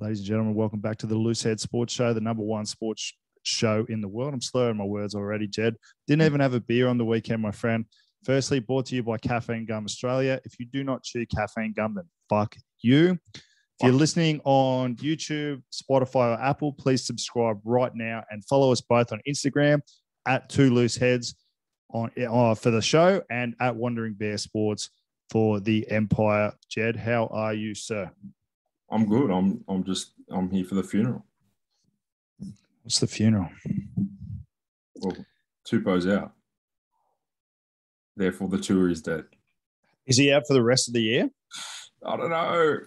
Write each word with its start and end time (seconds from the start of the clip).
Ladies 0.00 0.20
and 0.20 0.28
gentlemen, 0.28 0.54
welcome 0.54 0.78
back 0.78 0.96
to 0.98 1.08
the 1.08 1.16
Loosehead 1.16 1.58
Sports 1.58 1.92
Show, 1.92 2.12
the 2.12 2.20
number 2.20 2.44
one 2.44 2.64
sports 2.64 3.12
show 3.42 3.84
in 3.88 4.00
the 4.00 4.06
world. 4.06 4.32
I'm 4.32 4.40
slurring 4.40 4.76
my 4.76 4.84
words 4.84 5.16
already, 5.16 5.48
Jed. 5.48 5.74
Didn't 6.06 6.22
even 6.22 6.40
have 6.40 6.54
a 6.54 6.60
beer 6.60 6.86
on 6.86 6.98
the 6.98 7.04
weekend, 7.04 7.42
my 7.42 7.50
friend. 7.50 7.84
Firstly, 8.24 8.60
brought 8.60 8.86
to 8.86 8.94
you 8.94 9.02
by 9.02 9.18
Caffeine 9.18 9.66
Gum 9.66 9.84
Australia. 9.84 10.40
If 10.44 10.60
you 10.60 10.66
do 10.66 10.84
not 10.84 11.02
chew 11.02 11.26
caffeine 11.26 11.72
gum, 11.72 11.96
then 11.96 12.04
fuck 12.28 12.54
you. 12.80 13.18
If 13.34 13.42
you're 13.82 13.92
listening 13.92 14.40
on 14.44 14.94
YouTube, 14.96 15.62
Spotify, 15.72 16.38
or 16.38 16.40
Apple, 16.40 16.74
please 16.74 17.04
subscribe 17.04 17.58
right 17.64 17.92
now 17.92 18.22
and 18.30 18.44
follow 18.44 18.70
us 18.70 18.80
both 18.80 19.10
on 19.10 19.20
Instagram 19.28 19.80
at 20.26 20.48
Two 20.48 20.72
Loose 20.72 20.96
Heads 20.96 21.34
on 21.92 22.12
uh, 22.24 22.54
for 22.54 22.70
the 22.70 22.82
show 22.82 23.20
and 23.30 23.56
at 23.58 23.74
Wandering 23.74 24.14
Bear 24.14 24.38
Sports 24.38 24.90
for 25.28 25.58
the 25.58 25.90
Empire. 25.90 26.52
Jed, 26.68 26.94
how 26.94 27.26
are 27.32 27.52
you, 27.52 27.74
sir? 27.74 28.08
I'm 28.90 29.08
good. 29.08 29.30
I'm 29.30 29.64
I'm 29.68 29.84
just 29.84 30.12
I'm 30.30 30.50
here 30.50 30.64
for 30.64 30.74
the 30.74 30.82
funeral. 30.82 31.24
What's 32.82 33.00
the 33.00 33.06
funeral? 33.06 33.48
Well, 34.96 35.16
Tupou's 35.66 36.06
out. 36.06 36.32
Therefore, 38.16 38.48
the 38.48 38.58
tour 38.58 38.88
is 38.88 39.02
dead. 39.02 39.24
Is 40.06 40.16
he 40.16 40.32
out 40.32 40.46
for 40.46 40.54
the 40.54 40.62
rest 40.62 40.88
of 40.88 40.94
the 40.94 41.02
year? 41.02 41.30
I 42.04 42.16
don't 42.16 42.30
know. 42.30 42.78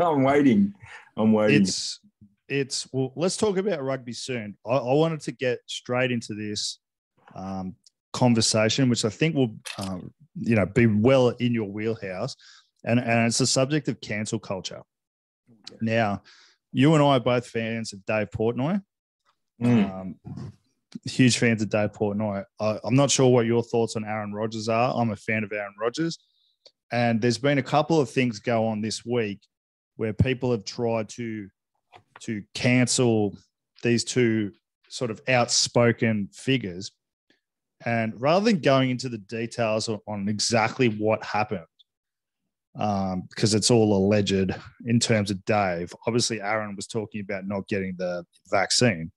I'm 0.04 0.22
waiting. 0.22 0.74
I'm 1.16 1.32
waiting. 1.32 1.62
It's 1.62 2.00
it's 2.48 2.88
well. 2.92 3.12
Let's 3.14 3.36
talk 3.36 3.56
about 3.56 3.82
rugby 3.82 4.12
soon. 4.12 4.56
I, 4.66 4.70
I 4.70 4.94
wanted 4.94 5.20
to 5.22 5.32
get 5.32 5.60
straight 5.66 6.10
into 6.10 6.34
this 6.34 6.78
um, 7.34 7.76
conversation, 8.12 8.88
which 8.88 9.04
I 9.04 9.10
think 9.10 9.34
will, 9.36 9.54
um, 9.78 10.12
you 10.34 10.56
know, 10.56 10.66
be 10.66 10.86
well 10.86 11.28
in 11.30 11.54
your 11.54 11.70
wheelhouse, 11.70 12.34
and 12.84 12.98
and 12.98 13.26
it's 13.26 13.38
the 13.38 13.46
subject 13.46 13.88
of 13.88 14.00
cancel 14.00 14.38
culture. 14.38 14.82
Now, 15.80 16.22
you 16.72 16.94
and 16.94 17.02
I 17.02 17.16
are 17.16 17.20
both 17.20 17.46
fans 17.46 17.92
of 17.92 18.04
Dave 18.04 18.30
Portnoy. 18.30 18.82
Mm. 19.62 20.00
Um, 20.00 20.52
huge 21.04 21.38
fans 21.38 21.62
of 21.62 21.70
Dave 21.70 21.92
Portnoy. 21.92 22.44
I, 22.60 22.78
I'm 22.84 22.94
not 22.94 23.10
sure 23.10 23.28
what 23.28 23.46
your 23.46 23.62
thoughts 23.62 23.96
on 23.96 24.04
Aaron 24.04 24.32
Rodgers 24.32 24.68
are. 24.68 24.94
I'm 24.94 25.10
a 25.10 25.16
fan 25.16 25.44
of 25.44 25.52
Aaron 25.52 25.74
Rodgers. 25.80 26.18
And 26.90 27.20
there's 27.20 27.38
been 27.38 27.58
a 27.58 27.62
couple 27.62 28.00
of 28.00 28.10
things 28.10 28.38
go 28.38 28.66
on 28.66 28.80
this 28.80 29.04
week 29.04 29.40
where 29.96 30.12
people 30.12 30.50
have 30.52 30.64
tried 30.64 31.08
to 31.10 31.48
to 32.20 32.42
cancel 32.54 33.36
these 33.82 34.04
two 34.04 34.52
sort 34.88 35.10
of 35.10 35.20
outspoken 35.28 36.28
figures. 36.32 36.90
And 37.84 38.12
rather 38.20 38.46
than 38.46 38.60
going 38.60 38.90
into 38.90 39.08
the 39.08 39.18
details 39.18 39.88
on, 39.88 40.00
on 40.08 40.28
exactly 40.28 40.88
what 40.88 41.22
happened, 41.22 41.66
um, 42.76 43.24
because 43.28 43.54
it's 43.54 43.70
all 43.70 43.96
alleged 43.96 44.54
in 44.86 45.00
terms 45.00 45.30
of 45.30 45.44
Dave, 45.44 45.92
obviously 46.06 46.40
Aaron 46.40 46.76
was 46.76 46.86
talking 46.86 47.20
about 47.20 47.46
not 47.46 47.66
getting 47.68 47.94
the 47.98 48.24
vaccine. 48.50 49.10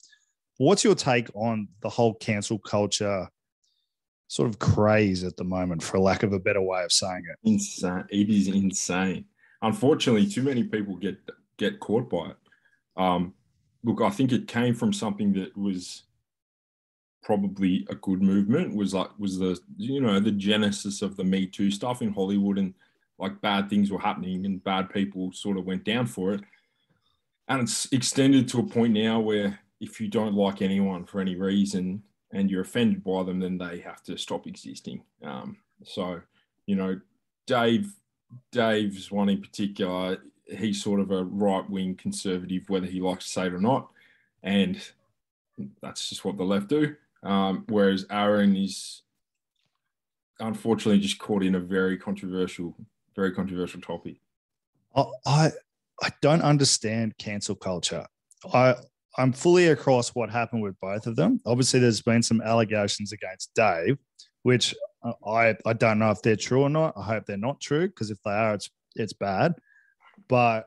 What's 0.58 0.84
your 0.84 0.96
take 0.96 1.30
on 1.34 1.68
the 1.82 1.90
whole 1.90 2.14
cancel 2.16 2.60
culture 2.60 3.28
sort 4.28 4.50
of 4.50 4.60
craze 4.60 5.24
at 5.24 5.36
the 5.36 5.44
moment, 5.44 5.84
for 5.84 6.00
lack 6.00 6.24
of 6.24 6.34
a 6.34 6.40
better 6.40 6.62
way 6.62 6.84
of 6.84 6.92
saying 6.92 7.24
it? 7.30 7.50
insane. 7.50 8.06
It 8.10 8.30
is 8.30 8.48
insane. 8.48 9.26
Unfortunately, 9.62 10.26
too 10.26 10.44
many 10.44 10.64
people 10.64 10.96
get 10.96 11.18
get 11.58 11.80
caught 11.80 12.10
by 12.10 12.32
it. 12.32 12.38
Um, 12.98 13.34
look, 13.84 14.02
I 14.02 14.10
think 14.10 14.32
it 14.32 14.48
came 14.48 14.74
from 14.74 14.94
something 14.94 15.34
that 15.34 15.56
was 15.58 16.04
probably 17.24 17.86
a 17.90 17.96
good 17.96 18.22
movement. 18.22 18.76
Was 18.76 18.94
like 18.94 19.10
was 19.20 19.38
the 19.38 19.60
you 19.78 20.02
know 20.02 20.20
the 20.20 20.32
genesis 20.32 21.02
of 21.02 21.18
the 21.18 21.24
Me 21.24 21.46
Too 21.46 21.72
stuff 21.72 22.02
in 22.02 22.14
Hollywood, 22.14 22.58
and 22.58 22.74
like 23.22 23.40
bad 23.40 23.70
things 23.70 23.92
were 23.92 24.00
happening, 24.00 24.46
and 24.46 24.64
bad 24.64 24.90
people 24.90 25.32
sort 25.32 25.58
of 25.58 25.66
went 25.66 25.86
down 25.86 26.08
for 26.08 26.34
it. 26.34 26.42
And 27.48 27.62
it's 27.62 27.88
extended 27.92 28.48
to 28.50 28.60
a 28.60 28.64
point 28.64 28.94
now 28.94 29.20
where 29.20 29.60
if 29.80 30.02
you 30.02 30.08
don't 30.08 30.36
like 30.36 30.62
anyone 30.62 31.06
for 31.06 31.22
any 31.22 31.36
reason 31.36 32.04
and 32.34 32.50
you're 32.50 32.62
offended 32.62 33.04
by 33.04 33.24
them, 33.24 33.40
then 33.40 33.58
they 33.58 33.80
have 33.80 34.02
to 34.04 34.18
stop 34.18 34.48
existing. 34.48 35.04
Um, 35.24 35.58
so, 35.84 36.22
you 36.66 36.76
know, 36.76 37.00
Dave, 37.46 37.94
Dave's 38.52 39.12
one 39.12 39.30
in 39.30 39.42
particular, 39.42 40.18
he's 40.46 40.82
sort 40.82 41.00
of 41.00 41.12
a 41.12 41.24
right 41.24 41.70
wing 41.70 41.96
conservative, 41.96 42.70
whether 42.70 42.86
he 42.86 43.02
likes 43.02 43.26
to 43.26 43.32
say 43.32 43.48
it 43.48 43.54
or 43.54 43.60
not. 43.60 43.90
And 44.44 44.82
that's 45.82 46.10
just 46.10 46.26
what 46.26 46.38
the 46.38 46.44
left 46.44 46.70
do. 46.70 46.96
Um, 47.24 47.66
whereas 47.68 48.06
Aaron 48.10 48.56
is 48.56 49.02
unfortunately 50.40 51.00
just 51.00 51.20
caught 51.20 51.44
in 51.44 51.56
a 51.56 51.60
very 51.60 51.98
controversial, 51.98 52.76
very 53.16 53.32
controversial 53.32 53.82
topic. 53.82 54.18
I 54.96 55.52
I, 56.02 56.10
don't 56.22 56.42
understand 56.42 57.18
cancel 57.18 57.56
culture. 57.56 58.06
I 58.54 58.76
I'm 59.18 59.34
fully 59.34 59.68
across 59.68 60.10
what 60.10 60.30
happened 60.30 60.64
with 60.64 60.80
both 60.80 61.06
of 61.08 61.16
them. 61.16 61.40
Obviously, 61.46 61.80
there's 61.80 62.02
been 62.02 62.24
some 62.24 62.42
allegations 62.42 63.12
against 63.12 63.54
Dave, 63.56 63.98
which 64.44 64.76
I 65.26 65.56
I 65.66 65.74
don't 65.74 66.00
know 66.00 66.12
if 66.12 66.22
they're 66.22 66.36
true 66.36 66.62
or 66.62 66.70
not. 66.70 66.94
I 66.98 67.04
hope 67.04 67.26
they're 67.26 67.38
not 67.38 67.62
true 67.62 67.88
because 67.88 68.12
if 68.12 68.22
they 68.24 68.32
are, 68.32 68.54
it's 68.54 68.70
it's 68.96 69.14
bad. 69.14 69.54
But 70.28 70.66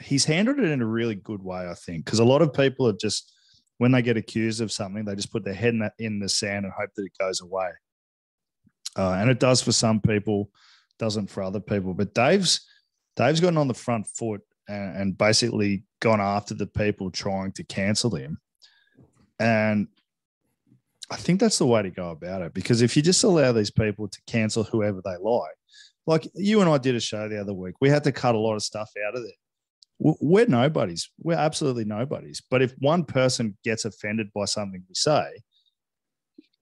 he's 0.00 0.24
handled 0.24 0.58
it 0.58 0.70
in 0.70 0.82
a 0.82 0.86
really 0.86 1.14
good 1.14 1.42
way, 1.42 1.68
I 1.68 1.74
think, 1.74 2.04
because 2.04 2.18
a 2.18 2.24
lot 2.24 2.42
of 2.42 2.52
people 2.52 2.86
are 2.88 2.96
just 3.00 3.32
when 3.78 3.92
they 3.92 4.02
get 4.02 4.16
accused 4.16 4.60
of 4.60 4.72
something, 4.72 5.04
they 5.04 5.14
just 5.14 5.32
put 5.32 5.44
their 5.44 5.54
head 5.54 5.74
in 5.74 5.78
the, 5.78 5.92
in 5.98 6.18
the 6.18 6.28
sand 6.28 6.64
and 6.64 6.74
hope 6.74 6.90
that 6.96 7.04
it 7.04 7.12
goes 7.18 7.40
away. 7.40 7.70
Uh, 8.96 9.12
and 9.12 9.30
it 9.30 9.40
does 9.40 9.62
for 9.62 9.72
some 9.72 10.00
people, 10.00 10.50
doesn't 10.98 11.30
for 11.30 11.42
other 11.42 11.60
people. 11.60 11.94
But 11.94 12.14
Dave's 12.14 12.66
Dave's 13.16 13.40
gotten 13.40 13.58
on 13.58 13.68
the 13.68 13.74
front 13.74 14.06
foot 14.06 14.42
and, 14.68 14.96
and 14.96 15.18
basically 15.18 15.84
gone 16.00 16.20
after 16.20 16.54
the 16.54 16.66
people 16.66 17.10
trying 17.10 17.52
to 17.52 17.64
cancel 17.64 18.14
him. 18.14 18.38
And 19.40 19.88
I 21.10 21.16
think 21.16 21.40
that's 21.40 21.58
the 21.58 21.66
way 21.66 21.82
to 21.82 21.90
go 21.90 22.10
about 22.10 22.42
it 22.42 22.54
because 22.54 22.82
if 22.82 22.96
you 22.96 23.02
just 23.02 23.24
allow 23.24 23.52
these 23.52 23.70
people 23.70 24.08
to 24.08 24.18
cancel 24.26 24.62
whoever 24.62 25.00
they 25.04 25.16
like, 25.20 25.50
like 26.06 26.28
you 26.34 26.60
and 26.60 26.70
I 26.70 26.78
did 26.78 26.94
a 26.94 27.00
show 27.00 27.28
the 27.28 27.40
other 27.40 27.54
week, 27.54 27.74
we 27.80 27.88
had 27.88 28.04
to 28.04 28.12
cut 28.12 28.34
a 28.34 28.38
lot 28.38 28.54
of 28.54 28.62
stuff 28.62 28.90
out 29.06 29.16
of 29.16 29.22
there. 29.22 29.32
We're 30.20 30.46
nobodies. 30.46 31.10
We're 31.20 31.34
absolutely 31.34 31.84
nobodies. 31.84 32.40
But 32.50 32.62
if 32.62 32.72
one 32.78 33.04
person 33.04 33.56
gets 33.64 33.84
offended 33.84 34.28
by 34.32 34.44
something 34.44 34.82
we 34.88 34.94
say, 34.94 35.26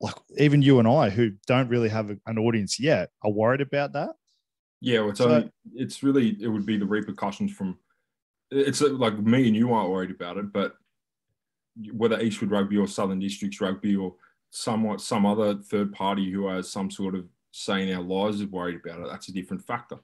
like 0.01 0.15
even 0.39 0.63
you 0.63 0.79
and 0.79 0.89
I, 0.89 1.11
who 1.11 1.33
don't 1.47 1.69
really 1.69 1.89
have 1.89 2.11
an 2.27 2.39
audience 2.39 2.79
yet, 2.79 3.11
are 3.23 3.31
worried 3.31 3.61
about 3.61 3.93
that. 3.95 4.11
Yeah, 4.81 5.01
well, 5.01 5.11
it's 5.11 5.19
So- 5.19 5.31
only, 5.31 5.51
it's 5.75 6.03
really 6.03 6.37
it 6.41 6.49
would 6.49 6.67
be 6.67 6.77
the 6.77 6.87
repercussions 6.87 7.53
from. 7.53 7.79
It's 8.51 8.81
uh, 8.81 8.91
like 8.91 9.19
me 9.19 9.49
and 9.49 9.57
you 9.57 9.73
aren't 9.73 9.91
worried 9.91 10.11
about 10.13 10.37
it, 10.37 10.53
but 10.53 10.75
whether 11.93 12.21
Eastwood 12.21 12.51
Rugby 12.53 12.77
or 12.77 12.87
Southern 12.87 13.19
Districts 13.19 13.61
Rugby 13.61 13.97
or 13.97 14.15
somewhat 14.51 15.01
some 15.01 15.27
other 15.27 15.57
third 15.57 15.93
party 15.93 16.31
who 16.31 16.47
has 16.47 16.71
some 16.71 16.91
sort 16.91 17.15
of 17.15 17.27
say 17.51 17.89
in 17.89 17.95
our 17.97 18.03
lives 18.03 18.41
is 18.41 18.47
worried 18.47 18.81
about 18.85 19.01
it, 19.01 19.09
that's 19.11 19.29
a 19.29 19.33
different 19.33 19.65
factor. 19.65 19.97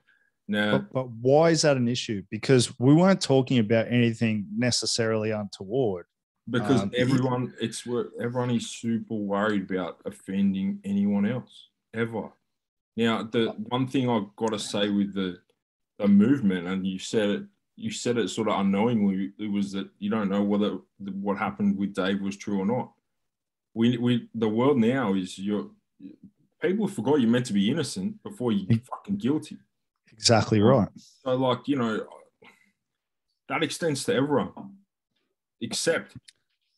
Now, 0.49 0.79
But, 0.79 0.93
but 0.93 1.11
why 1.11 1.51
is 1.51 1.63
that 1.63 1.77
an 1.77 1.87
issue? 1.87 2.23
Because 2.31 2.77
we 2.81 2.95
weren't 2.95 3.21
talking 3.21 3.59
about 3.59 3.87
anything 3.89 4.47
necessarily 4.57 5.31
untoward. 5.31 6.07
Because 6.51 6.83
um, 6.83 6.93
everyone, 6.97 7.55
it's 7.61 7.87
where 7.87 8.07
everyone 8.21 8.51
is 8.51 8.71
super 8.71 9.15
worried 9.15 9.71
about 9.71 10.01
offending 10.05 10.81
anyone 10.85 11.27
else 11.27 11.69
ever. 11.95 12.31
Now, 12.97 13.23
the 13.23 13.55
one 13.69 13.87
thing 13.87 14.09
I've 14.09 14.35
got 14.37 14.53
to 14.53 14.59
say 14.59 14.91
with 14.91 15.15
the 15.15 15.39
the 15.99 16.09
movement, 16.09 16.67
and 16.67 16.87
you 16.87 16.99
said 16.99 17.31
it, 17.31 17.43
you 17.77 17.91
said 17.91 18.19
it 18.19 18.29
sort 18.29 18.49
of 18.49 18.59
unknowingly, 18.61 19.33
it 19.39 19.51
was 19.51 19.73
that 19.73 19.89
you 19.99 20.11
don't 20.11 20.29
know 20.29 20.43
whether 20.43 20.79
what 20.99 21.39
happened 21.39 21.79
with 21.79 21.95
Dave 21.95 22.21
was 22.21 22.37
true 22.37 22.59
or 22.61 22.67
not. 22.67 22.93
We, 23.75 23.97
we, 23.97 24.29
the 24.35 24.49
world 24.49 24.79
now 24.79 25.15
is 25.15 25.39
you're 25.39 25.71
people 26.61 26.87
forgot 26.87 27.21
you're 27.21 27.31
meant 27.31 27.47
to 27.47 27.53
be 27.53 27.71
innocent 27.71 28.23
before 28.23 28.53
you 28.53 28.67
fucking 28.89 29.17
guilty. 29.17 29.59
Exactly 30.13 30.61
right. 30.61 30.89
So, 30.97 31.35
like, 31.35 31.67
you 31.67 31.77
know, 31.77 32.07
that 33.49 33.63
extends 33.63 34.05
to 34.05 34.15
everyone, 34.15 34.53
except 35.63 36.17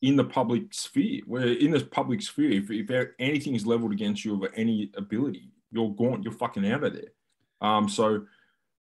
in 0.03 0.15
the 0.15 0.25
public 0.25 0.73
sphere. 0.73 1.23
Where 1.27 1.47
in 1.47 1.73
this 1.73 1.83
public 1.83 2.23
sphere, 2.23 2.53
if, 2.53 2.71
if 2.71 3.09
anything 3.19 3.57
is 3.57 3.67
leveled 3.67 3.93
against 3.93 4.25
you 4.25 4.35
of 4.35 4.51
any 4.55 4.93
ability, 4.97 5.51
you're 5.73 5.91
gone, 5.91 6.23
you're 6.23 6.33
fucking 6.33 6.71
out 6.71 6.85
of 6.85 6.93
there. 6.93 7.13
Um, 7.61 7.89
so 7.89 8.27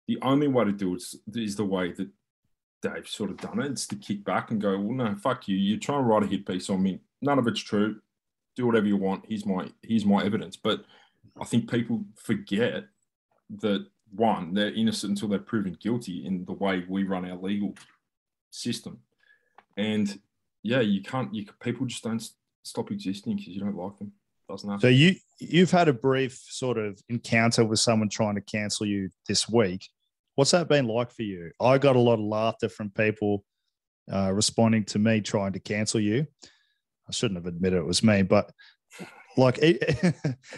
the 0.06 0.18
only 0.22 0.48
way 0.48 0.64
to 0.64 0.72
do 0.72 0.94
it 0.94 0.98
is, 0.98 1.16
is 1.34 1.56
the 1.56 1.64
way 1.64 1.92
that 1.92 2.08
Dave's 2.82 3.10
sort 3.10 3.30
of 3.30 3.38
done 3.38 3.60
it. 3.60 3.72
It's 3.72 3.86
to 3.88 3.96
kick 3.96 4.24
back 4.24 4.50
and 4.50 4.60
go, 4.60 4.78
well, 4.78 4.94
no, 4.94 5.14
fuck 5.16 5.48
you. 5.48 5.56
You're 5.56 5.80
trying 5.80 6.02
to 6.02 6.04
write 6.04 6.22
a 6.22 6.26
hit 6.26 6.46
piece 6.46 6.68
on 6.68 6.82
me. 6.82 7.00
None 7.22 7.38
of 7.38 7.46
it's 7.46 7.60
true. 7.60 8.00
Do 8.56 8.66
whatever 8.66 8.86
you 8.86 8.98
want. 8.98 9.24
Here's 9.26 9.46
my 9.46 9.68
here's 9.82 10.04
my 10.04 10.22
evidence. 10.22 10.56
But 10.56 10.84
I 11.40 11.44
think 11.44 11.68
people 11.68 12.04
forget 12.16 12.84
that 13.60 13.86
one, 14.14 14.54
they're 14.54 14.72
innocent 14.72 15.12
until 15.12 15.28
they're 15.28 15.38
proven 15.38 15.76
guilty 15.80 16.24
in 16.24 16.44
the 16.44 16.52
way 16.52 16.84
we 16.88 17.04
run 17.04 17.28
our 17.28 17.36
legal 17.36 17.74
system. 18.50 18.98
And 19.76 20.18
yeah, 20.62 20.80
you 20.80 21.02
can't. 21.02 21.34
You 21.34 21.46
people 21.60 21.86
just 21.86 22.04
don't 22.04 22.26
stop 22.62 22.90
existing 22.90 23.36
because 23.36 23.48
you 23.48 23.60
don't 23.60 23.76
like 23.76 23.98
them. 23.98 24.12
Doesn't 24.48 24.68
happen. 24.68 24.80
So 24.80 24.88
you 24.88 25.16
you've 25.38 25.70
had 25.70 25.88
a 25.88 25.92
brief 25.92 26.34
sort 26.48 26.78
of 26.78 27.00
encounter 27.08 27.64
with 27.64 27.80
someone 27.80 28.08
trying 28.08 28.34
to 28.36 28.40
cancel 28.40 28.86
you 28.86 29.10
this 29.28 29.48
week. 29.48 29.88
What's 30.34 30.50
that 30.50 30.68
been 30.68 30.86
like 30.86 31.10
for 31.12 31.22
you? 31.22 31.50
I 31.60 31.78
got 31.78 31.96
a 31.96 32.00
lot 32.00 32.14
of 32.14 32.20
laughter 32.20 32.68
from 32.68 32.90
people 32.90 33.44
uh, 34.12 34.32
responding 34.32 34.84
to 34.84 34.98
me 34.98 35.20
trying 35.20 35.52
to 35.52 35.60
cancel 35.60 36.00
you. 36.00 36.26
I 37.08 37.12
shouldn't 37.12 37.38
have 37.38 37.46
admitted 37.46 37.78
it 37.78 37.86
was 37.86 38.02
me, 38.02 38.22
but 38.22 38.50
like 39.36 39.58
even 39.62 40.14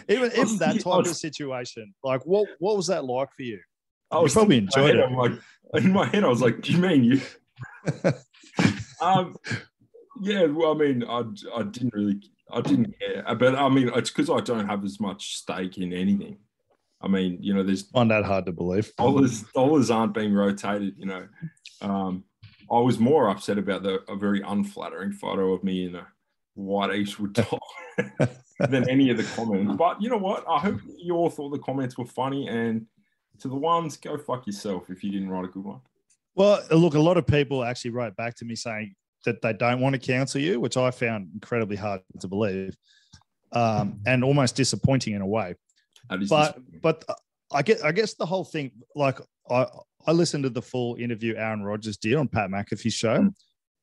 even 0.07 0.57
that 0.57 0.79
type 0.83 1.05
of 1.05 1.07
situation, 1.07 1.93
like 2.03 2.25
what 2.25 2.47
what 2.59 2.75
was 2.75 2.87
that 2.87 3.05
like 3.05 3.31
for 3.33 3.43
you? 3.43 3.59
I 4.11 4.19
was 4.19 4.33
you 4.33 4.39
probably 4.39 4.57
enjoyed 4.57 4.95
it. 4.95 5.03
I'm 5.03 5.15
like 5.15 5.33
in 5.73 5.91
my 5.91 6.05
head, 6.07 6.23
I 6.23 6.27
was 6.27 6.41
like, 6.41 6.61
"Do 6.61 6.71
you 6.71 6.77
mean 6.77 7.03
you?" 7.03 7.21
um, 9.01 9.35
yeah. 10.21 10.45
Well, 10.45 10.71
I 10.71 10.77
mean, 10.77 11.03
I 11.03 11.23
I 11.55 11.63
didn't 11.63 11.93
really, 11.93 12.21
I 12.51 12.61
didn't 12.61 12.95
care, 12.99 13.23
but 13.35 13.55
I 13.55 13.69
mean, 13.69 13.91
it's 13.95 14.09
because 14.09 14.29
I 14.29 14.39
don't 14.39 14.67
have 14.67 14.83
as 14.83 14.99
much 14.99 15.37
stake 15.37 15.77
in 15.77 15.93
anything. 15.93 16.37
I 17.01 17.07
mean, 17.07 17.37
you 17.41 17.53
know, 17.53 17.63
there's 17.63 17.83
find 17.83 18.11
that 18.11 18.25
hard 18.25 18.45
to 18.47 18.51
believe. 18.51 18.95
Dollars 18.95 19.43
dollars 19.53 19.91
aren't 19.91 20.13
being 20.13 20.33
rotated. 20.33 20.95
You 20.97 21.05
know, 21.05 21.27
um, 21.81 22.23
I 22.71 22.79
was 22.79 22.99
more 22.99 23.29
upset 23.29 23.57
about 23.57 23.83
the 23.83 24.01
a 24.09 24.15
very 24.15 24.41
unflattering 24.41 25.11
photo 25.11 25.53
of 25.53 25.63
me 25.63 25.85
in 25.85 25.95
a 25.95 26.07
white 26.55 26.93
Eastwood 26.93 27.35
top 27.35 27.61
than 28.59 28.89
any 28.89 29.09
of 29.09 29.17
the 29.17 29.23
comments. 29.35 29.75
But 29.77 30.01
you 30.01 30.09
know 30.09 30.17
what? 30.17 30.43
I 30.49 30.59
hope 30.59 30.79
you 30.97 31.15
all 31.15 31.29
thought 31.29 31.51
the 31.51 31.59
comments 31.59 31.97
were 31.97 32.05
funny. 32.05 32.47
And 32.47 32.87
to 33.39 33.47
the 33.47 33.55
ones, 33.55 33.97
go 33.97 34.17
fuck 34.17 34.47
yourself 34.47 34.89
if 34.89 35.03
you 35.03 35.11
didn't 35.11 35.29
write 35.29 35.45
a 35.45 35.49
good 35.49 35.63
one. 35.63 35.81
Well, 36.37 36.61
look, 36.69 36.93
a 36.93 36.99
lot 36.99 37.17
of 37.17 37.25
people 37.25 37.63
actually 37.63 37.91
wrote 37.91 38.15
back 38.15 38.35
to 38.37 38.45
me 38.45 38.55
saying 38.55 38.93
that 39.25 39.41
they 39.41 39.53
don't 39.53 39.81
want 39.81 39.93
to 39.93 39.99
cancel 39.99 40.39
you, 40.39 40.59
which 40.59 40.77
I 40.77 40.91
found 40.91 41.29
incredibly 41.33 41.75
hard 41.75 42.01
to 42.19 42.27
believe, 42.27 42.77
um, 43.53 43.99
and 44.05 44.23
almost 44.23 44.55
disappointing 44.55 45.15
in 45.15 45.21
a 45.21 45.25
way. 45.25 45.55
But 46.29 46.59
but 46.83 47.03
I 47.51 47.63
get 47.63 47.83
I 47.83 47.91
guess 47.91 48.13
the 48.13 48.27
whole 48.27 48.45
thing, 48.45 48.71
like 48.95 49.19
I 49.49 49.65
I 50.05 50.11
listened 50.11 50.43
to 50.43 50.51
the 50.51 50.61
full 50.61 50.95
interview 50.97 51.33
Aaron 51.35 51.63
Rodgers 51.63 51.97
did 51.97 52.13
on 52.13 52.27
Pat 52.27 52.51
McAfee's 52.51 52.93
show. 52.93 53.17
Mm. 53.17 53.33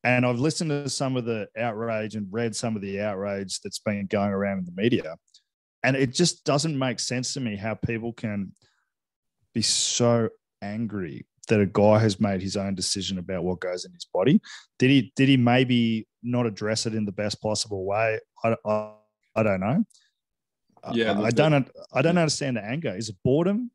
And 0.05 0.25
I've 0.25 0.39
listened 0.39 0.71
to 0.71 0.89
some 0.89 1.17
of 1.17 1.25
the 1.25 1.49
outrage 1.59 2.15
and 2.15 2.29
read 2.31 2.55
some 2.55 2.77
of 2.77 2.83
the 2.83 3.01
outrage 3.01 3.61
that's 3.63 3.81
been 3.81 4.07
going 4.07 4.31
around 4.31 4.59
in 4.59 4.65
the 4.65 4.81
media. 4.81 5.17
And 5.83 5.97
it 5.97 6.15
just 6.15 6.45
doesn't 6.45 6.79
make 6.79 7.01
sense 7.01 7.35
to 7.35 7.41
me 7.41 7.57
how 7.57 7.75
people 7.75 8.13
can 8.13 8.53
be 9.55 9.63
so 9.63 10.29
angry 10.63 11.27
that 11.47 11.61
a 11.61 11.67
guy 11.67 11.99
has 11.99 12.21
made 12.21 12.41
his 12.41 12.57
own 12.57 12.75
decision 12.75 13.19
about 13.19 13.45
what 13.45 13.61
goes 13.61 13.85
in 13.85 13.93
his 13.93 14.07
body. 14.07 14.41
Did 14.79 14.91
he 14.91 15.13
did 15.17 15.29
he 15.29 15.37
maybe 15.37 16.07
not 16.23 16.47
address 16.47 16.87
it 16.87 16.95
in 16.95 17.05
the 17.05 17.13
best 17.13 17.41
possible 17.43 17.85
way? 17.85 18.19
I, 18.43 18.57
I, 18.67 18.93
I 19.37 19.43
don't 19.43 19.61
know. 19.61 19.85
Yeah, 20.93 21.19
I, 21.19 21.27
I 21.27 21.31
don't 21.31 21.71
I 21.93 22.03
don't 22.03 22.19
understand 22.19 22.57
the 22.57 22.65
anger. 22.65 22.95
Is 22.95 23.09
it 23.09 23.17
boredom? 23.25 23.71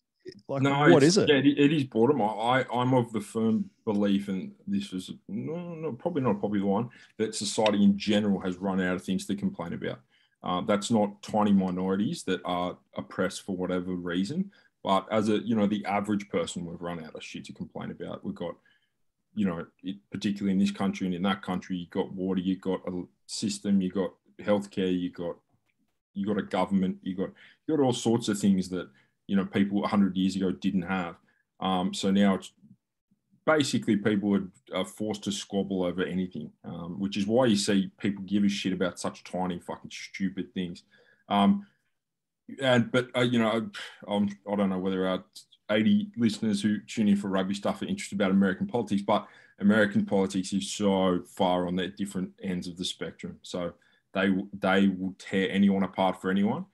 Like, 0.47 0.61
no, 0.61 0.89
what 0.89 1.01
is 1.01 1.17
it? 1.17 1.29
Yeah, 1.29 1.37
it 1.37 1.73
is 1.73 1.85
boredom. 1.85 2.21
I, 2.21 2.65
I'm 2.71 2.93
of 2.93 3.11
the 3.11 3.21
firm 3.21 3.69
belief, 3.85 4.27
and 4.27 4.51
this 4.67 4.93
is 4.93 5.11
no, 5.27 5.73
no, 5.73 5.91
probably 5.93 6.21
not 6.21 6.31
a 6.31 6.39
popular 6.39 6.67
one, 6.67 6.89
that 7.17 7.33
society 7.33 7.83
in 7.83 7.97
general 7.97 8.39
has 8.41 8.57
run 8.57 8.79
out 8.79 8.95
of 8.95 9.03
things 9.03 9.25
to 9.25 9.35
complain 9.35 9.73
about. 9.73 9.99
Uh, 10.43 10.61
that's 10.61 10.91
not 10.91 11.21
tiny 11.21 11.51
minorities 11.51 12.23
that 12.23 12.41
are 12.45 12.77
oppressed 12.95 13.41
for 13.41 13.55
whatever 13.57 13.93
reason, 13.93 14.51
but 14.83 15.05
as 15.11 15.29
a 15.29 15.39
you 15.39 15.55
know 15.55 15.67
the 15.67 15.85
average 15.85 16.29
person, 16.29 16.65
we've 16.65 16.81
run 16.81 17.03
out 17.03 17.15
of 17.15 17.23
shit 17.23 17.45
to 17.45 17.53
complain 17.53 17.91
about. 17.91 18.23
We've 18.23 18.35
got, 18.35 18.55
you 19.35 19.45
know, 19.45 19.65
it, 19.83 19.97
particularly 20.11 20.53
in 20.53 20.59
this 20.59 20.71
country 20.71 21.05
and 21.05 21.15
in 21.15 21.23
that 21.23 21.41
country, 21.41 21.77
you've 21.77 21.89
got 21.89 22.13
water, 22.13 22.41
you've 22.41 22.61
got 22.61 22.81
a 22.87 23.03
system, 23.25 23.81
you've 23.81 23.93
got 23.93 24.11
healthcare, 24.41 24.97
you've 24.97 25.13
got 25.13 25.35
you 26.13 26.25
got 26.25 26.37
a 26.37 26.43
government, 26.43 26.97
you 27.01 27.15
got 27.15 27.29
you 27.67 27.75
got 27.75 27.83
all 27.83 27.93
sorts 27.93 28.29
of 28.29 28.39
things 28.39 28.69
that 28.69 28.89
you 29.27 29.35
know 29.35 29.45
people 29.45 29.81
100 29.81 30.15
years 30.15 30.35
ago 30.35 30.51
didn't 30.51 30.83
have. 30.83 31.15
Um, 31.59 31.93
so 31.93 32.09
now 32.09 32.35
it's 32.35 32.53
basically 33.45 33.97
people 33.97 34.39
are, 34.73 34.85
forced 34.85 35.23
to 35.23 35.31
squabble 35.31 35.83
over 35.83 36.03
anything, 36.03 36.51
um, 36.63 36.99
which 36.99 37.17
is 37.17 37.25
why 37.25 37.47
you 37.47 37.55
see 37.55 37.91
people 37.99 38.23
give 38.25 38.43
a 38.43 38.49
shit 38.49 38.73
about 38.73 38.99
such 38.99 39.23
tiny 39.23 39.59
fucking 39.59 39.91
stupid 39.91 40.53
things. 40.53 40.83
Um, 41.29 41.65
and 42.61 42.91
but 42.91 43.09
uh, 43.15 43.21
you 43.21 43.39
know, 43.39 43.69
I'm, 44.07 44.29
I 44.51 44.55
don't 44.55 44.69
know 44.69 44.79
whether 44.79 45.07
our 45.07 45.23
80 45.71 46.11
listeners 46.17 46.61
who 46.61 46.79
tune 46.79 47.07
in 47.07 47.15
for 47.15 47.27
rugby 47.27 47.53
stuff 47.53 47.81
are 47.81 47.85
interested 47.85 48.15
about 48.15 48.31
American 48.31 48.67
politics, 48.67 49.01
but 49.01 49.27
American 49.59 50.05
politics 50.05 50.53
is 50.53 50.71
so 50.71 51.21
far 51.27 51.67
on 51.67 51.75
their 51.75 51.89
different 51.89 52.31
ends 52.41 52.67
of 52.67 52.77
the 52.77 52.85
spectrum. 52.85 53.37
So 53.41 53.73
they 54.13 54.29
they 54.53 54.87
will 54.87 55.15
tear 55.19 55.49
anyone 55.51 55.83
apart 55.83 56.21
for 56.21 56.31
anyone 56.31 56.65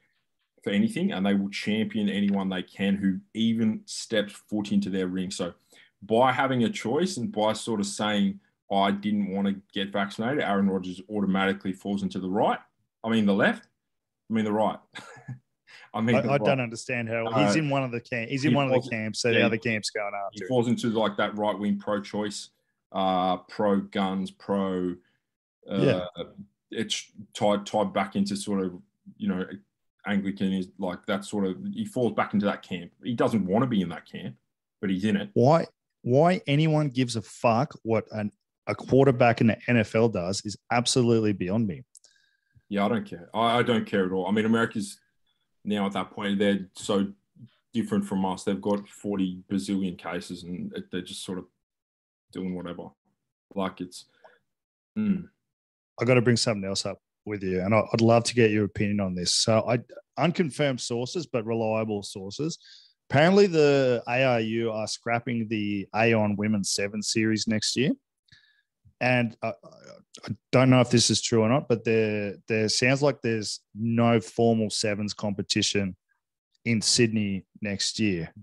for 0.63 0.71
anything, 0.71 1.11
and 1.11 1.25
they 1.25 1.33
will 1.33 1.49
champion 1.49 2.09
anyone 2.09 2.49
they 2.49 2.63
can 2.63 2.95
who 2.95 3.19
even 3.33 3.81
steps 3.85 4.33
foot 4.33 4.71
into 4.71 4.89
their 4.89 5.07
ring. 5.07 5.31
So 5.31 5.53
by 6.01 6.31
having 6.31 6.63
a 6.63 6.69
choice 6.69 7.17
and 7.17 7.31
by 7.31 7.53
sort 7.53 7.79
of 7.79 7.85
saying 7.85 8.39
I 8.71 8.91
didn't 8.91 9.31
want 9.31 9.47
to 9.47 9.61
get 9.73 9.93
vaccinated, 9.93 10.43
Aaron 10.43 10.69
Rodgers 10.69 11.01
automatically 11.09 11.73
falls 11.73 12.03
into 12.03 12.19
the 12.19 12.29
right. 12.29 12.59
I 13.03 13.09
mean 13.09 13.25
the 13.25 13.33
left. 13.33 13.67
I 14.29 14.33
mean 14.33 14.45
the 14.45 14.53
right. 14.53 14.79
I 15.95 16.01
mean, 16.01 16.15
I, 16.17 16.33
I 16.33 16.37
don't 16.37 16.59
understand 16.59 17.07
how 17.07 17.25
uh, 17.25 17.45
he's 17.45 17.55
in 17.55 17.69
one 17.69 17.81
of 17.81 17.91
the 17.91 18.01
camp. 18.01 18.29
He's 18.29 18.43
in 18.43 18.51
he 18.51 18.55
one 18.55 18.69
of 18.69 18.83
the 18.83 18.89
camps, 18.89 19.21
so 19.21 19.29
yeah, 19.29 19.39
the 19.39 19.45
other 19.45 19.57
camps 19.57 19.89
going 19.89 20.11
after. 20.13 20.43
He 20.43 20.45
falls 20.45 20.67
into 20.67 20.89
like 20.89 21.15
that 21.17 21.37
right 21.37 21.57
wing 21.57 21.79
pro-choice, 21.79 22.49
uh, 22.91 23.37
pro 23.37 23.79
guns, 23.79 24.29
pro. 24.29 24.95
Uh, 25.69 25.77
yeah. 25.77 26.05
It's 26.69 27.09
tied 27.33 27.65
tied 27.65 27.93
back 27.93 28.17
into 28.17 28.35
sort 28.35 28.61
of 28.61 28.73
you 29.17 29.29
know 29.29 29.45
Anglican 30.05 30.51
is 30.51 30.67
like 30.77 31.05
that 31.05 31.23
sort 31.23 31.45
of 31.45 31.57
he 31.73 31.85
falls 31.85 32.11
back 32.11 32.33
into 32.33 32.45
that 32.45 32.61
camp. 32.61 32.91
He 33.01 33.13
doesn't 33.13 33.45
want 33.45 33.63
to 33.63 33.67
be 33.67 33.81
in 33.81 33.89
that 33.89 34.05
camp, 34.05 34.35
but 34.81 34.89
he's 34.89 35.05
in 35.05 35.15
it. 35.15 35.29
Why 35.33 35.65
why 36.01 36.41
anyone 36.45 36.89
gives 36.89 37.15
a 37.15 37.21
fuck 37.21 37.73
what 37.83 38.05
an, 38.11 38.33
a 38.67 38.75
quarterback 38.75 39.39
in 39.39 39.47
the 39.47 39.57
NFL 39.69 40.11
does 40.11 40.41
is 40.43 40.57
absolutely 40.71 41.31
beyond 41.31 41.67
me. 41.67 41.83
Yeah, 42.67 42.85
I 42.85 42.89
don't 42.89 43.05
care. 43.05 43.29
I, 43.33 43.59
I 43.59 43.63
don't 43.63 43.85
care 43.85 44.05
at 44.05 44.11
all. 44.11 44.27
I 44.27 44.31
mean, 44.31 44.45
America's 44.45 44.99
now 45.65 45.85
at 45.85 45.93
that 45.93 46.11
point 46.11 46.39
they're 46.39 46.67
so 46.75 47.07
different 47.73 48.05
from 48.05 48.25
us. 48.25 48.43
They've 48.43 48.61
got 48.61 48.87
40 48.87 49.43
bazillion 49.51 49.97
cases 49.97 50.43
and 50.43 50.73
they're 50.91 51.01
just 51.01 51.25
sort 51.25 51.37
of 51.37 51.45
doing 52.31 52.55
whatever. 52.55 52.87
Like 53.53 53.81
it's. 53.81 54.05
Mm. 54.97 55.27
I 55.99 56.05
got 56.05 56.15
to 56.15 56.21
bring 56.21 56.37
something 56.37 56.67
else 56.67 56.85
up 56.85 56.99
with 57.25 57.43
you, 57.43 57.61
and 57.61 57.73
I'd 57.73 58.01
love 58.01 58.23
to 58.25 58.35
get 58.35 58.51
your 58.51 58.65
opinion 58.65 58.99
on 58.99 59.15
this. 59.15 59.33
So, 59.33 59.67
I 59.67 59.79
unconfirmed 60.17 60.79
sources, 60.79 61.25
but 61.25 61.45
reliable 61.45 62.03
sources. 62.03 62.59
Apparently, 63.09 63.47
the 63.47 64.03
ARU 64.07 64.71
are 64.71 64.87
scrapping 64.87 65.47
the 65.47 65.87
Aon 65.95 66.35
Women's 66.37 66.71
Seven 66.71 67.01
Series 67.01 67.47
next 67.47 67.75
year, 67.75 67.91
and 69.01 69.35
I, 69.41 69.53
I 70.25 70.35
don't 70.51 70.69
know 70.69 70.81
if 70.81 70.89
this 70.89 71.09
is 71.09 71.21
true 71.21 71.41
or 71.41 71.49
not, 71.49 71.67
but 71.67 71.83
there 71.83 72.35
there 72.47 72.69
sounds 72.69 73.01
like 73.01 73.21
there's 73.21 73.59
no 73.73 74.19
formal 74.19 74.69
sevens 74.69 75.13
competition 75.13 75.95
in 76.63 76.81
Sydney 76.81 77.45
next 77.61 77.99
year. 77.99 78.33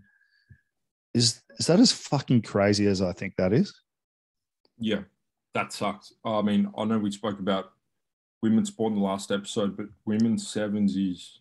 Is 1.15 1.43
is 1.59 1.67
that 1.67 1.81
as 1.81 1.93
fucking 1.93 2.43
crazy 2.43 2.87
as 2.87 3.03
I 3.03 3.13
think 3.13 3.35
that 3.37 3.53
is? 3.53 3.75
Yeah, 4.79 5.01
that 5.55 5.73
sucks. 5.73 6.13
I 6.25 6.43
mean, 6.43 6.71
I 6.77 6.85
know 6.85 6.99
we 6.99 7.11
spoke 7.11 7.39
about 7.39 7.73
women's 8.43 8.69
sport 8.69 8.93
in 8.93 8.99
the 8.99 9.05
last 9.05 9.31
episode, 9.31 9.77
but 9.77 9.87
women's 10.05 10.49
sevens 10.49 10.97
is 10.97 11.41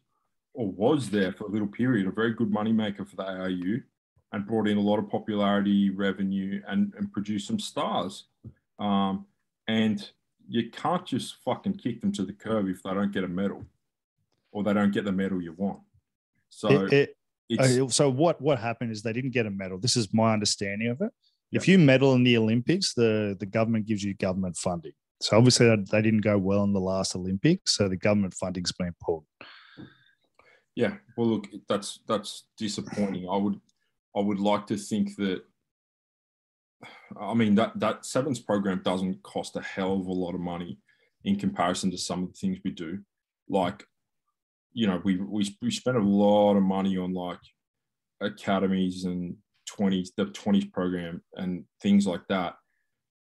or 0.54 0.68
was 0.68 1.10
there 1.10 1.32
for 1.32 1.46
a 1.46 1.50
little 1.50 1.68
period, 1.68 2.08
a 2.08 2.12
very 2.12 2.34
good 2.34 2.52
moneymaker 2.52 3.08
for 3.08 3.16
the 3.16 3.24
ARU 3.24 3.82
and 4.34 4.48
brought 4.48 4.68
in 4.68 4.78
a 4.78 4.82
lot 4.82 5.00
of 5.00 5.10
popularity, 5.10 5.90
revenue, 5.90 6.62
and, 6.68 6.94
and 6.98 7.12
produced 7.12 7.48
some 7.48 7.60
stars. 7.60 8.26
Um, 8.82 9.28
and 9.68 10.10
you 10.50 10.70
can't 10.72 11.06
just 11.06 11.36
fucking 11.46 11.76
kick 11.76 12.02
them 12.02 12.12
to 12.14 12.26
the 12.26 12.34
curb 12.34 12.68
if 12.68 12.82
they 12.84 12.94
don't 12.94 13.14
get 13.14 13.24
a 13.24 13.28
medal 13.28 13.64
or 14.52 14.64
they 14.64 14.74
don't 14.74 14.92
get 14.92 15.06
the 15.06 15.12
medal 15.12 15.42
you 15.42 15.54
want. 15.54 15.80
So, 16.50 16.88
it, 16.88 17.16
it, 17.48 17.92
so 17.92 18.10
what 18.10 18.42
what 18.42 18.60
happened 18.60 18.92
is 18.92 19.02
they 19.02 19.14
didn't 19.14 19.32
get 19.32 19.46
a 19.46 19.52
medal. 19.52 19.78
This 19.78 19.96
is 19.96 20.14
my 20.14 20.34
understanding 20.34 20.90
of 20.90 21.00
it. 21.00 21.12
If 21.54 21.68
you 21.68 21.78
medal 21.78 22.14
in 22.14 22.24
the 22.24 22.38
Olympics, 22.38 22.94
the 22.94 23.38
the 23.40 23.46
government 23.46 23.86
gives 23.86 24.04
you 24.04 24.14
government 24.16 24.58
funding. 24.58 24.94
So 25.22 25.38
obviously 25.38 25.74
they 25.92 26.02
didn't 26.02 26.22
go 26.22 26.38
well 26.38 26.64
in 26.64 26.74
the 26.74 26.80
last 26.80 27.16
Olympics, 27.16 27.76
so 27.76 27.88
the 27.88 27.98
government 27.98 28.34
funding's 28.34 28.72
been 28.72 28.96
pulled. 29.00 29.26
Yeah, 30.76 30.96
well, 31.16 31.28
look, 31.28 31.48
that's 31.70 32.00
that's 32.08 32.46
disappointing. 32.58 33.30
I 33.30 33.38
would 33.38 33.60
I 34.16 34.20
would 34.20 34.40
like 34.40 34.68
to 34.68 34.78
think 34.78 35.16
that. 35.18 35.44
I 37.20 37.34
mean 37.34 37.56
that 37.56 37.80
that 37.80 38.06
sevens 38.06 38.40
program 38.40 38.82
doesn't 38.84 39.22
cost 39.24 39.56
a 39.56 39.62
hell 39.62 39.94
of 39.94 40.08
a 40.08 40.12
lot 40.12 40.36
of 40.36 40.42
money 40.42 40.78
in 41.24 41.38
comparison 41.38 41.92
to 41.92 41.98
some 41.98 42.24
of 42.24 42.30
the 42.30 42.38
things 42.38 42.58
we 42.64 42.72
do. 42.72 43.00
Like, 43.50 43.86
you 44.74 44.88
know, 44.88 45.02
we 45.04 45.18
we 45.18 45.56
we 45.62 45.72
spend 45.72 45.98
a 45.98 46.04
lot 46.04 46.56
of 46.56 46.64
money 46.64 46.98
on 46.98 47.14
like 47.14 47.40
academies 48.22 49.06
and 49.06 49.36
twenties 49.66 50.12
the 50.16 50.26
twenties 50.26 50.66
program 50.66 51.22
and 51.36 51.66
things 51.82 52.08
like 52.08 52.28
that. 52.30 52.56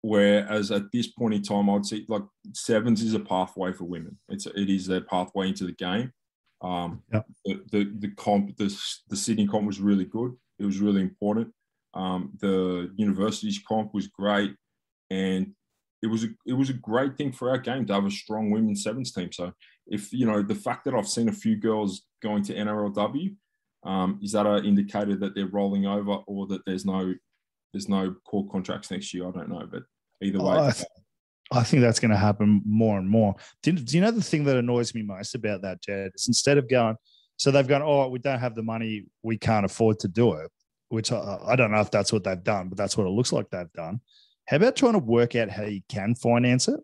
Whereas 0.03 0.71
at 0.71 0.93
this 0.93 1.07
point 1.07 1.35
in 1.35 1.43
time, 1.43 1.71
I'd 1.71 1.87
say 1.87 2.05
like 2.09 2.25
sevens 2.53 3.03
is 3.03 3.15
a 3.15 3.21
pathway 3.21 3.73
for 3.73 3.85
women. 3.85 4.19
It's 4.29 4.47
it 4.47 4.71
is 4.71 4.87
their 4.87 5.01
pathway 5.01 5.49
into 5.49 5.65
the 5.65 5.73
game 5.73 6.13
um, 6.65 7.03
yeah. 7.13 7.21
the, 7.45 7.63
the, 7.71 7.93
the 7.99 8.09
comp, 8.17 8.57
the, 8.57 8.75
the 9.09 9.17
Sydney 9.17 9.47
comp 9.47 9.67
was 9.67 9.81
really 9.81 10.07
good. 10.07 10.33
It 10.59 10.65
was 10.65 10.81
really 10.81 11.03
important. 11.03 11.53
Um, 11.95 12.33
the 12.41 12.93
university's 12.97 13.61
comp 13.67 13.95
was 13.95 14.09
great, 14.09 14.55
and 15.11 15.55
it 16.03 16.09
was 16.09 16.25
a 16.25 16.29
it 16.47 16.53
was 16.53 16.71
a 16.71 16.75
great 16.75 17.17
thing 17.17 17.33
for 17.33 17.51
our 17.51 17.59
game 17.59 17.87
to 17.87 17.95
have 17.95 18.07
a 18.07 18.11
strong 18.11 18.51
women's 18.51 18.83
sevens 18.83 19.13
team. 19.13 19.33
So 19.33 19.53
if 19.87 20.13
you 20.13 20.27
know 20.27 20.43
the 20.43 20.55
fact 20.55 20.85
that 20.85 20.95
I've 20.95 21.09
seen 21.09 21.29
a 21.29 21.33
few 21.33 21.57
girls 21.57 22.03
going 22.23 22.43
to 22.45 22.55
NRLW, 22.55 23.37
um, 23.85 24.19
is 24.23 24.33
that 24.33 24.47
an 24.47 24.65
indicator 24.65 25.17
that 25.17 25.35
they're 25.35 25.47
rolling 25.47 25.87
over 25.87 26.19
or 26.27 26.47
that 26.49 26.63
there's 26.67 26.85
no 26.85 27.15
there's 27.73 27.89
no 27.89 28.15
core 28.25 28.49
contracts 28.51 28.91
next 28.91 29.15
year? 29.15 29.29
I 29.29 29.31
don't 29.31 29.49
know, 29.49 29.67
but 29.71 29.83
either 30.23 30.43
way. 30.43 30.59
I, 30.59 30.71
th- 30.71 30.87
I 31.53 31.63
think 31.63 31.83
that's 31.83 32.01
going 32.01 32.11
to 32.11 32.17
happen 32.17 32.63
more 32.65 32.99
and 32.99 33.09
more. 33.09 33.35
Do, 33.63 33.73
do 33.73 33.97
you 33.97 34.03
know 34.03 34.11
the 34.11 34.23
thing 34.23 34.45
that 34.45 34.57
annoys 34.57 34.95
me 34.95 35.03
most 35.03 35.35
about 35.35 35.63
that, 35.63 35.83
Jed? 35.83 36.13
Is 36.15 36.27
instead 36.27 36.57
of 36.57 36.69
going, 36.69 36.97
so 37.37 37.51
they've 37.51 37.69
gone, 37.69 37.83
oh, 37.83 38.09
we 38.09 38.19
don't 38.19 38.39
have 38.39 38.55
the 38.55 38.63
money, 38.63 39.05
we 39.23 39.37
can't 39.37 39.67
afford 39.67 39.99
to 40.01 40.09
do 40.09 40.35
it, 40.35 40.51
which 40.89 41.13
I, 41.13 41.39
I 41.45 41.57
don't 41.57 41.71
know 41.71 41.81
if 41.81 41.91
that's 41.91 42.13
what 42.13 42.25
they've 42.25 42.43
done, 42.43 42.69
but 42.69 42.79
that's 42.79 42.97
what 42.97 43.07
it 43.07 43.11
looks 43.11 43.33
like 43.33 43.51
they've 43.51 43.73
done. 43.73 44.01
How 44.47 44.57
about 44.57 44.77
trying 44.77 44.93
to 44.93 44.99
work 44.99 45.35
out 45.35 45.51
how 45.51 45.65
you 45.65 45.81
can 45.89 46.15
finance 46.15 46.69
it? 46.69 46.81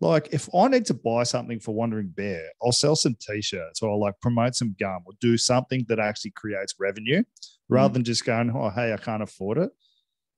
Like, 0.00 0.28
if 0.32 0.48
I 0.54 0.68
need 0.68 0.84
to 0.86 0.94
buy 0.94 1.22
something 1.22 1.58
for 1.58 1.74
Wandering 1.74 2.08
Bear, 2.08 2.50
I'll 2.62 2.72
sell 2.72 2.96
some 2.96 3.16
t-shirts 3.18 3.82
or 3.82 3.90
I'll 3.90 4.00
like 4.00 4.20
promote 4.20 4.54
some 4.54 4.76
gum 4.78 5.02
or 5.06 5.14
do 5.20 5.38
something 5.38 5.86
that 5.88 5.98
actually 5.98 6.32
creates 6.32 6.74
revenue 6.78 7.22
rather 7.68 7.90
mm. 7.90 7.94
than 7.94 8.04
just 8.04 8.26
going, 8.26 8.50
oh, 8.54 8.68
hey, 8.68 8.92
I 8.92 8.98
can't 8.98 9.22
afford 9.22 9.58
it. 9.58 9.70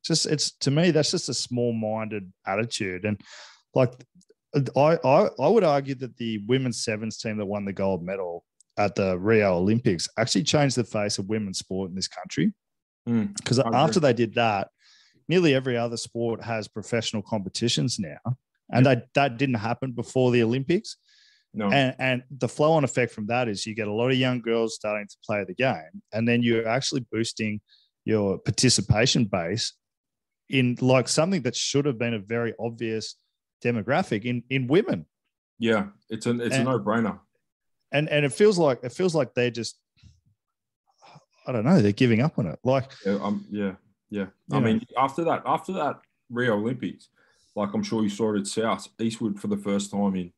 Just 0.04 0.26
it's 0.26 0.52
to 0.58 0.70
me, 0.70 0.92
that's 0.92 1.10
just 1.10 1.28
a 1.28 1.34
small-minded 1.34 2.32
attitude. 2.46 3.04
And 3.04 3.20
like 3.74 3.92
I, 4.54 4.96
I 5.04 5.28
I 5.40 5.48
would 5.48 5.64
argue 5.64 5.96
that 5.96 6.16
the 6.16 6.38
women's 6.46 6.84
sevens 6.84 7.18
team 7.18 7.36
that 7.38 7.46
won 7.46 7.64
the 7.64 7.72
gold 7.72 8.04
medal 8.04 8.44
at 8.78 8.94
the 8.94 9.18
Rio 9.18 9.56
Olympics 9.56 10.08
actually 10.16 10.44
changed 10.44 10.76
the 10.76 10.84
face 10.84 11.18
of 11.18 11.28
women's 11.28 11.58
sport 11.58 11.90
in 11.90 11.96
this 11.96 12.08
country. 12.08 12.52
Because 13.06 13.58
mm, 13.58 13.74
after 13.74 14.00
they 14.00 14.12
did 14.12 14.34
that, 14.34 14.68
nearly 15.28 15.54
every 15.54 15.76
other 15.76 15.96
sport 15.96 16.42
has 16.42 16.68
professional 16.68 17.22
competitions 17.22 17.98
now, 17.98 18.36
and 18.70 18.84
that 18.86 19.08
that 19.14 19.38
didn't 19.38 19.56
happen 19.56 19.92
before 19.92 20.30
the 20.30 20.42
Olympics. 20.42 20.96
No. 21.54 21.70
And 21.70 21.94
and 21.98 22.22
the 22.30 22.48
flow 22.48 22.72
on 22.72 22.84
effect 22.84 23.12
from 23.12 23.26
that 23.26 23.48
is 23.48 23.66
you 23.66 23.74
get 23.74 23.88
a 23.88 23.92
lot 23.92 24.10
of 24.10 24.16
young 24.16 24.40
girls 24.40 24.74
starting 24.74 25.06
to 25.08 25.16
play 25.24 25.44
the 25.44 25.54
game, 25.54 26.02
and 26.12 26.28
then 26.28 26.42
you're 26.42 26.68
actually 26.68 27.06
boosting 27.10 27.60
your 28.04 28.38
participation 28.38 29.24
base 29.24 29.74
in 30.48 30.76
like 30.80 31.08
something 31.08 31.42
that 31.42 31.56
should 31.56 31.84
have 31.84 31.98
been 31.98 32.14
a 32.14 32.18
very 32.18 32.54
obvious 32.58 33.16
demographic 33.64 34.24
in 34.24 34.42
in 34.50 34.66
women. 34.66 35.06
Yeah, 35.58 35.86
it's 36.08 36.26
an 36.26 36.40
it's 36.40 36.54
and, 36.54 36.68
a 36.68 36.72
no 36.72 36.78
brainer. 36.78 37.18
And 37.92 38.08
and 38.08 38.24
it 38.24 38.32
feels 38.32 38.58
like 38.58 38.80
it 38.82 38.92
feels 38.92 39.14
like 39.14 39.34
they're 39.34 39.50
just 39.50 39.78
I 41.48 41.52
don't 41.52 41.64
know 41.64 41.80
they're 41.80 41.92
giving 41.92 42.20
up 42.20 42.38
on 42.38 42.46
it. 42.46 42.58
Like 42.62 42.92
yeah, 43.04 43.18
um, 43.22 43.46
yeah, 43.50 43.72
yeah. 44.10 44.26
I 44.52 44.58
know. 44.58 44.66
mean, 44.66 44.82
after 44.98 45.24
that, 45.24 45.42
after 45.46 45.72
that 45.72 46.00
Rio 46.30 46.56
Olympics, 46.56 47.08
like 47.56 47.72
I'm 47.72 47.82
sure 47.82 48.02
you 48.02 48.10
saw 48.10 48.34
it 48.34 48.40
at 48.40 48.46
South 48.46 48.88
Eastwood 49.00 49.40
for 49.40 49.48
the 49.48 49.56
first 49.56 49.90
time 49.90 50.14
in 50.14 50.32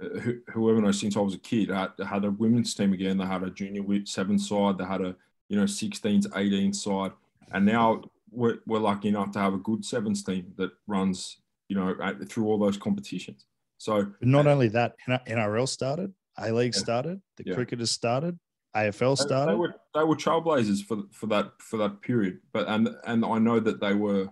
uh, 0.00 0.20
whoever 0.52 0.80
knows 0.80 1.00
since 1.00 1.16
I 1.16 1.20
was 1.20 1.34
a 1.34 1.38
kid. 1.38 1.70
Had, 1.70 1.90
had 2.06 2.24
a 2.24 2.30
women's 2.30 2.74
team 2.74 2.92
again. 2.92 3.18
They 3.18 3.26
had 3.26 3.42
a 3.42 3.50
junior 3.50 3.82
seven 4.06 4.38
side. 4.38 4.78
They 4.78 4.84
had 4.84 5.00
a 5.00 5.16
you 5.48 5.58
know 5.58 5.66
16 5.66 6.22
to 6.22 6.30
18 6.36 6.72
side, 6.72 7.10
and 7.52 7.66
now 7.66 8.02
we're, 8.30 8.58
we're 8.66 8.78
lucky 8.78 9.08
enough 9.08 9.32
to 9.32 9.40
have 9.40 9.54
a 9.54 9.58
good 9.58 9.84
sevens 9.84 10.22
team 10.22 10.52
that 10.56 10.70
runs, 10.86 11.38
you 11.68 11.76
know, 11.76 11.96
through 12.26 12.46
all 12.46 12.58
those 12.58 12.76
competitions. 12.76 13.46
So 13.78 14.12
not 14.20 14.46
only 14.46 14.68
that, 14.68 14.94
NRL 15.08 15.68
started, 15.68 16.12
A 16.38 16.52
League 16.52 16.74
yeah. 16.74 16.80
started, 16.80 17.20
the 17.36 17.44
yeah. 17.46 17.54
cricketers 17.54 17.90
started, 17.90 18.38
AFL 18.76 19.18
started. 19.18 19.48
They, 19.48 19.52
they, 19.52 19.58
were 19.58 19.74
they 19.94 20.04
were 20.04 20.16
trailblazers 20.16 20.84
for 20.84 21.02
for 21.12 21.26
that 21.26 21.52
for 21.58 21.76
that 21.78 22.00
period. 22.00 22.40
But 22.52 22.68
and 22.68 22.88
and 23.06 23.24
I 23.24 23.38
know 23.38 23.60
that 23.60 23.80
they 23.80 23.94
were 23.94 24.28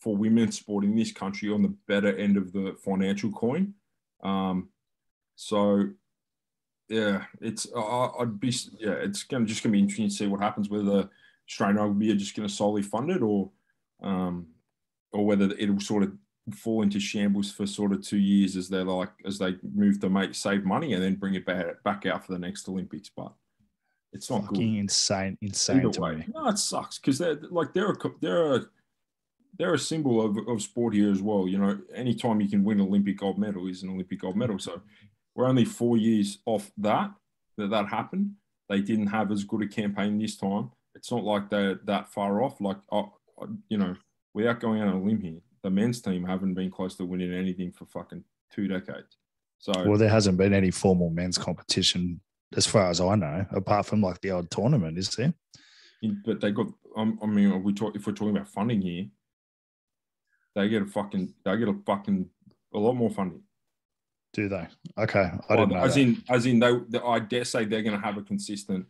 for 0.00 0.16
women's 0.16 0.56
sport 0.56 0.84
in 0.84 0.96
this 0.96 1.12
country 1.12 1.52
on 1.52 1.62
the 1.62 1.74
better 1.86 2.16
end 2.16 2.36
of 2.36 2.52
the 2.52 2.76
financial 2.82 3.30
coin. 3.32 3.74
Um, 4.22 4.68
so 5.36 5.90
yeah, 6.88 7.24
it's 7.40 7.66
I, 7.76 8.10
would 8.18 8.40
be 8.40 8.54
yeah, 8.78 8.92
it's 8.92 9.24
gonna 9.24 9.44
just 9.44 9.62
gonna 9.62 9.72
be 9.72 9.80
interesting 9.80 10.08
to 10.08 10.14
see 10.14 10.26
what 10.26 10.40
happens 10.40 10.70
whether 10.70 10.84
the 10.84 11.10
Australian 11.48 11.76
rugby 11.76 12.10
are 12.10 12.16
just 12.16 12.36
going 12.36 12.48
to 12.48 12.54
solely 12.54 12.82
fund 12.82 13.10
it, 13.10 13.22
or 13.22 13.50
um, 14.02 14.46
or 15.12 15.26
whether 15.26 15.50
it'll 15.58 15.80
sort 15.80 16.02
of 16.02 16.12
fall 16.54 16.82
into 16.82 17.00
shambles 17.00 17.50
for 17.50 17.66
sort 17.66 17.92
of 17.92 18.02
two 18.02 18.18
years 18.18 18.56
as 18.56 18.68
they 18.68 18.78
like 18.78 19.10
as 19.24 19.38
they 19.38 19.56
move 19.74 20.00
to 20.00 20.08
make 20.08 20.34
save 20.34 20.64
money 20.64 20.94
and 20.94 21.02
then 21.02 21.14
bring 21.14 21.34
it 21.34 21.46
back 21.46 21.82
back 21.84 22.06
out 22.06 22.24
for 22.24 22.32
the 22.32 22.38
next 22.38 22.68
Olympics. 22.68 23.10
But 23.14 23.32
it's 24.12 24.30
not 24.30 24.44
Fucking 24.46 24.74
good. 24.74 24.80
insane, 24.80 25.38
insane 25.40 25.78
Either 25.78 25.90
to 25.90 26.00
way. 26.00 26.16
me. 26.16 26.26
No, 26.34 26.48
it 26.48 26.58
sucks 26.58 26.98
because 26.98 27.18
they're 27.18 27.38
like 27.50 27.72
they're 27.72 27.90
a 27.92 27.96
they're 28.20 28.54
a 28.56 28.60
they're 29.58 29.74
a 29.74 29.78
symbol 29.78 30.24
of, 30.24 30.38
of 30.48 30.62
sport 30.62 30.94
here 30.94 31.10
as 31.10 31.20
well. 31.20 31.48
You 31.48 31.58
know, 31.58 31.78
anytime 31.94 32.40
you 32.40 32.48
can 32.48 32.64
win 32.64 32.80
an 32.80 32.86
Olympic 32.86 33.18
gold 33.18 33.38
medal 33.38 33.66
is 33.66 33.82
an 33.82 33.90
Olympic 33.90 34.20
gold 34.20 34.36
medal. 34.36 34.58
So 34.58 34.80
we're 35.34 35.46
only 35.46 35.64
four 35.64 35.96
years 35.96 36.38
off 36.46 36.70
that 36.78 37.10
that 37.56 37.70
that 37.70 37.88
happened. 37.88 38.32
They 38.68 38.80
didn't 38.80 39.06
have 39.08 39.32
as 39.32 39.44
good 39.44 39.62
a 39.62 39.66
campaign 39.66 40.18
this 40.18 40.36
time 40.36 40.70
it's 40.98 41.12
not 41.12 41.24
like 41.24 41.48
they're 41.48 41.76
that 41.84 42.12
far 42.12 42.42
off. 42.42 42.60
Like, 42.60 42.78
oh, 42.90 43.12
you 43.68 43.78
know, 43.78 43.94
without 44.34 44.60
going 44.60 44.82
out 44.82 44.88
on 44.88 44.94
a 44.94 45.02
limb 45.02 45.20
here, 45.20 45.40
the 45.62 45.70
men's 45.70 46.00
team 46.00 46.24
haven't 46.24 46.54
been 46.54 46.70
close 46.70 46.94
to 46.96 47.04
winning 47.04 47.32
anything 47.32 47.72
for 47.72 47.86
fucking 47.86 48.24
two 48.52 48.68
decades. 48.68 49.16
So, 49.58 49.72
well, 49.84 49.98
there 49.98 50.08
hasn't 50.08 50.38
been 50.38 50.54
any 50.54 50.70
formal 50.70 51.10
men's 51.10 51.38
competition 51.38 52.20
as 52.56 52.66
far 52.66 52.88
as 52.88 53.00
I 53.00 53.14
know, 53.14 53.44
apart 53.50 53.86
from 53.86 54.00
like 54.00 54.20
the 54.20 54.30
odd 54.30 54.50
tournament, 54.50 54.98
is 54.98 55.14
there? 55.16 55.34
But 56.24 56.40
they 56.40 56.52
got. 56.52 56.66
Um, 56.96 57.18
I 57.22 57.26
mean, 57.26 57.62
we 57.62 57.72
talk 57.72 57.96
if 57.96 58.06
we're 58.06 58.12
talking 58.12 58.36
about 58.36 58.48
funding 58.48 58.80
here, 58.80 59.06
they 60.54 60.68
get 60.68 60.82
a 60.82 60.86
fucking. 60.86 61.34
They 61.44 61.56
get 61.56 61.68
a 61.68 61.74
fucking 61.84 62.28
a 62.72 62.78
lot 62.78 62.94
more 62.94 63.10
funding. 63.10 63.42
Do 64.32 64.48
they? 64.48 64.68
Okay, 64.96 65.30
I 65.48 65.56
don't 65.56 65.70
know. 65.70 65.78
As 65.78 65.94
that. 65.94 66.00
in, 66.00 66.22
as 66.28 66.46
in, 66.46 66.60
they. 66.60 66.98
I 67.00 67.18
dare 67.18 67.44
say 67.44 67.64
they're 67.64 67.82
going 67.82 67.98
to 67.98 68.04
have 68.04 68.16
a 68.16 68.22
consistent 68.22 68.86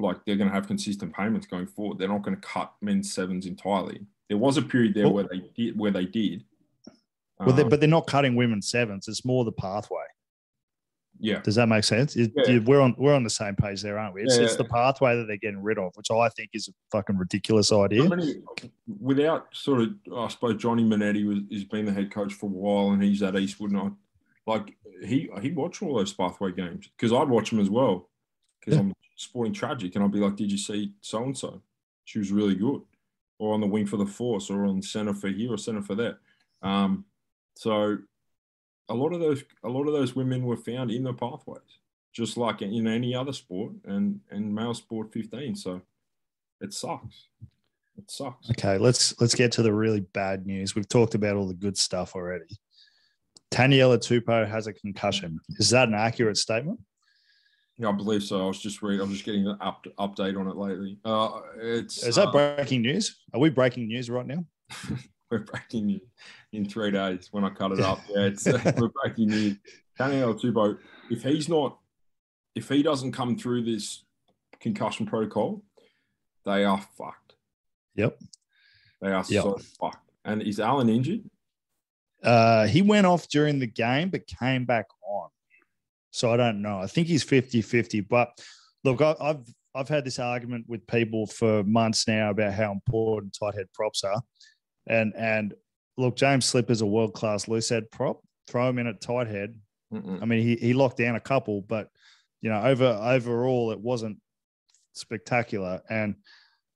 like 0.00 0.24
they're 0.24 0.36
going 0.36 0.48
to 0.48 0.54
have 0.54 0.66
consistent 0.66 1.14
payments 1.14 1.46
going 1.46 1.66
forward. 1.66 1.98
They're 1.98 2.08
not 2.08 2.22
going 2.22 2.36
to 2.36 2.40
cut 2.40 2.72
men's 2.80 3.12
sevens 3.12 3.46
entirely. 3.46 4.06
There 4.30 4.38
was 4.38 4.56
a 4.56 4.62
period 4.62 4.94
there 4.94 5.06
well, 5.06 5.14
where 5.14 5.24
they 5.24 5.42
did, 5.56 5.76
where 5.76 5.90
they 5.90 6.06
did. 6.06 6.44
Well, 7.40 7.54
they're, 7.54 7.64
um, 7.64 7.68
but 7.68 7.80
they're 7.80 7.88
not 7.88 8.06
cutting 8.06 8.36
women's 8.36 8.70
sevens. 8.70 9.08
It's 9.08 9.24
more 9.24 9.44
the 9.44 9.50
pathway. 9.50 10.04
Yeah. 11.18 11.40
Does 11.40 11.56
that 11.56 11.66
make 11.66 11.82
sense? 11.82 12.14
yeah. 12.16 12.60
We're 12.64 12.80
on 12.80 12.94
we're 12.96 13.14
on 13.14 13.24
the 13.24 13.30
same 13.30 13.56
page 13.56 13.82
there, 13.82 13.98
aren't 13.98 14.14
we? 14.14 14.22
It's, 14.22 14.38
yeah, 14.38 14.44
it's 14.44 14.54
the 14.54 14.64
pathway 14.64 15.16
that 15.16 15.26
they're 15.26 15.36
getting 15.36 15.62
rid 15.62 15.78
of, 15.78 15.92
which 15.96 16.12
I 16.12 16.28
think 16.28 16.50
is 16.54 16.68
a 16.68 16.72
fucking 16.92 17.18
ridiculous 17.18 17.72
idea. 17.72 18.08
Without 19.00 19.48
sort 19.52 19.80
of, 19.80 19.88
I 20.16 20.28
suppose 20.28 20.62
Johnny 20.62 20.84
Manenti 20.84 21.26
was 21.26 21.40
has 21.50 21.64
been 21.64 21.86
the 21.86 21.92
head 21.92 22.12
coach 22.12 22.32
for 22.32 22.46
a 22.46 22.48
while, 22.48 22.92
and 22.92 23.02
he's 23.02 23.22
at 23.22 23.36
Eastwood, 23.36 23.72
and 23.72 23.80
I 23.80 23.90
like 24.46 24.76
he 25.04 25.28
he 25.42 25.50
watched 25.50 25.82
all 25.82 25.96
those 25.96 26.12
pathway 26.12 26.52
games 26.52 26.88
because 26.96 27.12
I'd 27.12 27.28
watch 27.28 27.50
them 27.50 27.58
as 27.58 27.68
well 27.68 28.08
because 28.60 28.74
yeah. 28.74 28.80
I'm 28.80 28.94
sporting 29.16 29.52
tragic, 29.52 29.96
and 29.96 30.04
I'd 30.04 30.12
be 30.12 30.20
like, 30.20 30.36
"Did 30.36 30.52
you 30.52 30.58
see 30.58 30.94
so 31.00 31.24
and 31.24 31.36
so? 31.36 31.60
She 32.04 32.20
was 32.20 32.30
really 32.30 32.54
good." 32.54 32.80
Or 33.40 33.54
on 33.54 33.60
the 33.60 33.66
wing 33.66 33.86
for 33.86 33.96
the 33.96 34.06
force, 34.06 34.50
or 34.50 34.66
on 34.66 34.82
center 34.82 35.14
for 35.14 35.28
here, 35.28 35.52
or 35.52 35.56
center 35.56 35.80
for 35.80 35.94
there. 35.94 36.18
Um, 36.62 37.06
so, 37.54 37.98
a 38.90 38.94
lot 38.94 39.14
of 39.14 39.20
those, 39.20 39.42
a 39.64 39.68
lot 39.68 39.86
of 39.86 39.94
those 39.94 40.14
women 40.14 40.44
were 40.44 40.58
found 40.58 40.90
in 40.90 41.04
the 41.04 41.14
pathways, 41.14 41.78
just 42.12 42.36
like 42.36 42.60
in 42.60 42.86
any 42.86 43.14
other 43.14 43.32
sport, 43.32 43.72
and 43.86 44.20
and 44.30 44.54
male 44.54 44.74
sport 44.74 45.10
15. 45.12 45.56
So, 45.56 45.80
it 46.60 46.74
sucks. 46.74 47.28
It 47.96 48.10
sucks. 48.10 48.50
Okay, 48.50 48.76
let's 48.76 49.18
let's 49.20 49.34
get 49.34 49.52
to 49.52 49.62
the 49.62 49.72
really 49.72 50.00
bad 50.00 50.46
news. 50.46 50.74
We've 50.74 50.88
talked 50.88 51.14
about 51.14 51.36
all 51.36 51.48
the 51.48 51.54
good 51.54 51.78
stuff 51.78 52.14
already. 52.14 52.58
Taniela 53.50 53.98
Tupou 53.98 54.48
has 54.48 54.66
a 54.66 54.72
concussion. 54.72 55.40
Is 55.58 55.70
that 55.70 55.88
an 55.88 55.94
accurate 55.94 56.36
statement? 56.36 56.80
Yeah, 57.80 57.88
I 57.88 57.92
believe 57.92 58.22
so. 58.22 58.42
I 58.42 58.46
was 58.46 58.60
just 58.60 58.82
reading. 58.82 59.00
I'm 59.00 59.10
just 59.10 59.24
getting 59.24 59.46
an 59.46 59.56
up, 59.58 59.86
update 59.98 60.38
on 60.38 60.46
it 60.46 60.56
lately. 60.56 60.98
Uh, 61.02 61.40
it's 61.56 62.02
is 62.02 62.16
that 62.16 62.28
uh, 62.28 62.54
breaking 62.54 62.82
news? 62.82 63.16
Are 63.32 63.40
we 63.40 63.48
breaking 63.48 63.88
news 63.88 64.10
right 64.10 64.26
now? 64.26 64.44
we're 65.30 65.38
breaking 65.38 65.86
news 65.86 66.02
in 66.52 66.68
three 66.68 66.90
days 66.90 67.28
when 67.30 67.42
I 67.42 67.48
cut 67.48 67.72
it 67.72 67.80
up. 67.80 68.00
Yeah, 68.10 68.26
it's 68.26 68.46
uh, 68.46 68.72
we're 68.76 68.90
breaking 69.02 69.28
news. 69.28 69.56
Daniel 69.96 70.34
Tupou, 70.34 70.76
if 71.10 71.22
he's 71.22 71.48
not, 71.48 71.78
if 72.54 72.68
he 72.68 72.82
doesn't 72.82 73.12
come 73.12 73.38
through 73.38 73.64
this 73.64 74.04
concussion 74.60 75.06
protocol, 75.06 75.62
they 76.44 76.64
are 76.66 76.82
fucked. 76.98 77.36
Yep. 77.94 78.18
They 79.00 79.08
are 79.08 79.24
yep. 79.26 79.42
so 79.42 79.58
fucked. 79.80 80.10
And 80.26 80.42
is 80.42 80.60
Allan 80.60 80.90
injured? 80.90 81.22
Uh, 82.22 82.66
he 82.66 82.82
went 82.82 83.06
off 83.06 83.26
during 83.28 83.58
the 83.58 83.66
game, 83.66 84.10
but 84.10 84.26
came 84.26 84.66
back 84.66 84.84
on. 85.02 85.30
So 86.10 86.32
I 86.32 86.36
don't 86.36 86.62
know. 86.62 86.80
I 86.80 86.86
think 86.86 87.06
he's 87.06 87.22
50 87.22 87.62
50. 87.62 88.00
But 88.00 88.30
look, 88.84 89.00
I, 89.00 89.14
have 89.20 89.46
I've 89.74 89.88
had 89.88 90.04
this 90.04 90.18
argument 90.18 90.66
with 90.68 90.86
people 90.86 91.26
for 91.26 91.62
months 91.64 92.08
now 92.08 92.30
about 92.30 92.52
how 92.52 92.72
important 92.72 93.36
tight 93.38 93.54
head 93.54 93.72
props 93.72 94.04
are. 94.04 94.20
And 94.86 95.12
and 95.16 95.54
look, 95.96 96.16
James 96.16 96.46
Slipper's 96.46 96.80
a 96.80 96.86
world 96.86 97.14
class 97.14 97.48
loose 97.48 97.68
head 97.68 97.90
prop. 97.90 98.20
Throw 98.48 98.68
him 98.68 98.78
in 98.78 98.86
at 98.86 99.00
tight 99.00 99.28
head. 99.28 99.54
Mm-mm. 99.92 100.22
I 100.22 100.24
mean, 100.24 100.42
he, 100.42 100.56
he 100.56 100.72
locked 100.72 100.98
down 100.98 101.16
a 101.16 101.20
couple, 101.20 101.62
but 101.62 101.88
you 102.40 102.50
know, 102.50 102.62
over 102.62 102.86
overall 102.86 103.70
it 103.70 103.80
wasn't 103.80 104.18
spectacular. 104.92 105.80
And 105.88 106.16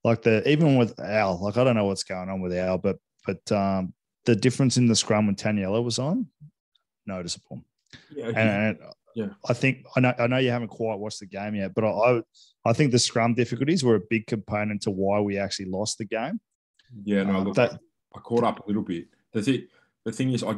like 0.04 0.22
the 0.22 0.48
even 0.48 0.76
with 0.76 0.98
Al, 1.00 1.42
like 1.42 1.56
I 1.56 1.64
don't 1.64 1.76
know 1.76 1.86
what's 1.86 2.04
going 2.04 2.28
on 2.28 2.40
with 2.40 2.52
Al, 2.52 2.78
but 2.78 2.98
but 3.26 3.50
um, 3.50 3.94
the 4.26 4.36
difference 4.36 4.76
in 4.76 4.86
the 4.86 4.96
scrum 4.96 5.26
when 5.26 5.36
Taniela 5.36 5.82
was 5.82 5.98
on, 5.98 6.26
noticeable. 7.06 7.64
Yeah, 8.14 8.26
And, 8.26 8.38
and 8.38 8.78
Yeah. 9.14 9.28
I 9.48 9.52
think 9.52 9.84
I 9.96 10.00
know 10.00 10.14
I 10.18 10.26
know 10.26 10.38
you 10.38 10.50
haven't 10.50 10.68
quite 10.68 10.98
watched 10.98 11.20
the 11.20 11.26
game 11.26 11.54
yet, 11.54 11.74
but 11.74 11.84
I 11.84 12.22
I, 12.64 12.72
think 12.72 12.90
the 12.92 12.98
scrum 12.98 13.34
difficulties 13.34 13.84
were 13.84 13.94
a 13.96 14.00
big 14.10 14.26
component 14.26 14.82
to 14.82 14.90
why 14.90 15.20
we 15.20 15.38
actually 15.38 15.66
lost 15.66 15.98
the 15.98 16.04
game. 16.04 16.40
yeah. 17.04 17.22
No, 17.22 17.36
Uh, 17.36 17.44
look, 17.44 17.54
that 17.54 17.78
I 18.14 18.18
caught 18.20 18.44
up 18.44 18.64
a 18.64 18.66
little 18.66 18.82
bit. 18.82 19.06
The 19.32 19.42
thing, 19.42 19.66
the 20.04 20.12
thing 20.12 20.32
is, 20.32 20.42
I 20.42 20.56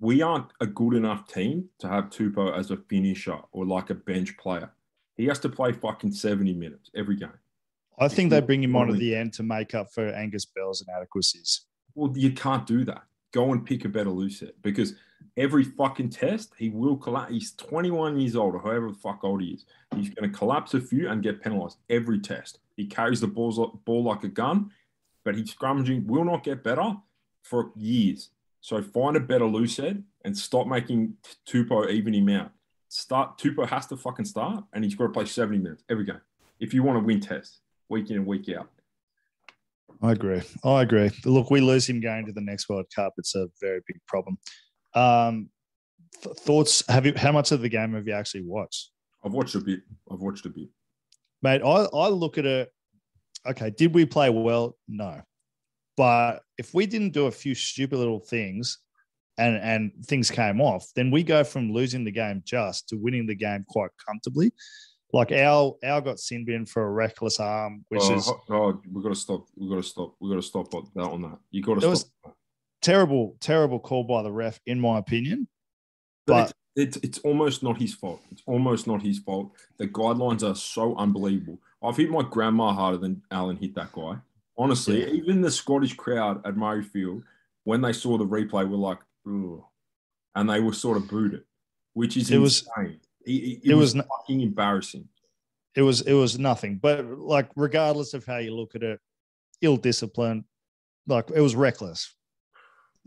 we 0.00 0.20
aren't 0.20 0.52
a 0.60 0.66
good 0.66 0.94
enough 0.94 1.32
team 1.32 1.68
to 1.78 1.88
have 1.88 2.10
Tupou 2.10 2.56
as 2.56 2.70
a 2.70 2.76
finisher 2.76 3.38
or 3.52 3.64
like 3.64 3.90
a 3.90 3.94
bench 3.94 4.36
player. 4.36 4.70
He 5.16 5.26
has 5.26 5.38
to 5.40 5.48
play 5.48 5.72
fucking 5.72 6.12
seventy 6.12 6.54
minutes 6.54 6.90
every 6.94 7.16
game. 7.16 7.38
I 8.00 8.08
think 8.08 8.30
they 8.30 8.40
bring 8.40 8.62
him 8.62 8.76
on 8.76 8.90
at 8.90 8.98
the 8.98 9.14
end 9.14 9.32
to 9.34 9.42
make 9.42 9.74
up 9.74 9.92
for 9.92 10.08
Angus 10.08 10.44
Bell's 10.44 10.82
inadequacies. 10.86 11.62
Well, 11.94 12.12
you 12.16 12.32
can't 12.32 12.64
do 12.66 12.84
that. 12.84 13.02
Go 13.32 13.52
and 13.52 13.66
pick 13.66 13.84
a 13.84 13.88
better 13.88 14.10
loose 14.10 14.38
set 14.38 14.60
because 14.62 14.94
every 15.36 15.64
fucking 15.64 16.10
test 16.10 16.52
he 16.58 16.68
will 16.68 16.96
collapse. 16.96 17.32
He's 17.32 17.52
21 17.52 18.18
years 18.18 18.36
old 18.36 18.54
or 18.54 18.60
however 18.60 18.90
the 18.90 18.98
fuck 18.98 19.22
old 19.22 19.42
he 19.42 19.50
is. 19.50 19.64
He's 19.94 20.10
going 20.10 20.30
to 20.30 20.36
collapse 20.36 20.74
a 20.74 20.80
few 20.80 21.08
and 21.08 21.22
get 21.22 21.42
penalised 21.42 21.78
every 21.88 22.18
test. 22.18 22.58
He 22.76 22.86
carries 22.86 23.20
the 23.20 23.26
balls, 23.26 23.58
ball 23.84 24.04
like 24.04 24.24
a 24.24 24.28
gun, 24.28 24.70
but 25.24 25.36
he's 25.36 25.54
scrummaging 25.54 26.06
will 26.06 26.24
not 26.24 26.44
get 26.44 26.64
better 26.64 26.96
for 27.42 27.72
years. 27.76 28.30
So 28.60 28.82
find 28.82 29.16
a 29.16 29.20
better 29.20 29.46
loose 29.46 29.76
head 29.76 30.02
and 30.24 30.36
stop 30.36 30.66
making 30.66 31.14
Tupou 31.46 31.88
even 31.90 32.14
him 32.14 32.28
out. 32.28 32.50
Start 32.88 33.38
Tupou 33.38 33.68
has 33.68 33.86
to 33.86 33.96
fucking 33.96 34.24
start 34.24 34.64
and 34.72 34.82
he's 34.82 34.94
got 34.94 35.04
to 35.04 35.12
play 35.12 35.26
70 35.26 35.58
minutes 35.58 35.84
every 35.88 36.04
game 36.04 36.20
if 36.58 36.74
you 36.74 36.82
want 36.82 36.98
to 36.98 37.04
win 37.04 37.20
tests 37.20 37.60
week 37.88 38.10
in 38.10 38.16
and 38.16 38.26
week 38.26 38.48
out. 38.48 38.68
I 40.02 40.12
agree. 40.12 40.42
I 40.64 40.82
agree. 40.82 41.10
Look, 41.24 41.50
we 41.50 41.60
lose 41.60 41.88
him 41.88 42.00
going 42.00 42.26
to 42.26 42.32
the 42.32 42.40
next 42.40 42.68
World 42.68 42.86
Cup. 42.94 43.14
It's 43.18 43.34
a 43.34 43.48
very 43.60 43.80
big 43.86 43.98
problem. 44.06 44.38
Um, 44.98 45.50
th- 46.22 46.36
thoughts? 46.36 46.82
Have 46.88 47.06
you? 47.06 47.12
How 47.16 47.32
much 47.32 47.52
of 47.52 47.60
the 47.60 47.68
game 47.68 47.94
have 47.94 48.06
you 48.06 48.14
actually 48.14 48.42
watched, 48.42 48.90
I've 49.24 49.32
watched 49.32 49.54
a 49.54 49.60
bit. 49.60 49.80
I've 50.10 50.20
watched 50.20 50.46
a 50.46 50.50
bit. 50.50 50.68
mate? 51.42 51.62
I 51.62 51.86
I 51.94 52.08
look 52.08 52.38
at 52.38 52.46
it. 52.46 52.72
Okay, 53.46 53.70
did 53.70 53.94
we 53.94 54.04
play 54.04 54.30
well? 54.30 54.76
No, 54.88 55.22
but 55.96 56.42
if 56.58 56.74
we 56.74 56.86
didn't 56.86 57.12
do 57.12 57.26
a 57.26 57.30
few 57.30 57.54
stupid 57.54 57.98
little 57.98 58.20
things, 58.20 58.78
and 59.38 59.56
and 59.56 59.92
things 60.06 60.30
came 60.30 60.60
off, 60.60 60.86
then 60.96 61.10
we 61.10 61.22
go 61.22 61.44
from 61.44 61.72
losing 61.72 62.04
the 62.04 62.10
game 62.10 62.42
just 62.44 62.88
to 62.88 62.96
winning 62.96 63.26
the 63.26 63.34
game 63.34 63.64
quite 63.68 63.90
comfortably. 64.06 64.52
Like 65.12 65.32
Al, 65.32 65.78
Al 65.82 66.02
got 66.02 66.18
sin 66.18 66.44
bin 66.44 66.66
for 66.66 66.82
a 66.82 66.90
reckless 66.90 67.40
arm, 67.40 67.84
which 67.88 68.02
oh, 68.04 68.14
is 68.14 68.30
oh, 68.50 68.82
we've 68.92 69.02
got 69.02 69.10
to 69.10 69.14
stop. 69.14 69.46
We've 69.56 69.70
got 69.70 69.76
to 69.76 69.82
stop. 69.82 70.14
We've 70.20 70.30
got 70.30 70.42
to 70.42 70.46
stop 70.46 70.74
on 70.74 70.90
that. 70.94 71.02
On 71.02 71.22
that. 71.22 71.38
You 71.50 71.62
got 71.62 71.74
to 71.74 71.80
stop. 71.80 71.90
was- 71.90 72.10
terrible, 72.92 73.36
terrible 73.40 73.78
call 73.78 74.04
by 74.04 74.22
the 74.22 74.30
ref, 74.32 74.60
in 74.66 74.80
my 74.80 74.98
opinion. 74.98 75.46
but 76.26 76.46
but- 76.46 76.52
it's, 76.76 76.96
it's 76.96 77.06
it's 77.06 77.18
almost 77.20 77.62
not 77.64 77.76
his 77.76 77.92
fault. 77.94 78.20
It's 78.30 78.42
almost 78.46 78.86
not 78.86 79.02
his 79.02 79.18
fault. 79.18 79.50
The 79.78 79.88
guidelines 79.88 80.48
are 80.48 80.54
so 80.54 80.94
unbelievable. 80.96 81.58
I've 81.82 81.96
hit 81.96 82.08
my 82.08 82.22
grandma 82.22 82.72
harder 82.72 82.98
than 82.98 83.20
Allan 83.32 83.56
hit 83.56 83.74
that 83.74 83.90
guy. 83.92 84.14
Honestly, 84.56 85.00
Yeah. 85.00 85.08
even 85.08 85.40
the 85.40 85.50
Scottish 85.50 85.94
crowd 85.94 86.40
at 86.46 86.54
Murrayfield, 86.54 87.24
when 87.64 87.80
they 87.80 87.92
saw 87.92 88.16
the 88.16 88.24
replay, 88.24 88.68
were 88.68 88.76
like, 88.76 88.98
Ugh. 89.26 89.62
and 90.36 90.48
they 90.48 90.60
were 90.60 90.72
sort 90.72 90.96
of 90.98 91.08
booed 91.08 91.34
it, 91.34 91.44
which 91.94 92.16
is 92.16 92.30
It 92.30 92.38
was- 92.38 92.62
insane. 92.76 93.00
It, 93.26 93.30
it- 93.32 93.60
it 93.64 93.70
it 93.72 93.74
was, 93.74 93.94
was 93.96 94.04
fucking 94.06 94.40
embarrassing. 94.42 95.08
it 95.74 95.82
was 95.82 96.00
it 96.02 96.12
was 96.14 96.38
nothing. 96.38 96.78
But 96.78 97.04
like, 97.34 97.50
regardless 97.56 98.14
of 98.14 98.24
how 98.24 98.36
you 98.38 98.54
look 98.54 98.74
at 98.76 98.82
it, 98.84 99.00
ill 99.62 99.76
discipline, 99.76 100.44
like 101.08 101.30
it 101.34 101.40
was 101.40 101.56
reckless. 101.56 102.14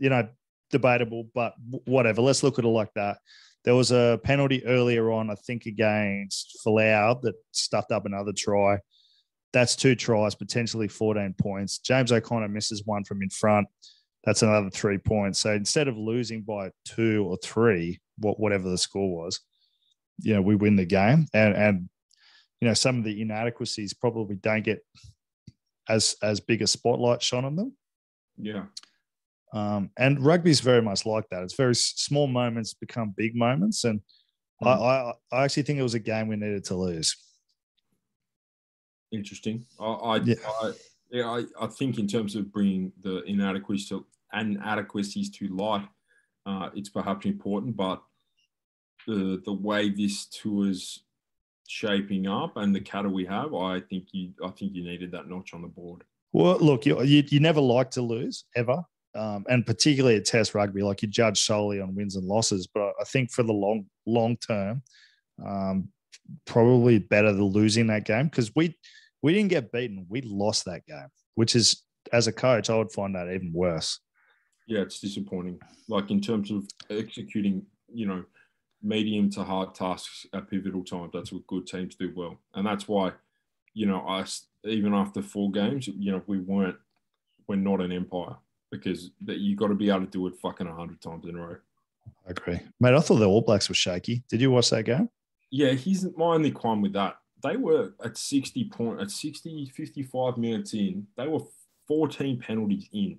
You 0.02 0.10
know, 0.10 0.28
debatable, 0.70 1.28
but 1.34 1.54
whatever. 1.84 2.22
Let's 2.22 2.42
look 2.42 2.58
at 2.58 2.64
it 2.64 2.68
like 2.68 2.92
that. 2.94 3.18
There 3.64 3.76
was 3.76 3.92
a 3.92 4.18
penalty 4.24 4.66
earlier 4.66 5.12
on, 5.12 5.30
I 5.30 5.36
think, 5.36 5.66
against 5.66 6.58
Folau 6.66 7.20
that 7.22 7.34
stuffed 7.52 7.92
up 7.92 8.06
another 8.06 8.32
try. 8.36 8.78
That's 9.52 9.76
two 9.76 9.94
tries, 9.94 10.34
potentially 10.34 10.88
14 10.88 11.34
points. 11.38 11.78
James 11.78 12.10
O'Connor 12.10 12.48
misses 12.48 12.82
one 12.84 13.04
from 13.04 13.22
in 13.22 13.30
front. 13.30 13.68
That's 14.24 14.42
another 14.42 14.70
three 14.70 14.98
points. 14.98 15.38
So 15.38 15.52
instead 15.52 15.88
of 15.88 15.96
losing 15.96 16.42
by 16.42 16.70
two 16.84 17.24
or 17.28 17.36
three, 17.42 18.00
what 18.18 18.40
whatever 18.40 18.68
the 18.68 18.78
score 18.78 19.24
was, 19.24 19.40
you 20.20 20.34
know, 20.34 20.42
we 20.42 20.56
win 20.56 20.76
the 20.76 20.84
game. 20.84 21.26
And 21.34 21.54
and 21.54 21.88
you 22.60 22.68
know, 22.68 22.74
some 22.74 22.98
of 22.98 23.04
the 23.04 23.20
inadequacies 23.20 23.92
probably 23.94 24.36
don't 24.36 24.64
get 24.64 24.84
as 25.88 26.16
as 26.22 26.40
big 26.40 26.62
a 26.62 26.66
spotlight 26.66 27.22
shone 27.22 27.44
on 27.44 27.56
them. 27.56 27.76
Yeah. 28.36 28.64
Um, 29.52 29.90
and 29.98 30.18
rugby 30.24 30.50
is 30.50 30.60
very 30.60 30.80
much 30.82 31.04
like 31.04 31.28
that. 31.30 31.42
It's 31.42 31.54
very 31.54 31.74
small 31.74 32.26
moments 32.26 32.72
become 32.74 33.10
big 33.16 33.34
moments, 33.36 33.84
and 33.84 34.00
I, 34.62 34.64
Mhm. 34.64 34.80
I 34.80 35.36
I 35.36 35.44
actually 35.44 35.64
think 35.64 35.78
it 35.78 35.82
was 35.82 35.94
a 35.94 35.98
game 36.00 36.28
we 36.28 36.36
needed 36.36 36.64
to 36.64 36.76
lose. 36.76 37.16
Interesting. 39.10 39.66
I, 39.78 39.84
I, 39.84 40.16
Yeah. 40.22 40.34
I, 40.62 40.72
yeah, 41.10 41.28
I, 41.28 41.44
I 41.60 41.66
think 41.66 41.98
in 41.98 42.06
terms 42.06 42.34
of 42.34 42.50
bringing 42.50 42.92
the 43.02 43.22
inadequacies 43.24 43.88
to, 43.90 44.06
inadequacies 44.32 45.30
to 45.32 45.48
light, 45.48 45.86
uh, 46.46 46.70
it's 46.74 46.88
perhaps 46.88 47.26
important, 47.26 47.76
but 47.76 48.02
the 49.06 49.42
the 49.44 49.52
way 49.52 49.90
this 49.90 50.26
tour 50.26 50.68
is 50.70 51.00
shaping 51.68 52.26
up 52.26 52.56
and 52.56 52.74
the 52.74 52.80
cattle 52.80 53.12
we 53.12 53.26
have, 53.26 53.52
I 53.52 53.80
think 53.80 54.08
you 54.12 54.32
I 54.42 54.48
think 54.50 54.74
you 54.74 54.82
needed 54.84 55.10
that 55.12 55.28
notch 55.28 55.52
on 55.52 55.60
the 55.62 55.68
board. 55.68 56.04
Well, 56.32 56.56
look, 56.58 56.86
you 56.86 57.02
you, 57.02 57.22
you 57.28 57.40
never 57.40 57.60
like 57.60 57.90
to 57.92 58.02
lose 58.02 58.44
ever, 58.56 58.82
um, 59.14 59.44
and 59.48 59.66
particularly 59.66 60.16
at 60.16 60.24
Test 60.24 60.54
rugby, 60.54 60.82
like 60.82 61.02
you 61.02 61.08
judge 61.08 61.40
solely 61.40 61.80
on 61.80 61.94
wins 61.94 62.16
and 62.16 62.26
losses. 62.26 62.66
But 62.72 62.92
I 63.00 63.04
think 63.04 63.30
for 63.30 63.42
the 63.42 63.52
long 63.52 63.86
long 64.06 64.36
term, 64.36 64.82
um, 65.44 65.88
probably 66.46 66.98
better 66.98 67.32
than 67.32 67.44
losing 67.44 67.88
that 67.88 68.04
game 68.04 68.26
because 68.26 68.52
we 68.54 68.76
we 69.22 69.32
didn't 69.34 69.50
get 69.50 69.72
beaten, 69.72 70.06
we 70.08 70.22
lost 70.22 70.64
that 70.64 70.86
game, 70.86 71.08
which 71.34 71.54
is 71.54 71.84
as 72.12 72.26
a 72.26 72.32
coach, 72.32 72.70
I 72.70 72.76
would 72.76 72.92
find 72.92 73.14
that 73.14 73.32
even 73.32 73.52
worse. 73.52 74.00
Yeah, 74.66 74.80
it's 74.80 75.00
disappointing. 75.00 75.60
Like 75.88 76.10
in 76.10 76.20
terms 76.20 76.50
of 76.50 76.66
executing, 76.90 77.64
you 77.92 78.06
know, 78.06 78.24
medium 78.82 79.30
to 79.30 79.44
hard 79.44 79.74
tasks 79.74 80.26
at 80.34 80.50
pivotal 80.50 80.84
times. 80.84 81.10
That's 81.12 81.32
what 81.32 81.46
good 81.46 81.66
teams 81.66 81.94
do 81.94 82.12
well, 82.16 82.40
and 82.54 82.66
that's 82.66 82.88
why, 82.88 83.12
you 83.74 83.86
know, 83.86 84.00
I 84.06 84.24
even 84.64 84.94
after 84.94 85.22
four 85.22 85.50
games, 85.50 85.88
you 85.88 86.12
know, 86.12 86.22
we 86.26 86.38
weren't, 86.38 86.76
we're 87.48 87.56
not 87.56 87.80
an 87.80 87.92
empire 87.92 88.36
because 88.72 89.10
that 89.20 89.38
you 89.38 89.54
got 89.54 89.68
to 89.68 89.74
be 89.74 89.90
able 89.90 90.00
to 90.00 90.06
do 90.06 90.26
it 90.26 90.34
fucking 90.40 90.66
hundred 90.66 91.00
times 91.00 91.26
in 91.26 91.36
a 91.36 91.46
row. 91.46 91.56
I 92.26 92.30
agree, 92.30 92.58
mate. 92.80 92.94
I 92.94 93.00
thought 93.00 93.18
the 93.18 93.28
All 93.28 93.42
Blacks 93.42 93.68
were 93.68 93.74
shaky. 93.76 94.24
Did 94.28 94.40
you 94.40 94.50
watch 94.50 94.70
that 94.70 94.84
game? 94.84 95.08
Yeah, 95.50 95.72
he's 95.72 96.04
my 96.16 96.34
only 96.34 96.50
qualm 96.50 96.80
with 96.80 96.94
that. 96.94 97.16
They 97.42 97.56
were 97.56 97.92
at 98.02 98.16
60 98.16 98.64
point 98.70 99.00
at 99.00 99.10
60, 99.10 99.66
55 99.66 100.38
minutes 100.38 100.74
in, 100.74 101.06
they 101.16 101.28
were 101.28 101.40
14 101.86 102.40
penalties 102.40 102.88
in. 102.92 103.18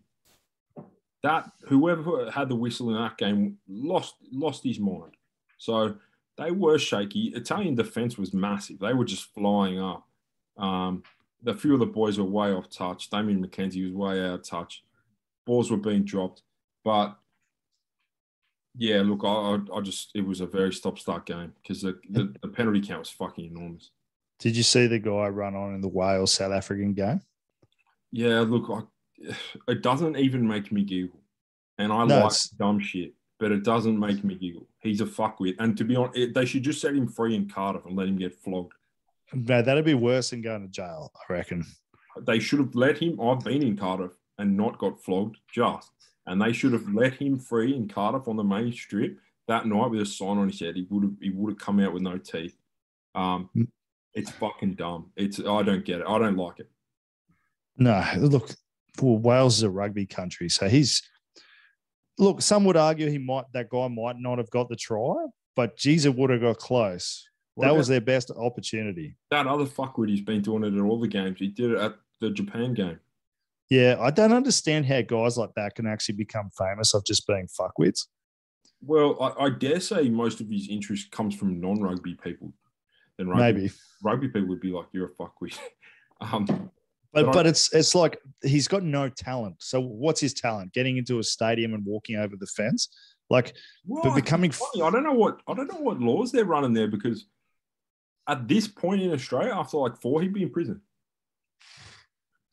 That 1.22 1.52
whoever 1.68 2.32
had 2.32 2.50
the 2.50 2.56
whistle 2.56 2.89
in 2.89 2.96
that 2.96 3.18
game 3.18 3.58
lost 3.70 4.16
lost 4.32 4.63
his 4.63 4.80
mind. 4.80 5.16
So 5.58 5.96
they 6.38 6.52
were 6.52 6.80
shaky. 6.80 7.32
Italian 7.36 7.76
defense 7.76 8.18
was 8.18 8.34
massive. 8.34 8.80
They 8.80 8.94
were 8.94 9.06
just 9.06 9.34
flying 9.34 9.80
up. 9.80 10.08
Um, 10.58 11.04
a 11.46 11.54
few 11.54 11.74
of 11.74 11.80
the 11.80 11.86
boys 11.86 12.18
were 12.18 12.26
way 12.26 12.52
off 12.52 12.70
touch. 12.70 13.10
Damian 13.10 13.46
McKenzie 13.46 13.86
was 13.86 13.94
way 13.94 14.20
out 14.22 14.39
of 14.39 14.44
touch. 14.44 14.84
Balls 15.45 15.71
were 15.71 15.77
being 15.77 16.03
dropped. 16.03 16.41
But 16.84 17.15
yeah, 18.75 19.01
look, 19.01 19.21
I, 19.23 19.60
I, 19.75 19.82
just 19.82 20.12
it 20.15 20.25
was 20.25 20.41
a 20.41 20.47
very 20.47 20.73
stop 20.73 20.97
start 20.97 21.25
game 21.25 21.53
because 21.62 21.82
the, 21.82 21.99
the, 22.10 22.34
the 22.41 22.47
penalty 22.47 22.82
count 22.82 22.99
was 22.99 23.10
fucking 23.10 23.45
enormous. 23.45 23.91
Did 24.39 24.58
you 24.58 24.63
see 24.63 24.88
the 24.88 24.99
guy 24.99 25.27
run 25.27 25.56
on 25.56 25.75
in 25.75 25.82
the 25.82 25.88
Wales 25.88 26.34
South 26.34 26.51
African 26.51 26.93
game? 26.93 27.21
Yeah, 28.12 28.39
look, 28.41 28.69
I, 28.69 29.32
it 29.71 29.82
doesn't 29.84 30.17
even 30.17 30.47
make 30.47 30.71
me 30.71 30.84
giggle, 30.84 31.19
and 31.77 31.91
I 31.93 32.06
No, 32.06 32.15
like 32.15 32.25
it's- 32.25 32.49
dumb 32.49 32.79
shit, 32.79 33.13
but 33.39 33.51
it 33.51 33.63
doesn't 33.63 33.97
make 33.99 34.23
me 34.23 34.36
giggle. 34.36 34.67
He's 34.79 35.01
a 35.01 35.06
fuckwit, 35.06 35.56
and 35.60 35.77
to 35.77 35.84
be 35.84 35.95
honest, 35.95 36.17
it, 36.17 36.34
they 36.34 36.45
should 36.45 36.63
just 36.63 36.82
set 36.82 36.95
him 36.95 37.08
free 37.08 37.36
in 37.36 37.47
Cardiff 37.49 37.86
and 37.86 37.95
let 37.95 38.08
him 38.08 38.17
get 38.17 38.36
flogged. 38.36 38.73
No, 39.34 39.62
that'd 39.62 39.86
be 39.86 39.93
worse 39.93 40.32
than 40.32 40.41
going 40.41 40.62
to 40.63 40.67
jail. 40.67 41.12
I 41.29 41.34
reckon. 41.34 41.65
They 42.21 42.39
should 42.39 42.60
have 42.60 42.75
let 42.75 42.99
him. 42.99 43.19
I've 43.21 43.39
been 43.43 43.63
in 43.63 43.77
Cardiff 43.77 44.12
and 44.43 44.58
not 44.58 44.77
got 44.77 45.01
flogged, 45.01 45.38
just, 45.51 45.89
and 46.27 46.41
they 46.41 46.51
should 46.53 46.73
have 46.73 46.88
let 46.93 47.13
him 47.13 47.39
free 47.39 47.73
in 47.75 47.88
Cardiff 47.88 48.27
on 48.27 48.36
the 48.36 48.43
main 48.43 48.71
strip 48.73 49.17
that 49.47 49.65
night 49.65 49.89
with 49.89 50.01
a 50.01 50.06
sign 50.06 50.38
on 50.38 50.49
his 50.49 50.60
head. 50.60 50.75
He 50.75 50.86
would 50.89 51.03
have. 51.03 51.13
He 51.21 51.29
would 51.32 51.51
have 51.53 51.60
come 51.60 51.79
out 51.79 51.93
with 51.93 52.03
no 52.03 52.17
teeth. 52.17 52.56
Um, 53.15 53.49
Mm. 53.56 53.67
it's 54.13 54.32
fucking 54.32 54.73
dumb. 54.75 55.12
It's. 55.15 55.39
I 55.39 55.63
don't 55.63 55.86
get 55.86 56.01
it. 56.01 56.06
I 56.08 56.17
don't 56.19 56.36
like 56.38 56.60
it. 56.60 56.69
No, 57.77 58.03
look, 58.17 58.51
well, 59.01 59.17
Wales 59.17 59.58
is 59.58 59.63
a 59.63 59.69
rugby 59.69 60.06
country, 60.06 60.49
so 60.49 60.67
he's 60.67 61.01
look. 62.17 62.41
Some 62.41 62.65
would 62.65 62.77
argue 62.77 63.10
he 63.10 63.17
might 63.17 63.45
that 63.53 63.69
guy 63.69 63.88
might 63.88 64.19
not 64.19 64.38
have 64.38 64.49
got 64.51 64.69
the 64.69 64.75
try, 64.75 65.15
but 65.56 65.77
Jesus 65.77 66.13
would 66.13 66.29
have 66.29 66.41
got 66.41 66.58
close. 66.58 67.27
What 67.56 67.67
that 67.67 67.75
was 67.75 67.88
their 67.88 68.01
best 68.01 68.32
opportunity. 68.32 69.15
that 69.29 69.45
other 69.47 69.65
fuckwit. 69.65 70.10
He's 70.10 70.21
been 70.21 70.41
doing 70.41 70.63
it 70.63 70.73
at 70.75 70.82
all 70.84 70.99
the 70.99 71.08
games. 71.08 71.38
He 71.39 71.47
did 71.49 71.71
it 71.71 71.77
at 71.77 71.93
the 72.19 72.32
Japan 72.32 72.73
game. 72.73 72.99
Yeah, 73.73 73.97
I 73.99 74.12
don't 74.12 74.33
understand 74.33 74.86
how 74.86 75.01
guys 75.01 75.36
like 75.36 75.49
that 75.55 75.73
can 75.73 75.88
actually 75.88 76.13
become 76.15 76.51
famous 76.55 76.93
of 76.93 77.03
just 77.05 77.25
being 77.25 77.47
fuckwits. 77.59 78.05
Well, 78.81 79.17
I, 79.19 79.45
I 79.45 79.49
dare 79.49 79.79
say 79.79 80.09
most 80.09 80.41
of 80.41 80.47
his 80.47 80.67
interest 80.69 81.09
comes 81.09 81.33
from 81.33 81.59
non-rugby 81.59 82.19
people. 82.23 82.53
Then 83.17 83.29
rugby, 83.29 83.62
Maybe, 83.62 83.71
rugby 84.03 84.27
people 84.27 84.49
would 84.49 84.59
be 84.59 84.71
like, 84.71 84.86
"You're 84.91 85.07
a 85.07 85.15
fuckwit." 85.15 85.57
um, 86.21 86.45
but 86.45 86.69
But 87.13 87.29
I- 87.29 87.31
but 87.31 87.47
it's 87.47 87.73
it's 87.73 87.95
like 87.95 88.19
he's 88.43 88.67
got 88.67 88.83
no 88.83 89.09
talent. 89.09 89.55
So 89.57 89.81
what's 89.81 90.21
his 90.21 90.36
talent? 90.36 90.71
Getting 90.73 90.97
into 90.97 91.17
a 91.17 91.23
stadium 91.23 91.73
and 91.73 91.83
walking 91.83 92.17
over 92.17 92.36
the 92.36 92.45
fence, 92.45 92.89
like 93.31 93.55
well, 93.88 94.03
but 94.03 94.13
becoming 94.13 94.51
funny. 94.51 94.83
I 94.83 94.91
don't 94.91 95.03
know 95.03 95.13
what 95.13 95.41
I 95.47 95.55
don't 95.55 95.71
know 95.73 95.79
what 95.79 95.99
laws 95.99 96.31
they're 96.31 96.45
running 96.45 96.73
there 96.73 96.88
because 96.88 97.25
at 98.27 98.47
this 98.47 98.67
point 98.67 99.01
in 99.01 99.12
Australia, 99.12 99.53
after 99.55 99.77
like 99.77 99.99
four, 99.99 100.21
he'd 100.21 100.31
be 100.31 100.43
in 100.43 100.51
prison. 100.51 100.79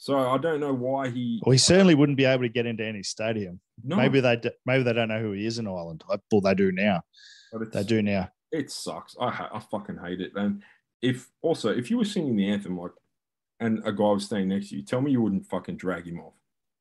So 0.03 0.19
I 0.19 0.39
don't 0.39 0.61
know 0.61 0.73
why 0.73 1.11
he. 1.11 1.41
well, 1.45 1.53
he 1.53 1.59
certainly 1.59 1.95
wouldn't 1.95 2.17
be 2.17 2.25
able 2.25 2.43
to 2.43 2.49
get 2.49 2.65
into 2.67 2.83
any 2.85 3.03
stadium. 3.03 3.61
No, 3.85 3.97
Maybe 3.97 4.21
they 4.21 4.41
maybe 4.65 4.83
they 4.83 4.95
don't 4.95 5.09
know 5.09 5.21
who 5.21 5.33
he 5.33 5.45
is 5.47 5.59
in 5.59 5.67
Ireland. 5.69 6.03
I- 6.11 6.17
Well, 6.33 6.41
they 6.41 6.55
do 6.55 6.73
now. 6.73 7.03
They 7.73 7.85
do 7.85 8.01
now. 8.03 8.31
it 8.51 8.71
sucks. 8.71 9.15
I 9.21 9.31
ha- 9.31 9.51
I 9.53 9.59
fucking 9.61 9.99
hate 10.03 10.21
it. 10.23 10.33
And 10.37 10.63
if 11.03 11.29
also 11.43 11.71
if 11.71 11.91
you 11.91 11.99
were 11.99 12.05
singing 12.07 12.35
the 12.37 12.49
anthem 12.49 12.79
like, 12.79 12.93
and 13.61 13.81
a 13.85 13.93
guy 13.93 14.11
was 14.11 14.25
standing 14.25 14.49
next 14.49 14.71
to 14.71 14.77
you, 14.77 14.83
tell 14.83 15.01
me 15.03 15.11
you 15.13 15.21
wouldn't 15.21 15.47
fucking 15.47 15.77
drag 15.77 16.07
him 16.07 16.19
off. 16.21 16.33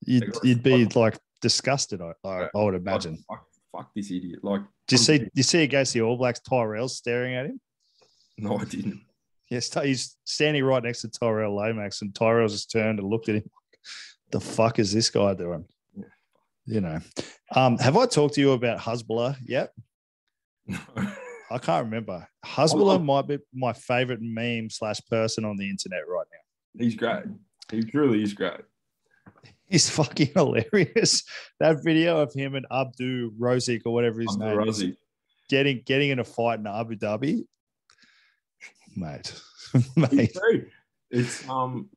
You'd, 0.06 0.34
you'd 0.44 0.64
be 0.64 0.86
like 0.86 1.18
disgusted. 1.42 2.02
I, 2.02 2.14
I, 2.24 2.48
I 2.56 2.64
would 2.64 2.76
imagine. 2.76 3.18
fuck, 3.28 3.46
fuck 3.76 3.92
this 3.94 4.12
idiot. 4.12 4.44
Like, 4.44 4.62
Do 4.88 4.94
you 4.96 4.98
see? 4.98 5.14
I'm- 5.16 5.24
Do 5.26 5.30
you 5.36 5.44
see 5.44 5.64
against 5.64 5.94
the 5.94 6.02
All 6.04 6.16
Blacks? 6.18 6.40
Tyrell 6.40 6.88
staring 6.88 7.36
at 7.36 7.48
him. 7.48 7.60
No, 8.38 8.58
I 8.58 8.64
didn't. 8.64 9.02
Yes, 9.50 9.74
he's 9.74 10.16
standing 10.26 10.64
right 10.64 10.84
next 10.84 11.02
to 11.02 11.10
Tyrell 11.10 11.56
Lomax, 11.56 12.02
and 12.02 12.14
Tyrell 12.14 12.48
just 12.48 12.72
turned 12.72 13.00
and 13.00 13.10
looked 13.10 13.30
at 13.30 13.36
him. 13.36 13.50
The 14.32 14.40
fuck 14.40 14.78
is 14.78 14.94
this 14.94 15.10
guy 15.10 15.34
doing? 15.34 15.66
Yeah. 15.98 16.04
You 16.68 16.82
know. 16.82 17.00
Um, 17.56 17.80
have 17.80 17.98
I 17.98 18.06
talked 18.06 18.36
to 18.36 18.42
you 18.42 18.52
about 18.52 18.78
Hasbulla 18.78 19.36
yet? 19.44 19.72
No. 20.68 20.78
I 21.52 21.58
can't 21.58 21.86
remember. 21.86 22.28
Hasbulla 22.46 23.04
might 23.04 23.28
be 23.28 23.40
my 23.52 23.74
favorite 23.74 24.22
meme 24.22 24.70
slash 24.70 25.00
person 25.10 25.46
on 25.46 25.58
the 25.58 25.68
internet 25.68 26.08
right 26.08 26.28
now. 26.32 26.84
He's 26.84 26.94
great. 26.94 27.24
He 27.72 27.82
truly 27.82 28.22
is 28.22 28.34
great. 28.34 28.62
He's 29.68 29.90
fucking 29.90 30.32
hilarious. 30.36 31.24
That 31.60 31.84
video 31.84 32.20
of 32.20 32.34
him 32.34 32.56
and 32.56 32.66
Abdu 32.72 33.32
Rozik 33.32 33.82
or 33.86 33.94
whatever 33.94 34.22
his 34.22 34.36
the 34.38 34.46
name 34.46 34.68
is, 34.68 34.86
getting 35.50 35.82
getting 35.86 36.12
in 36.12 36.20
a 36.20 36.24
fight 36.24 36.60
in 36.60 36.68
Abu 36.68 36.96
Dhabi, 36.96 37.46
mate, 38.96 39.34
It's 39.74 39.98
mate. 39.98 40.34
true. 40.34 40.66
It's 41.12 41.48
um, 41.50 41.90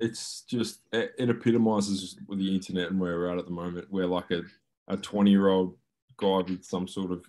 it's 0.00 0.42
just 0.48 0.80
it, 0.92 1.12
it 1.18 1.30
epitomizes 1.30 2.18
the 2.28 2.54
internet 2.54 2.90
and 2.90 2.98
where 3.00 3.16
we're 3.18 3.30
at 3.32 3.38
at 3.38 3.44
the 3.46 3.50
moment. 3.52 3.86
Where 3.90 4.06
like 4.06 4.30
a 4.30 4.42
a 4.88 4.96
twenty 4.96 5.30
year 5.30 5.48
old 5.48 5.76
guy 6.16 6.38
with 6.38 6.64
some 6.64 6.88
sort 6.88 7.12
of 7.12 7.24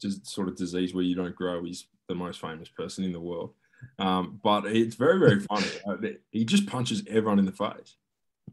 just 0.00 0.26
sort 0.26 0.48
of 0.48 0.56
disease 0.56 0.94
where 0.94 1.04
you 1.04 1.14
don't 1.14 1.34
grow 1.34 1.64
is 1.64 1.86
the 2.08 2.14
most 2.14 2.40
famous 2.40 2.68
person 2.68 3.04
in 3.04 3.12
the 3.12 3.20
world. 3.20 3.54
Um, 3.98 4.40
but 4.42 4.66
it's 4.66 4.96
very 4.96 5.18
very 5.18 5.40
funny. 5.48 5.66
Uh, 5.86 5.96
he 6.30 6.44
just 6.44 6.66
punches 6.66 7.02
everyone 7.08 7.38
in 7.38 7.46
the 7.46 7.52
face. 7.52 7.96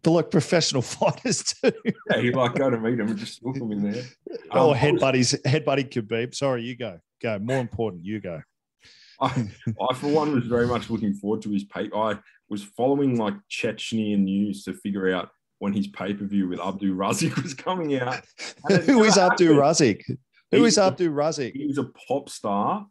But 0.03 0.11
like 0.11 0.31
professional 0.31 0.81
fighters 0.97 1.43
too. 1.43 1.73
Yeah, 2.09 2.21
he 2.21 2.31
like 2.31 2.55
go 2.55 2.69
to 2.69 2.79
meet 2.79 2.99
him 2.99 3.09
and 3.09 3.17
just 3.17 3.43
look 3.43 3.57
him 3.57 3.71
in 3.73 3.91
there. 3.91 4.03
oh, 4.51 4.69
Um, 4.71 4.75
head 4.77 4.99
buddies, 4.99 5.35
head 5.45 5.65
buddy 5.65 5.83
Khabib. 5.83 6.33
Sorry, 6.33 6.63
you 6.63 6.77
go. 6.77 6.99
Go. 7.21 7.37
More 7.39 7.59
important, 7.59 8.05
you 8.05 8.19
go. 8.21 8.41
I, 9.23 9.47
I, 9.89 9.93
for 9.93 10.07
one, 10.07 10.33
was 10.33 10.45
very 10.45 10.65
much 10.65 10.89
looking 10.89 11.13
forward 11.13 11.43
to 11.43 11.51
his 11.51 11.63
pay. 11.63 11.89
I 11.95 12.17
was 12.49 12.63
following 12.63 13.17
like 13.17 13.35
Chechnya 13.49 14.17
news 14.17 14.63
to 14.63 14.73
figure 14.73 15.13
out 15.13 15.29
when 15.59 15.73
his 15.73 15.87
pay 15.87 16.13
per 16.13 16.25
view 16.25 16.47
with 16.47 16.59
Abdu 16.59 16.95
Rozik 16.95 17.41
was 17.41 17.53
coming 17.53 17.99
out. 17.99 18.23
Who 18.67 19.03
is 19.03 19.17
never 19.17 19.31
Abdu 19.31 19.45
happened. 19.53 19.59
Rozik? 19.59 20.17
Who 20.49 20.65
is 20.65 20.77
Abdu 20.79 21.11
Rozik? 21.11 21.53
He 21.53 21.67
was 21.67 21.77
a 21.77 21.83
pop 21.83 22.29
star 22.29 22.87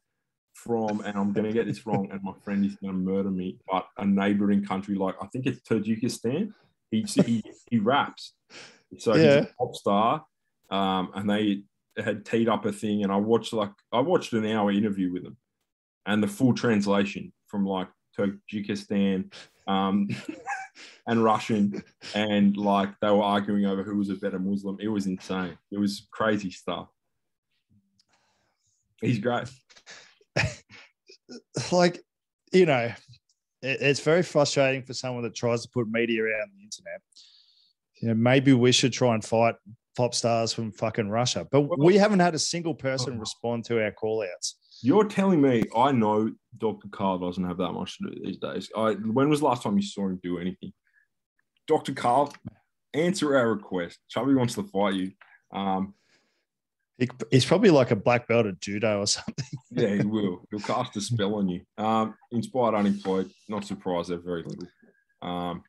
from, 0.54 1.00
and 1.00 1.18
I'm 1.18 1.32
going 1.32 1.46
to 1.46 1.52
get 1.52 1.66
this 1.66 1.84
wrong, 1.84 2.08
and 2.12 2.22
my 2.22 2.32
friend 2.44 2.64
is 2.64 2.76
going 2.76 2.92
to 2.92 2.98
murder 2.98 3.30
me, 3.30 3.58
but 3.68 3.86
a 3.98 4.06
neighboring 4.06 4.64
country 4.64 4.94
like 4.94 5.16
I 5.20 5.26
think 5.26 5.46
it's 5.46 5.60
Tajikistan. 5.68 6.52
He 6.90 7.02
he, 7.02 7.42
he 7.70 7.78
raps, 7.78 8.34
so 8.98 9.14
he's 9.14 9.24
a 9.24 9.48
pop 9.58 9.74
star, 9.74 10.24
um, 10.70 11.10
and 11.14 11.28
they 11.28 11.62
had 11.96 12.24
teed 12.24 12.48
up 12.48 12.64
a 12.66 12.72
thing, 12.72 13.02
and 13.02 13.12
I 13.12 13.16
watched 13.16 13.52
like 13.52 13.72
I 13.92 14.00
watched 14.00 14.32
an 14.32 14.46
hour 14.46 14.70
interview 14.70 15.12
with 15.12 15.24
him, 15.24 15.36
and 16.06 16.22
the 16.22 16.28
full 16.28 16.54
translation 16.54 17.32
from 17.46 17.66
like 17.66 17.88
Tajikistan. 18.18 19.32
Um, 19.66 20.08
and 21.06 21.22
Russian, 21.22 21.82
and 22.14 22.56
like 22.56 22.90
they 23.00 23.10
were 23.10 23.22
arguing 23.22 23.66
over 23.66 23.82
who 23.82 23.96
was 23.96 24.08
a 24.10 24.14
better 24.14 24.38
Muslim. 24.38 24.78
It 24.80 24.88
was 24.88 25.06
insane. 25.06 25.56
It 25.70 25.78
was 25.78 26.06
crazy 26.10 26.50
stuff. 26.50 26.88
He's 29.00 29.18
great. 29.18 29.48
like 31.72 32.02
you 32.52 32.66
know 32.66 32.92
it, 33.62 33.78
it's 33.80 34.00
very 34.00 34.22
frustrating 34.22 34.82
for 34.82 34.94
someone 34.94 35.22
that 35.22 35.34
tries 35.34 35.62
to 35.62 35.68
put 35.68 35.88
media 35.90 36.22
out 36.22 36.42
on 36.42 36.50
the 36.56 36.62
internet 36.62 37.00
you 38.00 38.08
know 38.08 38.14
maybe 38.14 38.52
we 38.52 38.72
should 38.72 38.92
try 38.92 39.14
and 39.14 39.24
fight 39.24 39.54
pop 39.96 40.14
stars 40.14 40.52
from 40.52 40.72
fucking 40.72 41.08
russia 41.08 41.46
but 41.50 41.62
we 41.78 41.96
haven't 41.96 42.20
had 42.20 42.34
a 42.34 42.38
single 42.38 42.74
person 42.74 43.14
Oh. 43.16 43.20
respond 43.20 43.64
to 43.64 43.82
our 43.82 43.92
call 43.92 44.22
outs 44.22 44.56
You're 44.82 45.04
telling 45.04 45.40
me 45.40 45.64
I 45.76 45.92
know 45.92 46.32
Dr. 46.56 46.88
Carl 46.90 47.18
doesn't 47.18 47.44
have 47.44 47.58
that 47.58 47.72
much 47.72 47.98
to 47.98 48.10
do 48.10 48.24
these 48.24 48.38
days. 48.38 48.70
I, 48.76 48.92
when 48.92 49.28
was 49.28 49.40
the 49.40 49.46
last 49.46 49.62
time 49.62 49.76
you 49.76 49.82
saw 49.82 50.06
him 50.06 50.20
do 50.22 50.38
anything? 50.38 50.72
Dr. 51.66 51.92
Carl, 51.92 52.32
answer 52.94 53.36
our 53.36 53.52
request. 53.52 53.98
Chubby 54.08 54.34
wants 54.34 54.54
to 54.54 54.64
fight 54.64 54.94
you. 54.94 55.12
Um, 55.52 55.94
he, 56.98 57.08
he's 57.30 57.44
probably 57.46 57.70
like 57.70 57.90
a 57.92 57.96
black 57.96 58.28
belt 58.28 58.46
at 58.46 58.60
judo 58.60 59.00
or 59.00 59.06
something 59.06 59.46
yeah, 59.70 59.94
he 59.94 60.04
will. 60.04 60.44
He'll 60.50 60.60
cast 60.60 60.96
a 60.96 61.00
spell 61.00 61.36
on 61.36 61.48
you. 61.48 61.62
Um, 61.78 62.14
inspired, 62.30 62.74
unemployed. 62.74 63.30
Not 63.48 63.64
surprised. 63.64 64.10
They're 64.10 64.18
very 64.18 64.42
little. 64.42 64.68
Um, 65.22 65.62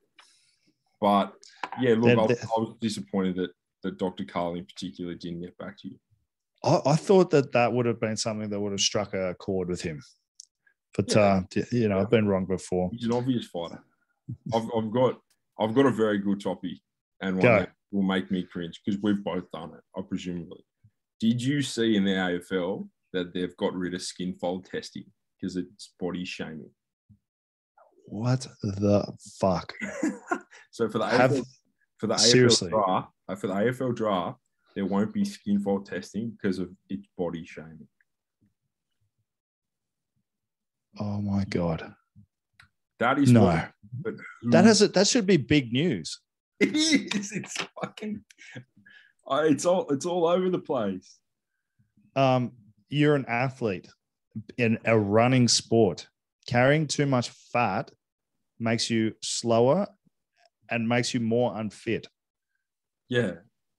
but 1.00 1.34
yeah, 1.80 1.95
look, 1.95 2.04
They're- 2.04 2.19
I, 2.19 2.21
was- 2.26 2.43
I 2.43 2.60
was 2.60 2.76
disappointed 2.82 3.36
that, 3.38 3.52
that 3.84 3.97
Dr. 3.97 4.26
Carl 4.26 4.56
in 4.56 4.65
particular 4.65 5.13
didn't 5.15 5.41
get 5.41 5.58
back 5.58 5.78
to 5.80 5.88
you. 5.89 5.97
I, 6.63 6.80
I 6.86 6.95
thought 6.95 7.30
that 7.32 7.52
that 7.54 7.74
would 7.74 7.86
have 7.86 8.00
been 8.00 8.17
something 8.17 8.50
that 8.50 8.60
would 8.60 8.71
have 8.71 8.82
struck 8.82 9.13
a 9.13 9.34
chord 9.36 9.67
with 9.69 9.82
him 9.82 10.02
but 10.95 11.13
Yeah. 11.15 11.21
uh 11.58 11.62
you 11.71 11.88
know 11.89 12.00
i've 12.00 12.10
been 12.10 12.28
wrong 12.28 12.45
before 12.45 12.89
He's 12.93 13.06
an 13.06 13.13
obvious 13.13 13.47
fighter. 13.47 13.84
I've, 14.54 14.69
I've 14.78 14.91
got 14.91 15.19
I've 15.60 15.74
got 15.74 15.86
a 15.86 15.91
very 15.91 16.17
good 16.19 16.41
topic 16.41 16.78
and 17.21 17.36
one 17.38 17.41
Go. 17.43 17.60
that 17.60 17.71
will 17.91 18.04
make 18.04 18.32
me 18.32 18.43
cringe 18.43 18.80
because 18.86 19.02
we've 19.02 19.24
both 19.24 19.50
done 19.52 19.71
it, 19.74 19.82
I 19.97 20.02
presumably. 20.02 20.63
Did 21.19 21.41
you 21.41 21.62
see 21.62 21.95
in 21.97 22.04
the 22.06 22.12
AFL 22.12 22.88
that 23.13 23.34
they've 23.34 23.56
got 23.58 23.74
rid 23.74 23.93
of 23.93 24.02
skin 24.02 24.34
fold 24.39 24.65
testing 24.65 25.04
because 25.39 25.56
it's 25.58 25.93
body 26.00 26.24
shaming? 26.26 26.71
what 28.06 28.45
the 28.63 29.06
fuck 29.39 29.74
so 30.71 30.89
for 30.89 30.97
the 31.00 31.08
Have- 31.08 31.32
AFL, 31.32 31.45
for 31.97 32.08
the 32.08 32.17
seriously. 32.17 32.71
AFL 32.71 32.86
draft, 32.86 33.10
uh, 33.30 33.36
for 33.36 33.47
the 33.47 33.54
AFL 33.54 33.95
draft, 33.95 34.39
there 34.75 34.86
won't 34.86 35.13
be 35.13 35.23
skin 35.25 35.60
fold 35.60 35.86
testing 35.86 36.31
because 36.31 36.60
of 36.60 36.69
its 36.89 37.07
body 37.17 37.45
shaming. 37.45 37.88
oh 40.99 41.21
my 41.21 41.43
god 41.45 41.93
That 42.99 43.17
is 43.19 43.31
no 43.31 43.43
what- 43.45 43.71
but 43.93 44.13
who- 44.41 44.51
that 44.51 44.65
has 44.65 44.81
it 44.81 44.93
that 44.93 45.07
should 45.07 45.25
be 45.25 45.38
big 45.38 45.71
news 45.73 46.19
It 46.62 46.75
is. 46.75 47.31
It's 47.31 47.55
fucking. 47.81 48.23
Uh, 49.27 49.45
it's 49.49 49.65
all. 49.65 49.89
It's 49.89 50.05
all 50.05 50.27
over 50.27 50.47
the 50.51 50.60
place. 50.60 51.17
um, 52.15 52.51
you're 52.89 53.15
an 53.15 53.25
athlete 53.27 53.88
in 54.60 54.77
a 54.86 54.95
running 54.95 55.47
sport. 55.47 56.07
Carrying 56.45 56.86
too 56.86 57.07
much 57.07 57.29
fat 57.51 57.89
makes 58.60 58.91
you 58.91 59.13
slower 59.23 59.88
and 60.69 60.88
makes 60.88 61.15
you 61.15 61.19
more 61.19 61.57
unfit. 61.57 62.07
Yeah. 63.10 63.38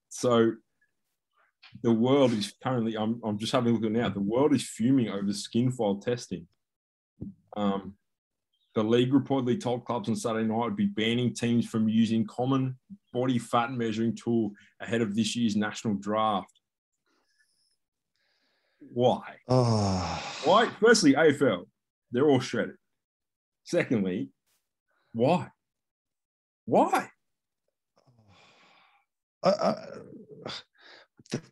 So 0.09 0.51
the 1.81 1.91
world 1.91 2.31
is 2.33 2.53
currently. 2.63 2.95
I'm. 2.95 3.19
I'm 3.23 3.37
just 3.37 3.51
having 3.51 3.71
a 3.71 3.73
look 3.73 3.85
at 3.85 3.91
now. 3.91 4.09
The 4.09 4.19
world 4.19 4.53
is 4.53 4.67
fuming 4.67 5.09
over 5.09 5.33
skin 5.33 5.71
fold 5.71 6.01
testing. 6.01 6.47
Um, 7.55 7.95
the 8.75 8.83
league 8.83 9.11
reportedly 9.11 9.59
told 9.59 9.85
clubs 9.85 10.09
on 10.09 10.15
Saturday 10.15 10.47
night 10.47 10.65
would 10.65 10.75
be 10.75 10.87
banning 10.87 11.33
teams 11.33 11.67
from 11.67 11.87
using 11.87 12.25
common 12.25 12.77
body 13.11 13.37
fat 13.37 13.71
measuring 13.71 14.15
tool 14.15 14.51
ahead 14.79 15.01
of 15.01 15.15
this 15.15 15.35
year's 15.35 15.55
national 15.55 15.95
draft. 15.95 16.59
Why? 18.79 19.21
Oh, 19.47 20.23
Why? 20.43 20.69
Firstly, 20.79 21.13
AFL, 21.13 21.65
they're 22.11 22.29
all 22.29 22.39
shredded. 22.39 22.75
Secondly, 23.63 24.29
why? 25.13 25.49
Why? 26.65 27.09
I, 29.43 29.49
I, 29.49 29.75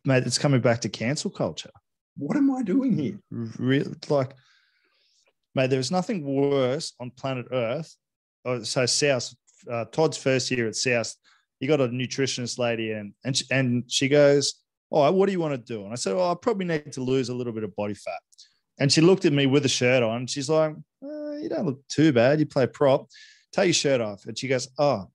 mate, 0.04 0.24
it's 0.24 0.38
coming 0.38 0.60
back 0.60 0.80
to 0.82 0.88
cancel 0.88 1.30
culture. 1.30 1.70
What 2.16 2.36
am 2.36 2.50
I 2.54 2.62
doing 2.62 2.96
here? 2.96 3.18
Real, 3.30 3.92
like, 4.08 4.34
mate, 5.54 5.70
there's 5.70 5.90
nothing 5.90 6.24
worse 6.24 6.92
on 7.00 7.10
planet 7.10 7.46
Earth. 7.52 7.96
Oh, 8.44 8.62
so 8.62 8.86
South, 8.86 9.34
uh, 9.70 9.84
Todd's 9.86 10.16
first 10.16 10.50
year 10.50 10.66
at 10.66 10.76
South, 10.76 11.14
he 11.60 11.66
got 11.66 11.80
a 11.80 11.88
nutritionist 11.88 12.58
lady 12.58 12.90
in, 12.90 13.14
and 13.24 13.36
she, 13.36 13.44
and 13.50 13.84
she 13.90 14.08
goes, 14.08 14.54
"Oh, 14.90 15.10
what 15.12 15.26
do 15.26 15.32
you 15.32 15.40
want 15.40 15.54
to 15.54 15.72
do?" 15.74 15.84
And 15.84 15.92
I 15.92 15.96
said, 15.96 16.14
"Oh, 16.14 16.32
I 16.32 16.34
probably 16.34 16.66
need 16.66 16.92
to 16.92 17.02
lose 17.02 17.28
a 17.28 17.34
little 17.34 17.52
bit 17.52 17.62
of 17.62 17.74
body 17.76 17.94
fat." 17.94 18.20
And 18.80 18.92
she 18.92 19.00
looked 19.00 19.24
at 19.24 19.32
me 19.32 19.46
with 19.46 19.64
a 19.64 19.68
shirt 19.68 20.02
on. 20.02 20.26
She's 20.26 20.50
like, 20.50 20.74
uh, 21.04 21.32
"You 21.36 21.48
don't 21.48 21.66
look 21.66 21.86
too 21.88 22.12
bad. 22.12 22.40
You 22.40 22.46
play 22.46 22.66
prop. 22.66 23.08
Take 23.52 23.66
your 23.66 23.74
shirt 23.74 24.00
off." 24.00 24.26
And 24.26 24.36
she 24.36 24.48
goes, 24.48 24.68
"Oh, 24.76 25.06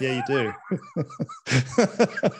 yeah, 0.00 0.16
you 0.16 0.22
do." 0.26 0.52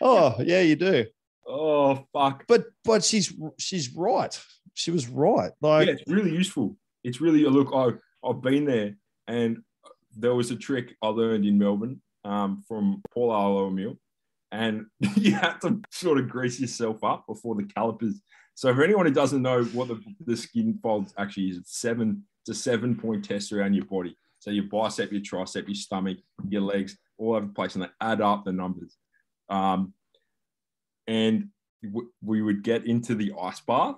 oh, 0.00 0.36
yeah, 0.40 0.60
you 0.60 0.76
do. 0.76 1.06
Oh 1.46 2.06
fuck! 2.12 2.44
But 2.46 2.66
but 2.84 3.02
she's 3.04 3.32
she's 3.58 3.94
right. 3.94 4.38
She 4.74 4.90
was 4.90 5.08
right. 5.08 5.50
Like 5.60 5.86
yeah, 5.86 5.94
it's 5.94 6.02
really 6.06 6.30
useful. 6.32 6.76
It's 7.02 7.20
really 7.20 7.44
look. 7.44 7.70
I 7.74 7.90
I've 8.26 8.40
been 8.40 8.64
there, 8.64 8.96
and 9.26 9.58
there 10.16 10.34
was 10.34 10.50
a 10.50 10.56
trick 10.56 10.94
I 11.02 11.08
learned 11.08 11.44
in 11.44 11.58
Melbourne 11.58 12.00
um, 12.24 12.62
from 12.68 13.02
Paul 13.12 13.32
Alo-Emile, 13.32 13.96
and 14.52 14.86
you 15.16 15.32
have 15.32 15.60
to 15.60 15.80
sort 15.90 16.18
of 16.18 16.28
grease 16.28 16.60
yourself 16.60 17.02
up 17.02 17.26
before 17.26 17.54
the 17.54 17.64
calipers. 17.64 18.20
So 18.54 18.74
for 18.74 18.84
anyone 18.84 19.06
who 19.06 19.12
doesn't 19.12 19.42
know 19.42 19.64
what 19.64 19.88
the, 19.88 20.00
the 20.24 20.36
skin 20.36 20.78
folds 20.82 21.14
actually 21.16 21.48
is, 21.50 21.58
it's 21.58 21.78
seven 21.78 22.24
to 22.46 22.54
seven 22.54 22.94
point 22.94 23.24
test 23.24 23.52
around 23.52 23.74
your 23.74 23.86
body. 23.86 24.16
So 24.40 24.50
your 24.50 24.64
bicep, 24.64 25.12
your 25.12 25.20
tricep, 25.20 25.68
your 25.68 25.74
stomach, 25.74 26.18
your 26.48 26.62
legs, 26.62 26.96
all 27.18 27.36
over 27.36 27.46
the 27.46 27.52
place, 27.52 27.74
and 27.74 27.84
they 27.84 27.88
add 28.00 28.20
up 28.20 28.44
the 28.44 28.52
numbers. 28.52 28.96
Um, 29.48 29.92
and 31.06 31.48
w- 31.84 32.10
we 32.22 32.40
would 32.42 32.62
get 32.62 32.86
into 32.86 33.14
the 33.14 33.32
ice 33.40 33.60
bath. 33.60 33.96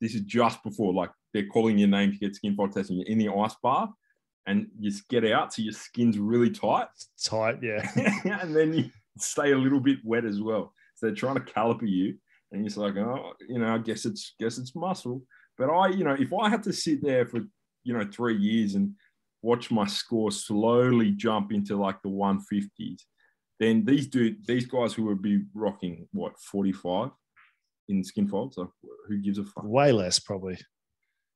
This 0.00 0.14
is 0.14 0.22
just 0.22 0.62
before, 0.62 0.94
like 0.94 1.10
they're 1.32 1.46
calling 1.46 1.76
your 1.76 1.88
name 1.88 2.12
to 2.12 2.18
get 2.18 2.36
skin 2.36 2.54
fold 2.54 2.72
testing. 2.72 2.98
You're 2.98 3.08
in 3.08 3.18
the 3.18 3.28
ice 3.28 3.56
bath, 3.62 3.90
and 4.46 4.68
you 4.78 4.92
get 5.10 5.24
out, 5.24 5.52
so 5.52 5.62
your 5.62 5.72
skin's 5.72 6.18
really 6.18 6.50
tight, 6.50 6.86
tight, 7.22 7.58
yeah. 7.60 7.84
and 8.40 8.54
then 8.54 8.74
you 8.74 8.90
stay 9.18 9.52
a 9.52 9.58
little 9.58 9.80
bit 9.80 9.98
wet 10.04 10.24
as 10.24 10.40
well. 10.40 10.72
So 10.94 11.06
they're 11.06 11.16
trying 11.16 11.36
to 11.36 11.40
caliper 11.40 11.88
you, 11.88 12.16
and 12.52 12.64
you're 12.64 12.84
like, 12.84 12.96
oh, 12.96 13.32
you 13.48 13.58
know, 13.58 13.74
I 13.74 13.78
guess 13.78 14.04
it's 14.04 14.34
guess 14.38 14.58
it's 14.58 14.76
muscle. 14.76 15.22
But 15.58 15.70
I, 15.70 15.88
you 15.88 16.04
know, 16.04 16.16
if 16.18 16.32
I 16.32 16.48
had 16.48 16.62
to 16.64 16.72
sit 16.72 17.02
there 17.02 17.26
for 17.26 17.40
you 17.82 17.92
know 17.92 18.06
three 18.12 18.36
years 18.36 18.74
and 18.74 18.94
watch 19.44 19.70
my 19.70 19.86
score 19.86 20.32
slowly 20.32 21.10
jump 21.10 21.52
into 21.52 21.76
like 21.76 22.00
the 22.02 22.08
150s, 22.08 23.02
then 23.60 23.84
these 23.84 24.06
dude, 24.06 24.44
these 24.46 24.66
guys 24.66 24.94
who 24.94 25.04
would 25.04 25.20
be 25.20 25.42
rocking 25.54 26.08
what 26.12 26.40
45 26.40 27.10
in 27.88 28.02
skin 28.02 28.26
folds, 28.26 28.56
like, 28.56 28.68
who 29.06 29.18
gives 29.18 29.38
a 29.38 29.44
fuck? 29.44 29.64
Way 29.64 29.92
less, 29.92 30.18
probably. 30.18 30.58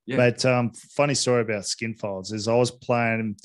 Yeah. 0.06 0.16
But 0.16 0.44
um, 0.46 0.72
funny 0.96 1.14
story 1.14 1.42
about 1.42 1.66
skin 1.66 1.94
folds 1.94 2.32
is 2.32 2.48
I 2.48 2.54
was 2.54 2.70
playing 2.70 3.36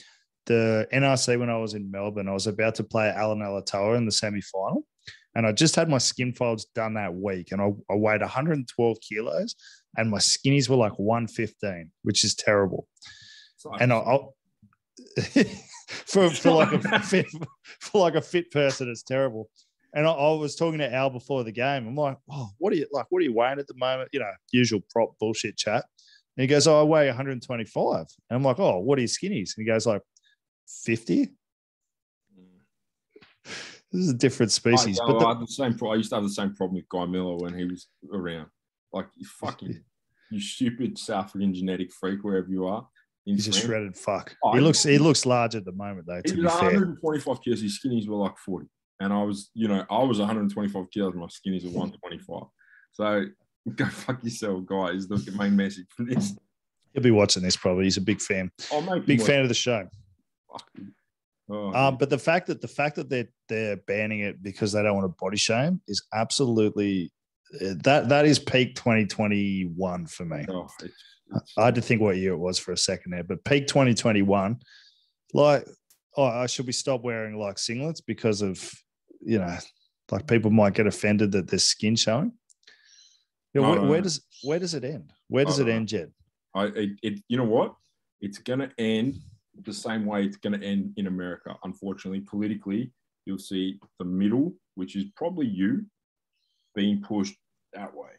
the 0.45 0.87
NRC 0.93 1.37
when 1.37 1.49
I 1.49 1.57
was 1.57 1.73
in 1.73 1.91
Melbourne. 1.91 2.29
I 2.29 2.33
was 2.33 2.47
about 2.47 2.75
to 2.75 2.85
play 2.85 3.09
Allan 3.09 3.39
Alaalatoa 3.39 3.97
in 3.97 4.05
the 4.05 4.11
semi 4.11 4.41
final. 4.41 4.85
And 5.35 5.45
I 5.45 5.51
just 5.51 5.75
had 5.75 5.89
my 5.89 5.97
skin 5.97 6.31
folds 6.31 6.65
done 6.73 6.93
that 6.93 7.13
week. 7.13 7.51
And 7.51 7.61
I, 7.61 7.71
I 7.91 7.95
weighed 7.95 8.21
112 8.21 8.97
kilos 9.01 9.55
and 9.97 10.09
my 10.09 10.19
skinnies 10.19 10.69
were 10.69 10.77
like 10.77 10.97
115, 10.97 11.91
which 12.03 12.23
is 12.23 12.33
terrible. 12.33 12.87
And 13.79 13.91
I, 13.91 13.97
I 13.97 14.19
for, 16.05 16.29
for 16.29 16.51
like 16.51 16.73
a 16.73 16.99
fit, 17.01 17.27
for 17.79 18.01
like 18.01 18.15
a 18.15 18.21
fit 18.21 18.51
person, 18.51 18.89
it's 18.89 19.03
terrible. 19.03 19.49
And 19.93 20.07
I, 20.07 20.11
I, 20.11 20.31
was 20.33 20.55
talking 20.55 20.79
to 20.79 20.91
Al 20.91 21.11
before 21.11 21.43
the 21.43 21.51
game. 21.51 21.87
I'm 21.87 21.95
like, 21.95 22.17
oh, 22.31 22.49
what 22.57 22.73
are 22.73 22.75
you 22.75 22.87
like? 22.91 23.05
What 23.09 23.19
are 23.19 23.25
you 23.25 23.33
weighing 23.33 23.59
at 23.59 23.67
the 23.67 23.75
moment? 23.77 24.09
You 24.11 24.21
know, 24.21 24.31
usual 24.51 24.81
prop 24.91 25.17
bullshit 25.19 25.55
chat. 25.55 25.85
And 26.35 26.41
he 26.41 26.47
goes, 26.47 26.67
oh, 26.67 26.79
I 26.79 26.83
weigh 26.83 27.07
125. 27.07 27.97
And 27.97 28.07
I'm 28.31 28.43
like, 28.43 28.59
oh, 28.59 28.79
what 28.79 28.97
are 28.97 29.01
your 29.01 29.07
skinnies? 29.07 29.55
And 29.55 29.57
he 29.57 29.65
goes 29.65 29.85
like 29.85 30.01
50. 30.83 31.31
This 33.45 34.05
is 34.05 34.09
a 34.09 34.15
different 34.15 34.51
species. 34.51 34.99
I, 34.99 35.05
but 35.05 35.19
the, 35.19 35.27
I, 35.27 35.33
the 35.35 35.45
same. 35.45 35.77
I 35.87 35.93
used 35.93 36.09
to 36.09 36.15
have 36.15 36.23
the 36.23 36.29
same 36.31 36.55
problem 36.55 36.77
with 36.77 36.89
Guy 36.89 37.05
Miller 37.05 37.37
when 37.37 37.55
he 37.55 37.65
was 37.65 37.87
around. 38.11 38.47
Like 38.91 39.05
you 39.15 39.27
fucking, 39.27 39.83
you 40.31 40.41
stupid 40.41 40.97
South 40.97 41.25
African 41.25 41.53
genetic 41.53 41.93
freak, 41.93 42.23
wherever 42.23 42.49
you 42.49 42.65
are. 42.65 42.87
He's 43.25 43.47
a 43.47 43.53
shredded 43.53 43.95
fuck. 43.95 44.35
Oh, 44.43 44.53
he 44.53 44.59
looks 44.59 44.83
he 44.83 44.97
looks 44.97 45.25
large 45.25 45.55
at 45.55 45.63
the 45.63 45.71
moment 45.71 46.07
though. 46.07 46.21
he 46.25 46.41
was 46.41 46.53
125 46.53 47.41
kilos. 47.41 47.61
His 47.61 47.79
skinnies 47.79 48.07
were 48.07 48.17
like 48.17 48.37
40, 48.37 48.67
and 48.99 49.13
I 49.13 49.23
was, 49.23 49.49
you 49.53 49.67
know, 49.67 49.85
I 49.89 50.03
was 50.03 50.19
125 50.19 50.91
kilos. 50.91 51.15
My 51.15 51.25
skinnies 51.27 51.63
are 51.63 51.69
125. 51.69 52.43
So 52.91 53.25
go 53.75 53.85
fuck 53.85 54.23
yourself, 54.23 54.65
guy. 54.65 54.89
Is 54.89 55.07
the 55.07 55.33
main 55.37 55.55
message 55.55 55.85
for 55.95 56.03
this. 56.03 56.35
He'll 56.93 57.03
be 57.03 57.11
watching 57.11 57.43
this 57.43 57.55
probably. 57.55 57.85
He's 57.85 57.97
a 57.97 58.01
big 58.01 58.21
fan. 58.21 58.51
Oh, 58.71 58.99
big 58.99 59.21
fan 59.21 59.41
of 59.41 59.47
the 59.47 59.53
show. 59.53 59.87
Oh, 61.49 61.73
um, 61.73 61.97
but 61.97 62.09
the 62.09 62.17
fact 62.17 62.47
that 62.47 62.61
the 62.61 62.67
fact 62.67 62.95
that 62.97 63.09
they're 63.09 63.29
they're 63.49 63.77
banning 63.77 64.19
it 64.19 64.41
because 64.43 64.71
they 64.71 64.83
don't 64.83 64.95
want 64.95 65.05
to 65.05 65.15
body 65.19 65.37
shame 65.37 65.81
is 65.87 66.03
absolutely 66.13 67.11
that 67.59 68.09
that 68.09 68.25
is 68.25 68.39
peak 68.39 68.75
2021 68.75 70.07
for 70.07 70.25
me. 70.25 70.45
Oh, 70.49 70.67
I 71.57 71.65
had 71.65 71.75
to 71.75 71.81
think 71.81 72.01
what 72.01 72.17
year 72.17 72.33
it 72.33 72.37
was 72.37 72.59
for 72.59 72.71
a 72.71 72.77
second 72.77 73.11
there, 73.11 73.23
but 73.23 73.43
peak 73.43 73.67
2021, 73.67 74.59
like, 75.33 75.67
oh, 76.17 76.25
I 76.25 76.45
should 76.47 76.67
we 76.67 76.73
stop 76.73 77.01
wearing 77.03 77.37
like 77.37 77.55
singlets 77.55 78.01
because 78.05 78.41
of, 78.41 78.71
you 79.21 79.39
know, 79.39 79.57
like 80.11 80.27
people 80.27 80.51
might 80.51 80.73
get 80.73 80.87
offended 80.87 81.31
that 81.31 81.47
there's 81.47 81.63
skin 81.63 81.95
showing? 81.95 82.33
Know, 83.53 83.61
where, 83.61 83.81
where, 83.81 84.01
does 84.01 84.25
where 84.43 84.59
does 84.59 84.73
it 84.73 84.83
end? 84.83 85.11
Where 85.27 85.45
does 85.45 85.59
it 85.59 85.67
uh, 85.67 85.71
end, 85.71 85.87
Jed? 85.87 86.11
I 86.55 86.65
it, 86.65 86.89
it, 87.03 87.19
you 87.27 87.37
know 87.37 87.43
what? 87.43 87.75
It's 88.19 88.39
going 88.39 88.59
to 88.59 88.71
end 88.77 89.15
the 89.65 89.73
same 89.73 90.05
way 90.05 90.23
it's 90.23 90.37
going 90.37 90.59
to 90.59 90.65
end 90.65 90.93
in 90.97 91.07
America. 91.07 91.55
Unfortunately, 91.63 92.21
politically, 92.21 92.91
you'll 93.25 93.37
see 93.37 93.79
the 93.99 94.05
middle, 94.05 94.53
which 94.75 94.95
is 94.95 95.05
probably 95.15 95.45
you, 95.45 95.85
being 96.73 97.01
pushed 97.01 97.35
that 97.73 97.93
way. 97.93 98.09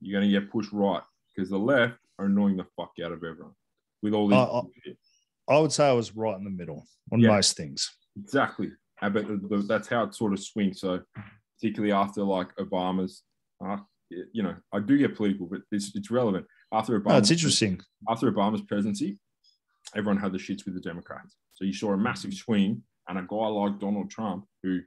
You're 0.00 0.20
going 0.20 0.30
to 0.30 0.40
get 0.40 0.50
pushed 0.50 0.72
right 0.72 1.02
because 1.34 1.50
the 1.50 1.58
left 1.58 1.94
are 2.18 2.26
annoying 2.26 2.56
the 2.56 2.66
fuck 2.76 2.92
out 3.04 3.12
of 3.12 3.24
everyone 3.24 3.54
with 4.02 4.14
all 4.14 4.28
these. 4.28 4.36
Uh, 4.36 4.58
uh, 4.58 4.62
I, 5.48 5.56
I 5.56 5.58
would 5.58 5.72
say 5.72 5.88
I 5.88 5.92
was 5.92 6.14
right 6.14 6.36
in 6.36 6.44
the 6.44 6.50
middle 6.50 6.86
on 7.12 7.20
yeah, 7.20 7.28
most 7.28 7.56
things. 7.56 7.90
Exactly. 8.16 8.70
Uh, 9.00 9.10
but 9.10 9.26
the, 9.26 9.36
the, 9.36 9.56
that's 9.62 9.88
how 9.88 10.04
it 10.04 10.14
sort 10.14 10.32
of 10.32 10.40
swings. 10.40 10.80
So, 10.80 11.00
particularly 11.58 11.92
after 11.92 12.22
like 12.22 12.54
Obama's, 12.56 13.22
uh, 13.64 13.78
you 14.32 14.42
know, 14.42 14.54
I 14.72 14.80
do 14.80 14.98
get 14.98 15.16
political, 15.16 15.46
but 15.46 15.60
it's, 15.70 15.94
it's 15.94 16.10
relevant. 16.10 16.46
After 16.72 16.98
Obama, 17.00 17.08
no, 17.10 17.16
it's 17.18 17.30
interesting. 17.30 17.80
After 18.08 18.30
Obama's 18.30 18.62
presidency, 18.62 19.18
everyone 19.96 20.20
had 20.20 20.32
the 20.32 20.38
shits 20.38 20.64
with 20.64 20.74
the 20.74 20.80
Democrats. 20.80 21.36
So 21.54 21.64
you 21.64 21.72
saw 21.72 21.92
a 21.92 21.96
massive 21.96 22.34
swing, 22.34 22.82
and 23.08 23.18
a 23.18 23.22
guy 23.22 23.46
like 23.46 23.80
Donald 23.80 24.10
Trump, 24.10 24.46
who, 24.62 24.80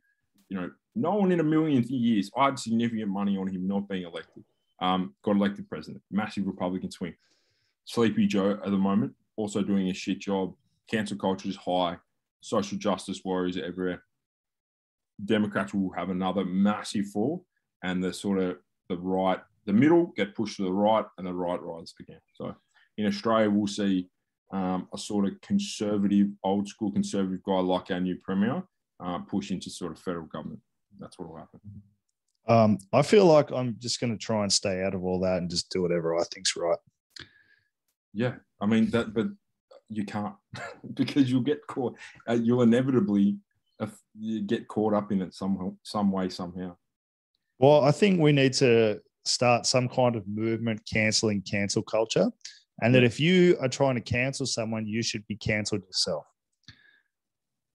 you 0.49 0.57
know, 0.57 0.71
no 0.95 1.15
one 1.15 1.31
in 1.31 1.41
a 1.41 1.43
million 1.43 1.83
years, 1.89 2.31
I 2.38 2.45
had 2.45 2.59
significant 2.59 3.09
money 3.09 3.38
on 3.38 3.47
him 3.47 3.67
not 3.67 3.89
being 3.89 4.03
elected 4.03 4.44
um, 4.86 5.15
got 5.24 5.36
elected 5.36 5.67
president. 5.67 6.02
Massive 6.12 6.45
Republican 6.45 6.91
swing. 6.91 7.15
Sleepy 7.86 8.28
Joe 8.28 8.52
at 8.52 8.71
the 8.71 8.78
moment, 8.78 9.13
also 9.36 9.62
doing 9.62 9.89
a 9.89 9.93
shit 9.93 10.19
job. 10.19 10.54
Cancel 10.89 11.17
culture 11.17 11.50
is 11.50 11.56
high. 11.56 11.98
Social 12.41 12.78
justice 12.78 13.21
warriors 13.24 13.58
everywhere. 13.58 14.04
Democrats 15.24 15.74
will 15.74 15.91
have 15.91 16.10
another 16.10 16.45
massive 16.45 17.08
fall, 17.08 17.45
and 17.84 18.04
the 18.04 18.13
sort 18.13 18.39
of 18.39 18.58
the 18.89 18.98
right, 18.98 19.39
the 19.65 19.74
middle 19.74 20.13
get 20.15 20.36
pushed 20.36 20.58
to 20.58 20.63
the 20.63 20.71
right, 20.71 21.06
and 21.17 21.26
the 21.26 21.34
right 21.34 21.62
rises 21.62 21.93
again. 22.00 22.19
So 22.34 22.56
in 22.98 23.06
Australia, 23.06 23.50
we'll 23.50 23.67
see 23.67 24.10
um, 24.52 24.88
a 24.93 24.98
sort 24.98 25.26
of 25.26 25.39
conservative, 25.41 26.28
old 26.43 26.67
school 26.67 26.91
conservative 26.91 27.43
guy 27.43 27.60
like 27.60 27.89
our 27.91 28.00
new 28.00 28.17
premier 28.24 28.63
uh, 29.04 29.19
push 29.19 29.52
into 29.52 29.69
sort 29.69 29.91
of 29.91 30.00
federal 30.00 30.28
government. 30.28 30.60
That's 31.00 31.17
what 31.17 31.30
will 31.30 31.38
happen. 31.38 31.60
Um, 32.47 32.77
I 32.93 33.01
feel 33.01 33.25
like 33.25 33.51
I'm 33.51 33.75
just 33.79 33.99
going 33.99 34.12
to 34.12 34.23
try 34.23 34.43
and 34.43 34.53
stay 34.53 34.84
out 34.84 34.93
of 34.93 35.03
all 35.03 35.19
that 35.21 35.38
and 35.38 35.49
just 35.49 35.71
do 35.71 35.81
whatever 35.81 36.15
I 36.15 36.23
think's 36.23 36.55
right. 36.55 36.77
Yeah, 38.13 38.36
I 38.62 38.65
mean 38.65 38.89
that, 38.91 39.13
but 39.13 39.27
you 39.89 40.05
can't 40.05 40.36
because 40.93 41.29
you'll 41.29 41.41
get 41.41 41.65
caught. 41.67 41.97
Uh, 42.29 42.34
you'll 42.34 42.62
inevitably 42.62 43.38
uh, 43.79 43.88
you 44.17 44.41
get 44.41 44.67
caught 44.67 44.93
up 44.93 45.12
in 45.12 45.21
it 45.21 45.34
some 45.34 45.77
some 45.84 46.12
way 46.12 46.29
somehow. 46.29 46.75
Well, 47.60 47.84
I 47.84 47.91
think 47.91 48.19
we 48.19 48.31
need 48.31 48.53
to 48.53 48.99
start 49.25 49.65
some 49.65 49.89
kind 49.89 50.15
of 50.15 50.27
movement 50.27 50.81
canceling 50.91 51.41
cancel 51.41 51.81
culture, 51.81 52.29
and 52.81 52.93
that 52.93 53.03
if 53.03 53.19
you 53.19 53.58
are 53.60 53.69
trying 53.69 53.95
to 53.95 54.01
cancel 54.01 54.45
someone, 54.45 54.88
you 54.88 55.01
should 55.01 55.25
be 55.27 55.36
cancelled 55.36 55.84
yourself. 55.84 56.25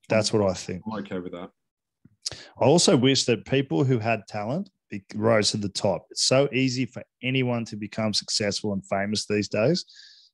That's 0.09 0.33
what 0.33 0.48
I 0.48 0.54
think. 0.54 0.83
I'm 0.87 1.00
okay 1.00 1.18
with 1.18 1.33
that. 1.33 1.50
I 2.33 2.64
also 2.64 2.97
wish 2.97 3.25
that 3.25 3.45
people 3.45 3.85
who 3.85 3.99
had 3.99 4.27
talent 4.29 4.71
rose 5.14 5.51
to 5.51 5.57
the 5.57 5.69
top. 5.69 6.07
It's 6.11 6.25
so 6.25 6.49
easy 6.53 6.87
for 6.87 7.03
anyone 7.23 7.64
to 7.66 7.77
become 7.77 8.12
successful 8.12 8.73
and 8.73 8.87
famous 8.87 9.27
these 9.27 9.49
days. 9.49 9.85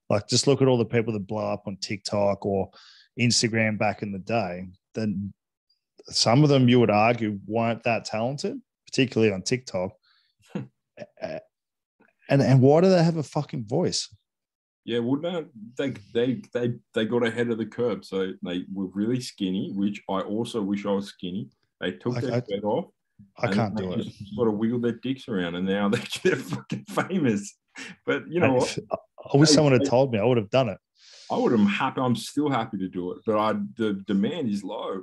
Like, 0.08 0.28
just 0.28 0.46
look 0.46 0.62
at 0.62 0.68
all 0.68 0.78
the 0.78 0.84
people 0.84 1.12
that 1.12 1.26
blow 1.26 1.52
up 1.52 1.64
on 1.66 1.76
TikTok 1.78 2.44
or 2.46 2.70
Instagram 3.20 3.78
back 3.78 4.02
in 4.02 4.12
the 4.12 4.18
day. 4.18 4.68
Then 4.94 5.32
some 6.08 6.42
of 6.42 6.48
them 6.48 6.68
you 6.68 6.80
would 6.80 6.90
argue 6.90 7.38
weren't 7.46 7.82
that 7.84 8.04
talented, 8.04 8.60
particularly 8.86 9.32
on 9.32 9.42
TikTok. 9.42 9.92
and 10.54 12.42
and 12.42 12.60
why 12.60 12.80
do 12.80 12.88
they 12.88 13.02
have 13.02 13.16
a 13.16 13.22
fucking 13.22 13.66
voice? 13.66 14.08
Yeah, 14.84 15.00
wouldn't 15.00 15.50
they? 15.76 15.94
They 16.14 16.42
they 16.54 16.74
they 16.94 17.04
got 17.04 17.26
ahead 17.26 17.50
of 17.50 17.58
the 17.58 17.66
curve, 17.66 18.04
so 18.04 18.32
they 18.42 18.64
were 18.72 18.86
really 18.86 19.20
skinny, 19.20 19.72
which 19.74 20.00
I 20.08 20.20
also 20.20 20.62
wish 20.62 20.86
I 20.86 20.92
was 20.92 21.08
skinny. 21.08 21.48
They 21.80 21.92
took 21.92 22.16
I- 22.16 22.36
I- 22.36 22.58
off. 22.66 22.86
I 23.38 23.50
can't 23.50 23.74
do 23.74 23.94
it. 23.94 24.06
Sort 24.34 24.48
of 24.48 24.54
wiggle 24.58 24.78
their 24.78 24.92
dicks 24.92 25.26
around, 25.26 25.54
and 25.54 25.66
now 25.66 25.88
they're, 25.90 26.02
they're 26.22 26.36
fucking 26.36 26.84
famous. 26.84 27.56
But 28.04 28.30
you 28.30 28.40
know 28.40 28.54
what? 28.54 28.78
I, 28.92 28.96
I 29.32 29.36
wish 29.38 29.48
Hey, 29.48 29.54
someone 29.54 29.72
had 29.72 29.82
hey. 29.82 29.88
told 29.88 30.12
me. 30.12 30.18
I 30.18 30.24
would 30.24 30.36
have 30.36 30.50
done 30.50 30.68
it. 30.68 30.78
I 31.30 31.38
would 31.38 31.52
have 31.52 31.66
happy. 31.66 32.00
I'm 32.02 32.14
still 32.14 32.50
happy 32.50 32.76
to 32.78 32.88
do 32.88 33.12
it, 33.12 33.18
but 33.26 33.38
I 33.38 33.54
the 33.76 34.02
demand 34.06 34.50
is 34.50 34.62
low. 34.62 35.02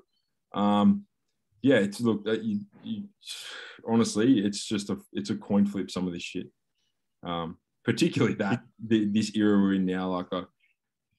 Um, 0.54 1.06
yeah, 1.64 1.78
it's 1.78 2.02
look 2.02 2.24
that 2.26 2.44
you, 2.44 2.60
you 2.84 3.06
honestly, 3.88 4.40
it's 4.46 4.64
just 4.64 4.90
a 4.92 4.98
it's 5.12 5.32
a 5.32 5.36
coin 5.36 5.66
flip. 5.66 5.90
Some 5.90 6.06
of 6.08 6.14
this 6.14 6.22
shit, 6.24 6.48
um, 7.24 7.58
particularly 7.84 8.36
that 8.36 8.62
the, 8.86 9.06
this 9.06 9.36
era 9.36 9.58
we're 9.58 9.74
in 9.74 9.86
now. 9.88 10.10
Like 10.10 10.28
a, 10.32 10.46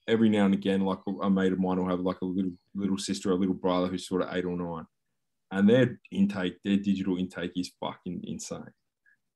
every 0.06 0.28
now 0.28 0.44
and 0.44 0.54
again, 0.54 0.82
like 0.82 1.00
a 1.22 1.28
mate 1.28 1.52
of 1.52 1.58
mine 1.58 1.78
will 1.78 1.88
have 1.88 2.00
like 2.00 2.20
a 2.22 2.24
little 2.26 2.52
little 2.74 2.98
sister, 2.98 3.30
a 3.32 3.34
little 3.34 3.54
brother 3.54 3.88
who's 3.88 4.06
sort 4.06 4.22
of 4.22 4.28
eight 4.34 4.44
or 4.44 4.56
nine, 4.56 4.86
and 5.54 5.68
their 5.70 6.00
intake, 6.10 6.56
their 6.64 6.76
digital 6.76 7.16
intake 7.16 7.52
is 7.56 7.70
fucking 7.80 8.22
insane. 8.24 8.72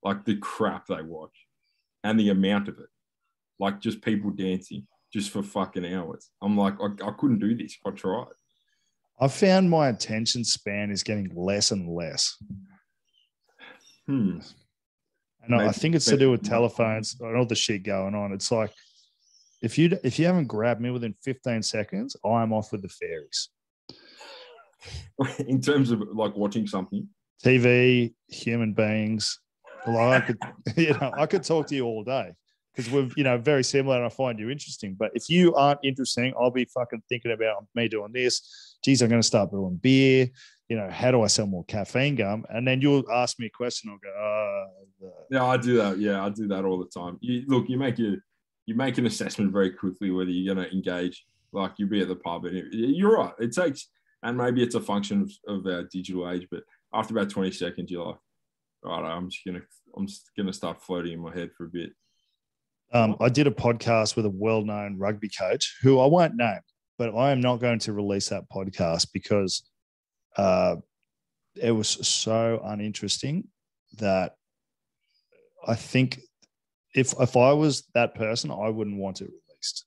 Like 0.03 0.25
the 0.25 0.35
crap 0.35 0.85
they 0.87 1.01
watch, 1.01 1.47
and 2.03 2.19
the 2.19 2.29
amount 2.29 2.67
of 2.67 2.77
it, 2.77 2.89
like 3.57 3.79
just 3.79 4.01
people 4.01 4.29
dancing 4.29 4.85
just 5.13 5.31
for 5.31 5.41
fucking 5.41 5.85
hours. 5.85 6.29
I'm 6.41 6.57
like, 6.57 6.75
I, 6.81 7.07
I 7.07 7.11
couldn't 7.17 7.39
do 7.39 7.55
this 7.55 7.73
if 7.73 7.79
I 7.85 7.95
tried. 7.95 8.27
I 9.19 9.29
found 9.29 9.69
my 9.69 9.87
attention 9.87 10.43
span 10.43 10.91
is 10.91 11.03
getting 11.03 11.31
less 11.35 11.71
and 11.71 11.89
less. 11.89 12.35
Hmm. 14.05 14.39
And 15.43 15.55
I 15.55 15.71
think 15.71 15.95
it's 15.95 16.05
to 16.05 16.17
do 16.17 16.31
with 16.31 16.43
telephones 16.43 17.15
and 17.19 17.35
all 17.35 17.45
the 17.45 17.55
shit 17.55 17.83
going 17.83 18.13
on. 18.13 18.33
It's 18.33 18.51
like 18.51 18.71
if 19.61 19.77
you 19.77 19.97
if 20.03 20.19
you 20.19 20.25
haven't 20.25 20.47
grabbed 20.47 20.81
me 20.81 20.91
within 20.91 21.15
15 21.23 21.63
seconds, 21.63 22.17
I'm 22.25 22.51
off 22.51 22.73
with 22.73 22.81
the 22.81 22.89
fairies. 22.89 23.49
In 25.47 25.61
terms 25.61 25.91
of 25.91 26.01
like 26.13 26.35
watching 26.35 26.67
something, 26.67 27.07
TV, 27.43 28.13
human 28.27 28.73
beings. 28.73 29.39
Like 29.87 30.23
I 30.23 30.25
could, 30.25 30.37
you 30.77 30.93
know, 30.93 31.11
I 31.17 31.25
could 31.25 31.43
talk 31.43 31.67
to 31.67 31.75
you 31.75 31.85
all 31.85 32.03
day 32.03 32.33
because 32.75 32.91
we're, 32.91 33.09
you 33.15 33.23
know, 33.23 33.37
very 33.37 33.63
similar 33.63 33.97
and 33.97 34.05
I 34.05 34.09
find 34.09 34.39
you 34.39 34.49
interesting. 34.49 34.95
But 34.97 35.11
if 35.13 35.29
you 35.29 35.55
aren't 35.55 35.79
interesting, 35.83 36.33
I'll 36.39 36.51
be 36.51 36.65
fucking 36.65 37.03
thinking 37.09 37.31
about 37.31 37.65
me 37.75 37.87
doing 37.87 38.11
this. 38.11 38.77
Geez, 38.83 39.01
I'm 39.01 39.09
going 39.09 39.21
to 39.21 39.27
start 39.27 39.51
brewing 39.51 39.77
beer. 39.77 40.29
You 40.67 40.77
know, 40.77 40.89
how 40.89 41.11
do 41.11 41.23
I 41.23 41.27
sell 41.27 41.47
more 41.47 41.63
caffeine 41.65 42.15
gum? 42.15 42.45
And 42.49 42.67
then 42.67 42.81
you'll 42.81 43.09
ask 43.11 43.39
me 43.39 43.47
a 43.47 43.49
question. 43.49 43.89
I'll 43.89 43.97
go, 43.97 44.09
uh, 44.09 45.09
yeah, 45.31 45.45
I 45.45 45.57
do 45.57 45.77
that. 45.77 45.97
Yeah, 45.97 46.23
I 46.23 46.29
do 46.29 46.47
that 46.49 46.65
all 46.65 46.77
the 46.77 46.89
time. 46.89 47.17
You 47.21 47.43
look, 47.47 47.69
you 47.69 47.77
make 47.77 47.97
your 47.97 48.17
you 48.65 48.75
make 48.75 48.99
an 48.99 49.07
assessment 49.07 49.51
very 49.51 49.71
quickly 49.71 50.11
whether 50.11 50.29
you're 50.29 50.53
going 50.53 50.67
to 50.67 50.71
engage. 50.71 51.25
Like 51.51 51.71
you 51.77 51.87
be 51.87 52.01
at 52.01 52.07
the 52.07 52.15
pub, 52.15 52.45
and 52.45 52.55
it, 52.55 52.67
you're 52.71 53.17
right. 53.17 53.33
It 53.39 53.51
takes, 53.51 53.87
and 54.23 54.37
maybe 54.37 54.61
it's 54.61 54.75
a 54.75 54.81
function 54.81 55.21
of, 55.21 55.31
of 55.47 55.65
our 55.65 55.83
digital 55.83 56.29
age, 56.29 56.47
but 56.51 56.63
after 56.93 57.13
about 57.13 57.29
20 57.29 57.51
seconds, 57.51 57.89
you're 57.89 58.05
like, 58.05 58.17
all 58.85 59.01
right, 59.01 59.11
I'm 59.11 59.29
just 59.29 59.45
gonna 59.45 59.61
I'm 59.95 60.07
just 60.07 60.29
gonna 60.37 60.53
start 60.53 60.81
floating 60.81 61.13
in 61.13 61.19
my 61.19 61.33
head 61.33 61.51
for 61.57 61.65
a 61.65 61.69
bit. 61.69 61.91
Um, 62.93 63.15
I 63.19 63.29
did 63.29 63.45
a 63.45 63.51
podcast 63.51 64.15
with 64.15 64.25
a 64.25 64.31
well-known 64.31 64.97
rugby 64.97 65.29
coach 65.29 65.77
who 65.83 65.99
I 65.99 66.07
won't 66.07 66.35
name, 66.35 66.61
but 66.97 67.15
I 67.15 67.31
am 67.31 67.39
not 67.39 67.59
going 67.59 67.79
to 67.79 67.93
release 67.93 68.29
that 68.29 68.49
podcast 68.49 69.09
because 69.13 69.63
uh, 70.37 70.77
it 71.55 71.71
was 71.71 71.87
so 71.87 72.59
uninteresting 72.63 73.47
that 73.97 74.33
I 75.67 75.75
think 75.75 76.19
if 76.95 77.13
if 77.19 77.37
I 77.37 77.53
was 77.53 77.83
that 77.93 78.15
person, 78.15 78.49
I 78.49 78.69
wouldn't 78.69 78.97
want 78.97 79.21
it 79.21 79.29
released. 79.29 79.85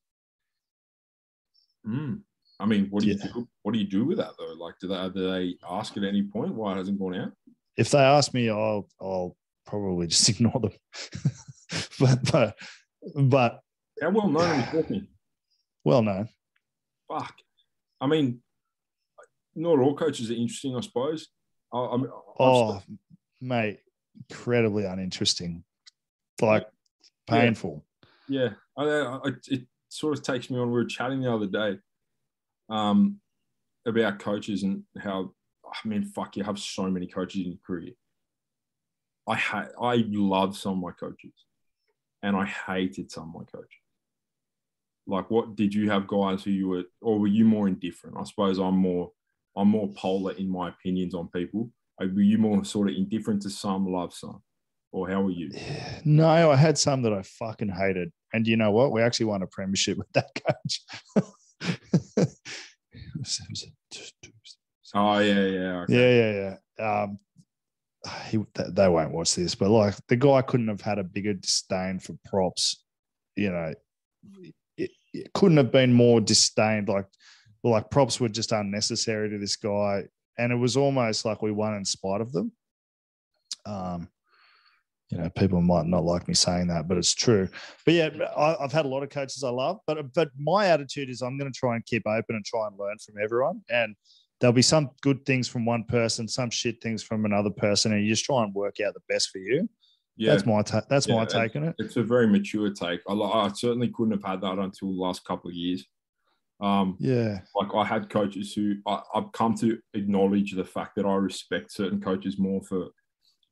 Mm. 1.86 2.20
I 2.62 2.66
mean, 2.66 2.86
what 2.90 3.02
do 3.02 3.08
you 3.08 3.16
do? 3.16 3.48
What 3.62 3.72
do 3.72 3.80
you 3.80 3.86
do 3.86 4.04
with 4.04 4.18
that 4.18 4.30
though? 4.38 4.54
Like, 4.56 4.76
do 4.80 4.86
they, 4.86 5.08
do 5.08 5.30
they 5.32 5.56
ask 5.68 5.96
at 5.96 6.04
any 6.04 6.22
point 6.22 6.54
why 6.54 6.72
it 6.72 6.76
hasn't 6.76 6.98
gone 6.98 7.16
out? 7.16 7.32
If 7.76 7.90
they 7.90 7.98
ask 7.98 8.32
me, 8.32 8.48
I'll 8.50 8.88
I'll 9.00 9.36
probably 9.66 10.06
just 10.14 10.28
ignore 10.28 10.60
them. 10.60 10.70
but 11.98 12.30
but 12.30 12.56
but 13.16 13.60
How 14.00 14.10
well 14.10 14.28
known 14.28 14.64
we 14.72 15.08
well 15.84 16.02
known. 16.02 16.28
Fuck. 17.08 17.34
I 18.00 18.06
mean, 18.06 18.40
not 19.56 19.80
all 19.80 19.96
coaches 19.96 20.30
are 20.30 20.34
interesting, 20.34 20.76
I 20.76 20.80
suppose. 20.82 21.28
I, 21.74 21.78
I 21.78 21.96
mean, 21.96 22.10
Oh, 22.38 22.80
mate, 23.40 23.80
incredibly 24.30 24.84
uninteresting. 24.84 25.64
Like 26.40 26.66
Yeah. 27.28 27.40
painful. 27.40 27.84
yeah. 28.28 28.50
I, 28.76 28.84
I, 28.84 29.30
it 29.48 29.66
sort 29.88 30.16
of 30.16 30.22
takes 30.22 30.48
me 30.48 30.58
on. 30.58 30.68
We 30.68 30.74
were 30.74 30.84
chatting 30.84 31.20
the 31.22 31.32
other 31.32 31.46
day 31.46 31.78
um, 32.72 33.20
about 33.86 34.18
coaches 34.18 34.62
and 34.62 34.82
how, 34.98 35.32
I 35.66 35.86
mean, 35.86 36.04
fuck, 36.04 36.36
you 36.36 36.44
have 36.44 36.58
so 36.58 36.90
many 36.90 37.06
coaches 37.06 37.42
in 37.44 37.52
your 37.52 37.60
career. 37.64 37.92
I 39.28 39.36
ha- 39.36 39.68
I 39.80 40.04
love 40.08 40.56
some 40.56 40.72
of 40.72 40.78
my 40.78 40.90
coaches, 40.92 41.34
and 42.22 42.34
I 42.34 42.44
hated 42.44 43.12
some 43.12 43.28
of 43.28 43.34
my 43.34 43.44
coaches. 43.44 43.78
Like, 45.06 45.30
what 45.30 45.54
did 45.54 45.74
you 45.74 45.90
have 45.90 46.06
guys 46.08 46.42
who 46.42 46.50
you 46.50 46.68
were, 46.68 46.84
or 47.00 47.20
were 47.20 47.28
you 47.28 47.44
more 47.44 47.68
indifferent? 47.68 48.16
I 48.18 48.24
suppose 48.24 48.58
I'm 48.58 48.78
more, 48.78 49.12
I'm 49.56 49.68
more 49.68 49.92
polar 49.92 50.32
in 50.32 50.48
my 50.48 50.70
opinions 50.70 51.14
on 51.14 51.28
people. 51.28 51.70
Were 52.00 52.06
you 52.08 52.38
more 52.38 52.64
sort 52.64 52.88
of 52.88 52.96
indifferent 52.96 53.42
to 53.42 53.50
some, 53.50 53.86
love 53.86 54.12
some, 54.12 54.42
or 54.90 55.08
how 55.08 55.22
were 55.22 55.30
you? 55.30 55.52
No, 56.04 56.28
I 56.28 56.56
had 56.56 56.78
some 56.78 57.02
that 57.02 57.12
I 57.12 57.22
fucking 57.22 57.68
hated. 57.68 58.10
And 58.32 58.46
you 58.46 58.56
know 58.56 58.72
what? 58.72 58.92
We 58.92 59.02
actually 59.02 59.26
won 59.26 59.42
a 59.42 59.46
premiership 59.46 59.98
with 59.98 60.10
that 60.14 60.30
coach. 60.34 60.82
Oh 64.94 65.18
yeah, 65.18 65.44
yeah, 65.46 65.80
okay. 65.82 65.94
yeah, 65.94 66.32
yeah, 66.32 66.56
yeah. 66.78 67.02
Um, 67.02 67.18
he, 68.28 68.38
th- 68.54 68.74
they 68.74 68.88
won't 68.88 69.12
watch 69.12 69.34
this, 69.34 69.54
but 69.54 69.70
like 69.70 69.94
the 70.08 70.16
guy 70.16 70.42
couldn't 70.42 70.68
have 70.68 70.80
had 70.80 70.98
a 70.98 71.04
bigger 71.04 71.34
disdain 71.34 71.98
for 71.98 72.14
props. 72.26 72.84
You 73.36 73.50
know, 73.50 73.74
it, 74.76 74.90
it 75.14 75.32
couldn't 75.32 75.56
have 75.56 75.72
been 75.72 75.92
more 75.92 76.20
disdained. 76.20 76.88
Like, 76.88 77.06
like 77.64 77.90
props 77.90 78.20
were 78.20 78.28
just 78.28 78.52
unnecessary 78.52 79.30
to 79.30 79.38
this 79.38 79.56
guy, 79.56 80.04
and 80.38 80.52
it 80.52 80.56
was 80.56 80.76
almost 80.76 81.24
like 81.24 81.40
we 81.42 81.52
won 81.52 81.74
in 81.74 81.84
spite 81.84 82.20
of 82.20 82.32
them. 82.32 82.52
Um, 83.64 84.08
you 85.12 85.18
know, 85.18 85.28
people 85.36 85.60
might 85.60 85.84
not 85.84 86.04
like 86.04 86.26
me 86.26 86.32
saying 86.32 86.68
that, 86.68 86.88
but 86.88 86.96
it's 86.96 87.14
true. 87.14 87.46
But 87.84 87.94
yeah, 87.94 88.08
I, 88.34 88.56
I've 88.58 88.72
had 88.72 88.86
a 88.86 88.88
lot 88.88 89.02
of 89.02 89.10
coaches 89.10 89.44
I 89.44 89.50
love, 89.50 89.78
but 89.86 90.12
but 90.14 90.30
my 90.38 90.68
attitude 90.68 91.10
is 91.10 91.20
I'm 91.20 91.36
going 91.36 91.52
to 91.52 91.58
try 91.58 91.74
and 91.74 91.84
keep 91.84 92.06
open 92.06 92.34
and 92.34 92.44
try 92.46 92.66
and 92.66 92.78
learn 92.78 92.96
from 93.04 93.16
everyone. 93.22 93.60
And 93.68 93.94
there'll 94.40 94.54
be 94.54 94.62
some 94.62 94.88
good 95.02 95.26
things 95.26 95.48
from 95.48 95.66
one 95.66 95.84
person, 95.84 96.26
some 96.26 96.48
shit 96.48 96.80
things 96.82 97.02
from 97.02 97.26
another 97.26 97.50
person, 97.50 97.92
and 97.92 98.02
you 98.02 98.08
just 98.08 98.24
try 98.24 98.42
and 98.42 98.54
work 98.54 98.80
out 98.80 98.94
the 98.94 99.00
best 99.06 99.28
for 99.28 99.36
you. 99.36 99.68
yeah. 100.16 100.30
That's 100.30 100.46
my 100.46 100.62
ta- 100.62 100.86
that's 100.88 101.06
my 101.06 101.26
take 101.26 101.56
on 101.56 101.64
it. 101.64 101.74
it's 101.78 101.98
a 101.98 102.02
very 102.02 102.26
mature 102.26 102.70
take. 102.72 103.00
I, 103.06 103.12
I 103.12 103.50
certainly 103.54 103.88
couldn't 103.88 104.12
have 104.12 104.24
had 104.24 104.40
that 104.40 104.58
until 104.58 104.94
the 104.94 105.02
last 105.02 105.26
couple 105.26 105.50
of 105.50 105.54
years. 105.54 105.84
Um, 106.58 106.96
Yeah, 106.98 107.40
like 107.54 107.74
I 107.74 107.84
had 107.84 108.08
coaches 108.08 108.54
who 108.54 108.76
I, 108.86 109.02
I've 109.14 109.30
come 109.32 109.54
to 109.56 109.78
acknowledge 109.92 110.52
the 110.52 110.64
fact 110.64 110.96
that 110.96 111.04
I 111.04 111.14
respect 111.16 111.70
certain 111.70 112.00
coaches 112.00 112.38
more 112.38 112.62
for. 112.62 112.86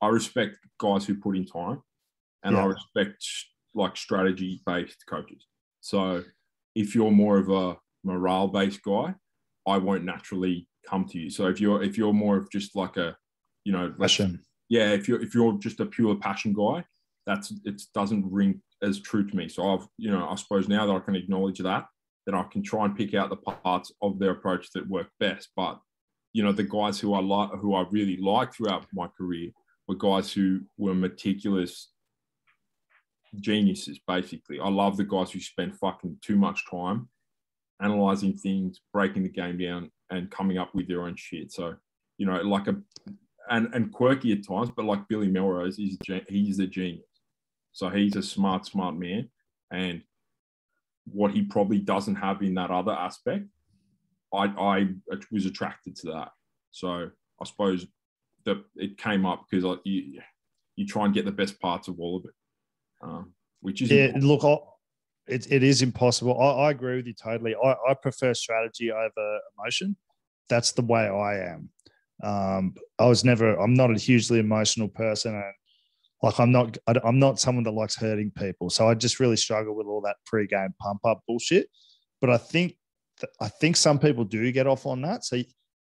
I 0.02 0.08
respect 0.08 0.56
guys 0.78 1.04
who 1.04 1.14
put 1.14 1.36
in 1.36 1.46
time, 1.46 1.82
and 2.42 2.56
I 2.56 2.64
respect 2.64 3.24
like 3.74 3.96
strategy 3.96 4.62
based 4.66 5.04
coaches. 5.08 5.46
So 5.80 6.24
if 6.74 6.94
you're 6.94 7.10
more 7.10 7.38
of 7.38 7.50
a 7.50 7.76
morale 8.04 8.48
based 8.48 8.82
guy, 8.82 9.14
I 9.66 9.78
won't 9.78 10.04
naturally 10.04 10.68
come 10.88 11.06
to 11.06 11.18
you. 11.18 11.30
So 11.30 11.46
if 11.46 11.60
you're 11.60 11.82
if 11.82 11.96
you're 11.98 12.12
more 12.12 12.36
of 12.36 12.50
just 12.50 12.76
like 12.76 12.96
a, 12.96 13.16
you 13.64 13.72
know, 13.72 13.94
passion. 13.98 14.40
yeah, 14.68 14.90
if 14.90 15.08
you're 15.08 15.22
if 15.22 15.34
you're 15.34 15.58
just 15.58 15.80
a 15.80 15.86
pure 15.86 16.16
passion 16.16 16.52
guy, 16.52 16.84
that's 17.26 17.52
it 17.64 17.82
doesn't 17.94 18.30
ring 18.30 18.62
as 18.82 19.00
true 19.00 19.26
to 19.26 19.36
me. 19.36 19.48
So 19.48 19.74
I've 19.74 19.86
you 19.98 20.10
know 20.10 20.28
I 20.28 20.34
suppose 20.36 20.68
now 20.68 20.86
that 20.86 20.92
I 20.92 21.00
can 21.00 21.16
acknowledge 21.16 21.58
that, 21.58 21.86
then 22.26 22.34
I 22.34 22.42
can 22.44 22.62
try 22.62 22.84
and 22.86 22.96
pick 22.96 23.14
out 23.14 23.30
the 23.30 23.36
parts 23.36 23.92
of 24.02 24.18
their 24.18 24.32
approach 24.32 24.70
that 24.72 24.88
work 24.88 25.08
best. 25.18 25.50
But 25.56 25.78
you 26.32 26.42
know 26.42 26.52
the 26.52 26.64
guys 26.64 26.98
who 26.98 27.14
I 27.14 27.20
like 27.20 27.50
who 27.58 27.74
I 27.74 27.84
really 27.90 28.16
like 28.16 28.54
throughout 28.54 28.86
my 28.92 29.08
career 29.08 29.50
were 29.90 29.96
guys 29.96 30.32
who 30.32 30.60
were 30.78 30.94
meticulous 30.94 31.88
geniuses. 33.40 33.98
Basically, 34.06 34.60
I 34.60 34.68
love 34.68 34.96
the 34.96 35.04
guys 35.04 35.32
who 35.32 35.40
spend 35.40 35.76
fucking 35.78 36.18
too 36.22 36.36
much 36.36 36.62
time 36.70 37.08
analyzing 37.82 38.36
things, 38.36 38.80
breaking 38.92 39.24
the 39.24 39.28
game 39.28 39.58
down, 39.58 39.90
and 40.10 40.30
coming 40.30 40.58
up 40.58 40.72
with 40.76 40.86
their 40.86 41.02
own 41.02 41.16
shit. 41.16 41.50
So 41.50 41.74
you 42.18 42.26
know, 42.26 42.40
like 42.42 42.68
a 42.68 42.76
and 43.50 43.74
and 43.74 43.92
quirky 43.92 44.32
at 44.32 44.46
times, 44.46 44.70
but 44.76 44.84
like 44.84 45.08
Billy 45.08 45.26
Melrose, 45.26 45.76
he's 45.76 45.98
he's 46.28 46.60
a 46.60 46.68
genius. 46.68 47.04
So 47.72 47.88
he's 47.88 48.14
a 48.14 48.22
smart, 48.22 48.66
smart 48.66 48.96
man, 48.96 49.28
and 49.72 50.02
what 51.04 51.32
he 51.32 51.42
probably 51.42 51.78
doesn't 51.78 52.14
have 52.14 52.42
in 52.42 52.54
that 52.54 52.70
other 52.70 52.92
aspect, 52.92 53.46
I 54.32 54.44
I 54.44 54.88
was 55.32 55.46
attracted 55.46 55.96
to 55.96 56.12
that. 56.12 56.28
So 56.70 57.10
I 57.40 57.44
suppose 57.44 57.86
that 58.44 58.62
it 58.76 58.98
came 58.98 59.26
up 59.26 59.44
because 59.50 59.64
like 59.64 59.80
you 59.84 60.20
you 60.76 60.86
try 60.86 61.04
and 61.04 61.14
get 61.14 61.24
the 61.24 61.32
best 61.32 61.60
parts 61.60 61.88
of 61.88 62.00
all 62.00 62.18
of 62.18 62.24
it, 62.24 62.34
um, 63.02 63.32
which 63.60 63.82
is 63.82 63.90
Yeah, 63.90 64.12
look, 64.16 64.44
I, 64.44 64.56
it, 65.26 65.50
it 65.50 65.62
is 65.62 65.82
impossible. 65.82 66.40
I, 66.40 66.66
I 66.66 66.70
agree 66.70 66.96
with 66.96 67.06
you 67.06 67.14
totally. 67.14 67.54
I, 67.54 67.74
I 67.88 67.94
prefer 67.94 68.34
strategy 68.34 68.90
over 68.90 69.38
emotion. 69.58 69.96
That's 70.48 70.72
the 70.72 70.82
way 70.82 71.08
I 71.08 71.52
am. 71.52 71.70
Um, 72.22 72.74
I 72.98 73.06
was 73.06 73.24
never. 73.24 73.54
I'm 73.56 73.74
not 73.74 73.90
a 73.90 73.98
hugely 73.98 74.38
emotional 74.38 74.88
person, 74.88 75.34
and 75.34 75.54
like 76.22 76.38
I'm 76.38 76.52
not. 76.52 76.76
I'm 76.86 77.18
not 77.18 77.40
someone 77.40 77.64
that 77.64 77.72
likes 77.72 77.96
hurting 77.96 78.32
people. 78.36 78.70
So 78.70 78.88
I 78.88 78.94
just 78.94 79.20
really 79.20 79.36
struggle 79.36 79.74
with 79.74 79.86
all 79.86 80.02
that 80.02 80.16
pre-game 80.26 80.74
pump 80.80 81.00
up 81.04 81.22
bullshit. 81.26 81.68
But 82.20 82.30
I 82.30 82.36
think 82.36 82.76
I 83.40 83.48
think 83.48 83.76
some 83.76 83.98
people 83.98 84.24
do 84.24 84.50
get 84.52 84.66
off 84.66 84.86
on 84.86 85.02
that. 85.02 85.24
So 85.24 85.36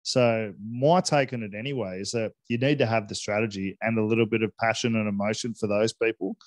so 0.08 0.54
my 0.66 1.02
take 1.02 1.34
on 1.34 1.44
it 1.44 1.52
anyway 1.54 2.00
is 2.00 2.12
that 2.12 2.32
you 2.48 2.58
need 2.58 2.78
to 2.78 2.86
have 2.86 3.10
the 3.10 3.14
strategy 3.14 3.78
and 3.82 4.00
a 4.00 4.06
little 4.06 4.26
bit 4.26 4.42
of 4.42 4.56
passion 4.56 4.96
and 4.96 5.06
emotion 5.06 5.54
for 5.54 5.68
those 5.68 5.92
people, 5.92 6.38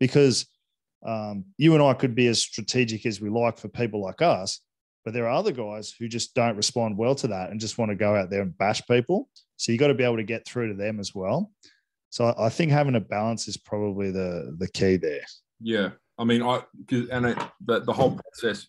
because 0.00 0.48
um, 1.06 1.44
you 1.56 1.74
and 1.74 1.82
I 1.82 1.94
could 1.94 2.16
be 2.16 2.26
as 2.26 2.40
strategic 2.40 3.06
as 3.06 3.20
we 3.20 3.30
like 3.30 3.56
for 3.56 3.68
people 3.68 4.02
like 4.02 4.20
us, 4.20 4.58
but 5.04 5.14
there 5.14 5.28
are 5.28 5.38
other 5.38 5.52
guys 5.52 5.94
who 5.96 6.08
just 6.08 6.34
don't 6.34 6.56
respond 6.56 6.98
well 6.98 7.14
to 7.14 7.28
that 7.28 7.50
and 7.50 7.60
just 7.60 7.78
want 7.78 7.92
to 7.92 7.94
go 7.94 8.16
out 8.16 8.30
there 8.30 8.42
and 8.42 8.58
bash 8.58 8.84
people. 8.88 9.28
So 9.58 9.70
you 9.70 9.78
got 9.78 9.88
to 9.88 9.94
be 9.94 10.02
able 10.02 10.16
to 10.16 10.24
get 10.24 10.44
through 10.44 10.70
to 10.70 10.74
them 10.74 10.98
as 10.98 11.14
well. 11.14 11.52
So 12.10 12.34
I 12.36 12.48
think 12.48 12.72
having 12.72 12.96
a 12.96 13.00
balance 13.00 13.46
is 13.46 13.56
probably 13.56 14.10
the 14.10 14.56
the 14.58 14.66
key 14.66 14.96
there. 14.96 15.24
Yeah, 15.60 15.90
I 16.18 16.24
mean, 16.24 16.42
I 16.42 16.62
and 17.12 17.26
it, 17.26 17.38
the 17.64 17.78
the 17.78 17.92
whole 17.92 18.18
process 18.18 18.66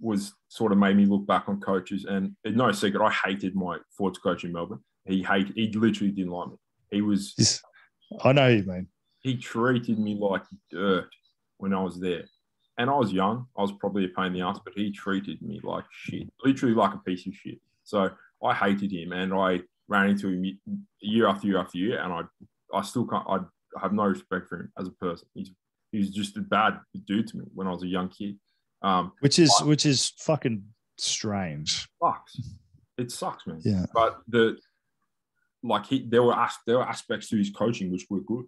was 0.00 0.32
sort 0.48 0.72
of 0.72 0.78
made 0.78 0.96
me 0.96 1.06
look 1.06 1.26
back 1.26 1.48
on 1.48 1.60
coaches. 1.60 2.04
And 2.04 2.34
no 2.44 2.72
secret, 2.72 3.04
I 3.04 3.10
hated 3.10 3.54
my 3.54 3.78
Fords 3.96 4.18
coach 4.18 4.44
in 4.44 4.52
Melbourne. 4.52 4.80
He 5.04 5.22
hated, 5.22 5.54
he 5.56 5.70
literally 5.72 6.12
didn't 6.12 6.32
like 6.32 6.48
me. 6.48 6.56
He 6.90 7.02
was, 7.02 7.62
I 8.22 8.32
know 8.32 8.48
you 8.48 8.62
mean. 8.64 8.86
He 9.20 9.36
treated 9.36 9.98
me 9.98 10.16
like 10.20 10.44
dirt 10.70 11.08
when 11.58 11.74
I 11.74 11.82
was 11.82 12.00
there. 12.00 12.24
And 12.78 12.88
I 12.88 12.94
was 12.94 13.12
young. 13.12 13.46
I 13.56 13.62
was 13.62 13.72
probably 13.72 14.04
a 14.04 14.08
pain 14.08 14.26
in 14.26 14.32
the 14.34 14.42
ass, 14.42 14.60
but 14.64 14.74
he 14.76 14.92
treated 14.92 15.42
me 15.42 15.60
like 15.64 15.84
shit, 15.90 16.28
literally 16.44 16.74
like 16.74 16.94
a 16.94 16.98
piece 16.98 17.26
of 17.26 17.34
shit. 17.34 17.58
So 17.82 18.10
I 18.44 18.54
hated 18.54 18.92
him 18.92 19.12
and 19.12 19.34
I 19.34 19.60
ran 19.88 20.10
into 20.10 20.28
him 20.28 20.58
year 21.00 21.26
after 21.26 21.48
year 21.48 21.58
after 21.58 21.78
year. 21.78 22.00
And 22.00 22.12
I, 22.12 22.22
I 22.72 22.82
still 22.82 23.06
can't, 23.06 23.26
I 23.28 23.38
have 23.80 23.92
no 23.92 24.04
respect 24.04 24.48
for 24.48 24.60
him 24.60 24.72
as 24.78 24.86
a 24.86 24.92
person. 24.92 25.26
He's, 25.34 25.50
he's 25.90 26.10
just 26.10 26.36
a 26.36 26.40
bad 26.40 26.78
dude 27.06 27.26
to 27.28 27.38
me 27.38 27.44
when 27.52 27.66
I 27.66 27.72
was 27.72 27.82
a 27.82 27.88
young 27.88 28.08
kid. 28.08 28.38
Um, 28.82 29.12
which 29.20 29.38
is 29.38 29.52
which 29.62 29.86
is 29.86 30.12
fucking 30.18 30.62
strange. 30.96 31.88
Sucks. 32.02 32.40
It 32.96 33.10
sucks, 33.10 33.46
man. 33.46 33.60
Yeah. 33.64 33.86
But 33.92 34.20
the 34.28 34.58
like 35.62 35.86
he 35.86 36.06
there 36.08 36.22
were 36.22 36.36
there 36.66 36.78
were 36.78 36.88
aspects 36.88 37.28
to 37.30 37.36
his 37.36 37.50
coaching 37.50 37.90
which 37.90 38.06
were 38.10 38.20
good. 38.20 38.44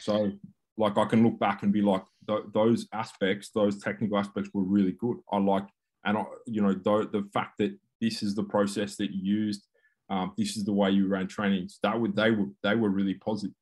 So 0.00 0.32
like 0.76 0.96
I 0.98 1.04
can 1.06 1.22
look 1.22 1.38
back 1.38 1.62
and 1.62 1.72
be 1.72 1.82
like 1.82 2.02
th- 2.26 2.44
those 2.52 2.88
aspects, 2.92 3.50
those 3.54 3.82
technical 3.82 4.18
aspects 4.18 4.50
were 4.52 4.62
really 4.62 4.92
good. 4.92 5.18
I 5.32 5.38
like 5.38 5.66
and 6.04 6.18
I, 6.18 6.24
you 6.46 6.62
know 6.62 6.74
th- 6.74 7.10
the 7.12 7.28
fact 7.32 7.58
that 7.58 7.76
this 8.00 8.22
is 8.22 8.34
the 8.34 8.42
process 8.44 8.96
that 8.96 9.10
you 9.10 9.20
used, 9.22 9.66
um, 10.08 10.32
this 10.36 10.56
is 10.56 10.64
the 10.64 10.72
way 10.72 10.90
you 10.90 11.06
ran 11.06 11.28
trainings. 11.28 11.78
That 11.82 12.00
would 12.00 12.16
they 12.16 12.30
were 12.30 12.46
they 12.62 12.74
were 12.74 12.90
really 12.90 13.14
positive. 13.14 13.54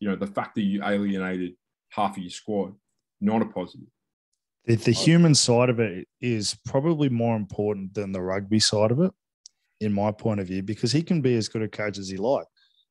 You 0.00 0.10
know 0.10 0.16
the 0.16 0.26
fact 0.26 0.54
that 0.56 0.62
you 0.62 0.82
alienated 0.84 1.54
half 1.90 2.16
of 2.16 2.22
your 2.22 2.30
squad, 2.30 2.74
not 3.20 3.42
a 3.42 3.46
positive. 3.46 3.88
The, 4.66 4.76
the 4.76 4.90
oh. 4.90 5.02
human 5.04 5.34
side 5.34 5.68
of 5.70 5.80
it 5.80 6.08
is 6.20 6.56
probably 6.64 7.08
more 7.08 7.36
important 7.36 7.94
than 7.94 8.12
the 8.12 8.20
rugby 8.20 8.60
side 8.60 8.90
of 8.90 9.00
it, 9.00 9.12
in 9.80 9.92
my 9.92 10.10
point 10.10 10.40
of 10.40 10.48
view, 10.48 10.62
because 10.62 10.92
he 10.92 11.02
can 11.02 11.20
be 11.20 11.36
as 11.36 11.48
good 11.48 11.62
a 11.62 11.68
coach 11.68 11.98
as 11.98 12.08
he 12.08 12.16
like, 12.16 12.46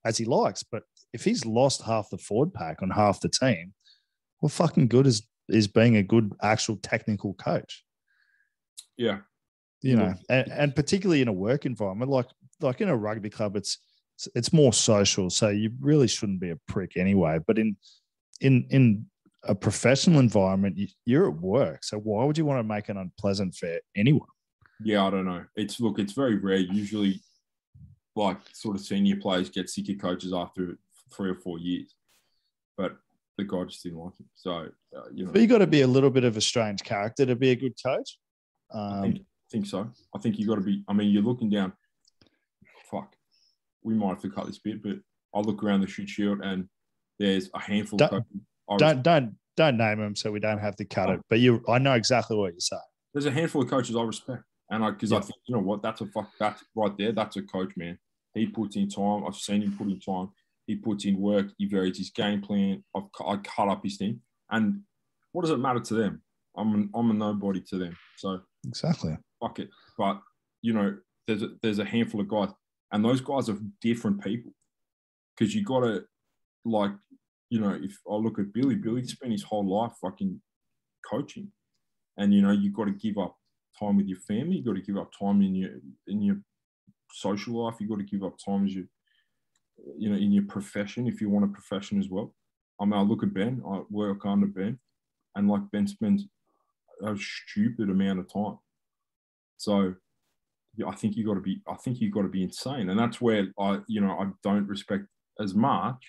as 0.05 0.17
he 0.17 0.25
likes. 0.25 0.63
But 0.63 0.83
if 1.13 1.23
he's 1.23 1.45
lost 1.45 1.81
half 1.81 2.09
the 2.09 2.17
forward 2.17 2.53
pack 2.53 2.81
on 2.81 2.89
half 2.89 3.19
the 3.19 3.29
team, 3.29 3.73
what 4.39 4.51
fucking 4.51 4.87
good 4.87 5.07
is 5.07 5.23
is 5.47 5.67
being 5.67 5.95
a 5.95 6.03
good 6.03 6.33
actual 6.41 6.77
technical 6.77 7.33
coach? 7.35 7.83
Yeah, 8.97 9.19
you 9.81 9.95
know, 9.95 10.15
and, 10.29 10.51
and 10.51 10.75
particularly 10.75 11.21
in 11.21 11.27
a 11.27 11.33
work 11.33 11.65
environment 11.65 12.11
like 12.11 12.27
like 12.61 12.81
in 12.81 12.89
a 12.89 12.95
rugby 12.95 13.29
club, 13.29 13.55
it's 13.55 13.77
it's 14.33 14.53
more 14.53 14.73
social, 14.73 15.29
so 15.29 15.49
you 15.49 15.71
really 15.79 16.07
shouldn't 16.07 16.39
be 16.39 16.49
a 16.49 16.59
prick 16.67 16.97
anyway. 16.97 17.39
But 17.45 17.59
in 17.59 17.75
in 18.41 18.65
in 18.69 19.05
a 19.45 19.55
professional 19.55 20.19
environment, 20.19 20.79
you're 21.05 21.29
at 21.29 21.35
work. 21.35 21.83
So 21.83 21.97
why 21.97 22.25
would 22.25 22.37
you 22.37 22.45
want 22.45 22.59
to 22.59 22.63
make 22.63 22.89
it 22.89 22.97
unpleasant 22.97 23.55
for 23.55 23.77
anyone? 23.95 24.27
Yeah, 24.83 25.05
I 25.05 25.09
don't 25.09 25.25
know. 25.25 25.45
It's 25.55 25.79
look, 25.79 25.99
it's 25.99 26.13
very 26.13 26.35
rare. 26.35 26.57
Usually, 26.57 27.21
like 28.15 28.37
sort 28.53 28.75
of 28.75 28.81
senior 28.81 29.15
players 29.17 29.49
get 29.49 29.69
sick 29.69 29.89
of 29.89 29.99
coaches 29.99 30.33
after 30.33 30.77
three 31.13 31.29
or 31.29 31.35
four 31.35 31.59
years, 31.59 31.95
but 32.77 32.97
the 33.37 33.43
guy 33.43 33.63
just 33.65 33.83
didn't 33.83 33.99
like 33.99 34.17
him. 34.19 34.25
So 34.35 34.51
uh, 34.51 35.01
you 35.13 35.25
know, 35.25 35.31
but 35.31 35.41
you 35.41 35.47
got 35.47 35.59
to 35.59 35.67
be 35.67 35.81
a 35.81 35.87
little 35.87 36.09
bit 36.09 36.23
of 36.23 36.35
a 36.35 36.41
strange 36.41 36.83
character 36.83 37.25
to 37.25 37.35
be 37.35 37.51
a 37.51 37.55
good 37.55 37.73
coach. 37.83 38.17
Um, 38.73 38.93
I 38.93 39.01
think, 39.01 39.21
think 39.51 39.65
so. 39.65 39.89
I 40.13 40.19
think 40.19 40.39
you 40.39 40.47
got 40.47 40.55
to 40.55 40.61
be. 40.61 40.83
I 40.87 40.93
mean, 40.93 41.09
you're 41.09 41.23
looking 41.23 41.49
down. 41.49 41.73
Fuck, 42.91 43.15
we 43.83 43.93
might 43.93 44.09
have 44.09 44.21
to 44.21 44.29
cut 44.29 44.47
this 44.47 44.59
bit, 44.59 44.83
but 44.83 44.97
I 45.33 45.39
look 45.39 45.63
around 45.63 45.81
the 45.81 45.87
Shute 45.87 46.09
Shield 46.09 46.41
and 46.41 46.67
there's 47.17 47.49
a 47.53 47.59
handful 47.59 48.01
of 48.01 48.09
coaches 48.09 48.41
don't 48.77 49.03
don't 49.03 49.35
don't 49.55 49.77
name 49.77 49.99
them 49.99 50.15
so 50.15 50.31
we 50.31 50.39
don't 50.39 50.59
have 50.59 50.75
to 50.77 50.85
cut 50.85 51.09
it. 51.09 51.21
But 51.29 51.39
you, 51.39 51.63
I 51.69 51.79
know 51.79 51.93
exactly 51.93 52.37
what 52.37 52.53
you're 52.53 52.59
saying. 52.59 52.81
There's 53.13 53.25
a 53.25 53.31
handful 53.31 53.61
of 53.61 53.69
coaches 53.69 53.95
I 53.95 54.03
respect, 54.03 54.43
and 54.69 54.83
I 54.83 54.91
because 54.91 55.11
yeah. 55.11 55.17
I 55.17 55.21
think 55.21 55.35
you 55.47 55.55
know 55.55 55.61
what, 55.61 55.81
that's 55.81 56.01
a 56.01 56.05
fuck, 56.07 56.29
that's 56.39 56.63
right 56.75 56.97
there. 56.97 57.11
That's 57.11 57.37
a 57.37 57.41
coach, 57.41 57.71
man. 57.77 57.97
He 58.33 58.47
puts 58.47 58.75
in 58.75 58.89
time. 58.89 59.23
I've 59.25 59.35
seen 59.35 59.61
him 59.61 59.77
put 59.77 59.87
in 59.87 59.99
time. 59.99 60.29
He 60.67 60.75
puts 60.75 61.05
in 61.05 61.19
work. 61.19 61.47
He 61.57 61.67
varies 61.67 61.97
his 61.97 62.09
game 62.09 62.41
plan. 62.41 62.83
I've 62.95 63.03
I 63.25 63.37
cut 63.37 63.69
up 63.69 63.83
his 63.83 63.97
team, 63.97 64.21
and 64.49 64.81
what 65.31 65.43
does 65.43 65.51
it 65.51 65.59
matter 65.59 65.79
to 65.79 65.93
them? 65.93 66.21
I'm 66.57 66.73
an, 66.73 66.89
I'm 66.93 67.11
a 67.11 67.13
nobody 67.13 67.61
to 67.69 67.77
them. 67.77 67.95
So 68.17 68.41
exactly, 68.67 69.17
fuck 69.41 69.59
it. 69.59 69.69
But 69.97 70.19
you 70.61 70.73
know, 70.73 70.97
there's 71.27 71.43
a, 71.43 71.49
there's 71.61 71.79
a 71.79 71.85
handful 71.85 72.21
of 72.21 72.27
guys, 72.27 72.49
and 72.91 73.05
those 73.05 73.21
guys 73.21 73.49
are 73.49 73.57
different 73.81 74.23
people 74.23 74.51
because 75.35 75.53
you 75.53 75.63
got 75.63 75.81
to 75.81 76.03
like 76.65 76.91
you 77.49 77.59
know, 77.59 77.77
if 77.81 77.99
I 78.09 78.15
look 78.15 78.39
at 78.39 78.53
Billy, 78.53 78.75
Billy 78.75 79.01
mm. 79.01 79.07
spent 79.07 79.31
his 79.31 79.43
whole 79.43 79.67
life 79.67 79.93
fucking 80.01 80.41
coaching, 81.09 81.51
and 82.17 82.33
you 82.33 82.41
know, 82.41 82.51
you've 82.51 82.73
got 82.73 82.85
to 82.85 82.91
give 82.91 83.17
up 83.17 83.37
time 83.79 83.97
with 83.97 84.07
your 84.07 84.19
family. 84.19 84.57
You've 84.57 84.65
got 84.65 84.75
to 84.75 84.81
give 84.81 84.97
up 84.97 85.11
time 85.17 85.41
in 85.41 85.55
your 85.55 85.71
in 86.07 86.21
your 86.21 86.37
social 87.11 87.63
life. 87.63 87.75
You've 87.79 87.89
got 87.89 87.99
to 87.99 88.03
give 88.03 88.23
up 88.23 88.37
time 88.43 88.65
as 88.65 88.73
you, 88.73 88.87
you 89.97 90.09
know, 90.09 90.15
in 90.15 90.31
your 90.31 90.45
profession 90.45 91.07
if 91.07 91.21
you 91.21 91.29
want 91.29 91.45
a 91.45 91.49
profession 91.49 91.99
as 91.99 92.09
well. 92.09 92.33
I 92.79 92.85
mean, 92.85 92.93
I 92.93 93.01
look 93.01 93.23
at 93.23 93.33
Ben. 93.33 93.61
I 93.67 93.81
work 93.89 94.25
under 94.25 94.47
Ben, 94.47 94.79
and 95.35 95.49
like 95.49 95.61
Ben 95.71 95.87
spends 95.87 96.25
a 97.03 97.15
stupid 97.17 97.89
amount 97.89 98.19
of 98.19 98.31
time. 98.31 98.57
So, 99.57 99.93
yeah, 100.75 100.87
I 100.87 100.95
think 100.95 101.15
you 101.15 101.25
got 101.25 101.35
to 101.35 101.41
be. 101.41 101.61
I 101.67 101.75
think 101.75 102.01
you 102.01 102.09
got 102.09 102.23
to 102.23 102.27
be 102.27 102.43
insane, 102.43 102.89
and 102.89 102.99
that's 102.99 103.21
where 103.21 103.47
I, 103.59 103.79
you 103.87 104.01
know, 104.01 104.17
I 104.19 104.27
don't 104.43 104.67
respect 104.67 105.05
as 105.39 105.53
much 105.53 106.03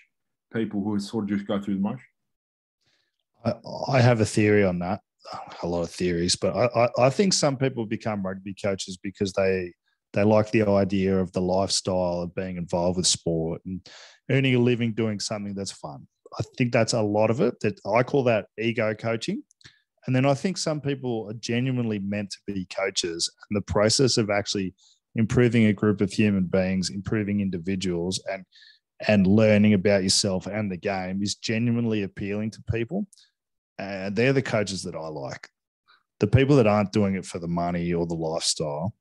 people 0.56 0.82
who 0.82 0.98
sort 0.98 1.24
of 1.24 1.30
just 1.30 1.46
go 1.46 1.60
through 1.60 1.74
the 1.74 1.80
motion? 1.80 2.06
I, 3.44 3.54
I 3.88 4.00
have 4.00 4.20
a 4.20 4.26
theory 4.26 4.64
on 4.64 4.78
that. 4.80 5.00
A 5.62 5.66
lot 5.66 5.82
of 5.82 5.90
theories, 5.90 6.36
but 6.36 6.54
I, 6.54 6.84
I, 6.84 7.06
I 7.06 7.10
think 7.10 7.32
some 7.32 7.56
people 7.56 7.84
become 7.84 8.24
rugby 8.24 8.54
coaches 8.54 8.96
because 9.02 9.32
they 9.32 9.72
they 10.12 10.22
like 10.22 10.50
the 10.52 10.62
idea 10.62 11.18
of 11.18 11.32
the 11.32 11.40
lifestyle 11.40 12.20
of 12.22 12.34
being 12.34 12.56
involved 12.56 12.96
with 12.96 13.08
sport 13.08 13.60
and 13.66 13.86
earning 14.30 14.54
a 14.54 14.58
living 14.58 14.92
doing 14.94 15.18
something 15.18 15.52
that's 15.54 15.72
fun. 15.72 16.06
I 16.38 16.42
think 16.56 16.72
that's 16.72 16.92
a 16.92 17.02
lot 17.02 17.30
of 17.30 17.40
it. 17.40 17.58
That 17.60 17.80
I 17.84 18.02
call 18.04 18.22
that 18.24 18.46
ego 18.56 18.94
coaching. 18.94 19.42
And 20.06 20.14
then 20.14 20.24
I 20.24 20.34
think 20.34 20.56
some 20.56 20.80
people 20.80 21.26
are 21.28 21.34
genuinely 21.34 21.98
meant 21.98 22.30
to 22.30 22.38
be 22.46 22.66
coaches. 22.66 23.30
And 23.50 23.56
the 23.56 23.72
process 23.72 24.16
of 24.16 24.30
actually 24.30 24.74
improving 25.16 25.66
a 25.66 25.72
group 25.72 26.00
of 26.00 26.12
human 26.12 26.44
beings, 26.44 26.90
improving 26.90 27.40
individuals, 27.40 28.22
and 28.30 28.44
and 29.06 29.26
learning 29.26 29.74
about 29.74 30.02
yourself 30.02 30.46
and 30.46 30.70
the 30.70 30.76
game 30.76 31.22
is 31.22 31.34
genuinely 31.34 32.02
appealing 32.02 32.50
to 32.52 32.62
people. 32.62 33.06
And 33.78 34.16
they're 34.16 34.32
the 34.32 34.42
coaches 34.42 34.82
that 34.84 34.94
I 34.94 35.08
like. 35.08 35.48
The 36.20 36.26
people 36.26 36.56
that 36.56 36.66
aren't 36.66 36.92
doing 36.92 37.14
it 37.14 37.26
for 37.26 37.38
the 37.38 37.48
money 37.48 37.92
or 37.92 38.06
the 38.06 38.14
lifestyle, 38.14 38.94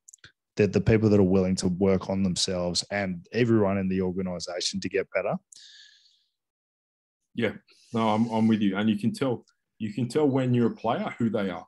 they're 0.58 0.68
the 0.68 0.82
people 0.82 1.10
that 1.10 1.20
are 1.20 1.24
willing 1.24 1.56
to 1.58 1.70
work 1.70 2.10
on 2.10 2.24
themselves 2.24 2.84
and 2.92 3.26
everyone 3.32 3.78
in 3.78 3.88
the 3.88 4.02
organization 4.02 4.82
to 4.82 4.90
get 4.90 5.08
better. 5.14 5.36
Yeah, 7.34 7.54
no, 7.94 8.10
I'm, 8.10 8.30
I'm 8.30 8.48
with 8.48 8.62
you. 8.62 8.76
And 8.76 8.90
you 8.90 8.98
can 8.98 9.14
tell, 9.14 9.46
you 9.80 9.94
can 9.94 10.10
tell 10.10 10.28
when 10.28 10.54
you're 10.54 10.72
a 10.72 10.76
player 10.76 11.14
who 11.18 11.30
they 11.30 11.50
are. 11.50 11.66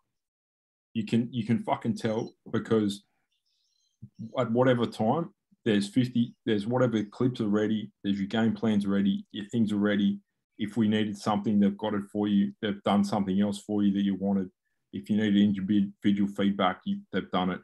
You 0.93 1.05
can, 1.05 1.29
you 1.31 1.45
can 1.45 1.59
fucking 1.59 1.95
tell 1.95 2.33
because 2.51 3.05
at 4.37 4.51
whatever 4.51 4.85
time 4.85 5.29
there's 5.67 5.89
50, 5.89 6.33
there's 6.45 6.65
whatever 6.65 7.03
clips 7.03 7.41
are 7.41 7.49
ready, 7.49 7.91
there's 8.01 8.17
your 8.17 8.29
game 8.29 8.53
plans 8.53 8.87
ready, 8.87 9.25
your 9.33 9.45
things 9.47 9.73
are 9.73 9.77
ready. 9.77 10.19
If 10.57 10.77
we 10.77 10.87
needed 10.87 11.17
something, 11.17 11.59
they've 11.59 11.77
got 11.77 11.93
it 11.93 12.05
for 12.09 12.29
you. 12.29 12.53
They've 12.61 12.81
done 12.83 13.03
something 13.03 13.41
else 13.41 13.59
for 13.59 13.83
you 13.83 13.91
that 13.93 14.03
you 14.03 14.15
wanted. 14.15 14.49
If 14.93 15.09
you 15.09 15.17
needed 15.17 15.43
individual 15.43 16.29
feedback, 16.35 16.79
you, 16.85 17.01
they've 17.11 17.29
done 17.31 17.49
it. 17.49 17.59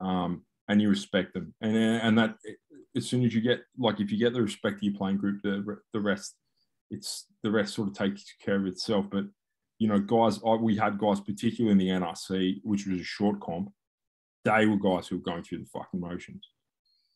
Um, 0.00 0.44
and 0.68 0.80
you 0.80 0.88
respect 0.88 1.34
them. 1.34 1.52
And, 1.60 1.76
and 1.76 2.16
that 2.16 2.36
as 2.96 3.06
soon 3.06 3.24
as 3.24 3.34
you 3.34 3.40
get, 3.40 3.62
like, 3.76 3.98
if 3.98 4.12
you 4.12 4.18
get 4.18 4.34
the 4.34 4.42
respect 4.42 4.76
of 4.76 4.82
your 4.84 4.94
playing 4.94 5.16
group, 5.16 5.42
the, 5.42 5.78
the 5.92 6.00
rest, 6.00 6.36
it's 6.92 7.26
the 7.42 7.50
rest 7.50 7.74
sort 7.74 7.88
of 7.88 7.94
takes 7.94 8.24
care 8.40 8.56
of 8.56 8.66
itself. 8.66 9.06
But 9.10 9.24
you 9.80 9.88
know, 9.88 9.98
guys, 9.98 10.38
I, 10.46 10.54
we 10.54 10.76
had 10.76 10.96
guys, 10.98 11.20
particularly 11.20 11.72
in 11.72 11.78
the 11.78 12.06
NRC, 12.06 12.60
which 12.62 12.86
was 12.86 13.00
a 13.00 13.04
short 13.04 13.40
comp, 13.40 13.72
they 14.44 14.64
were 14.66 14.76
guys 14.78 15.08
who 15.08 15.16
were 15.16 15.22
going 15.22 15.42
through 15.42 15.58
the 15.58 15.66
fucking 15.72 16.00
motions. 16.00 16.46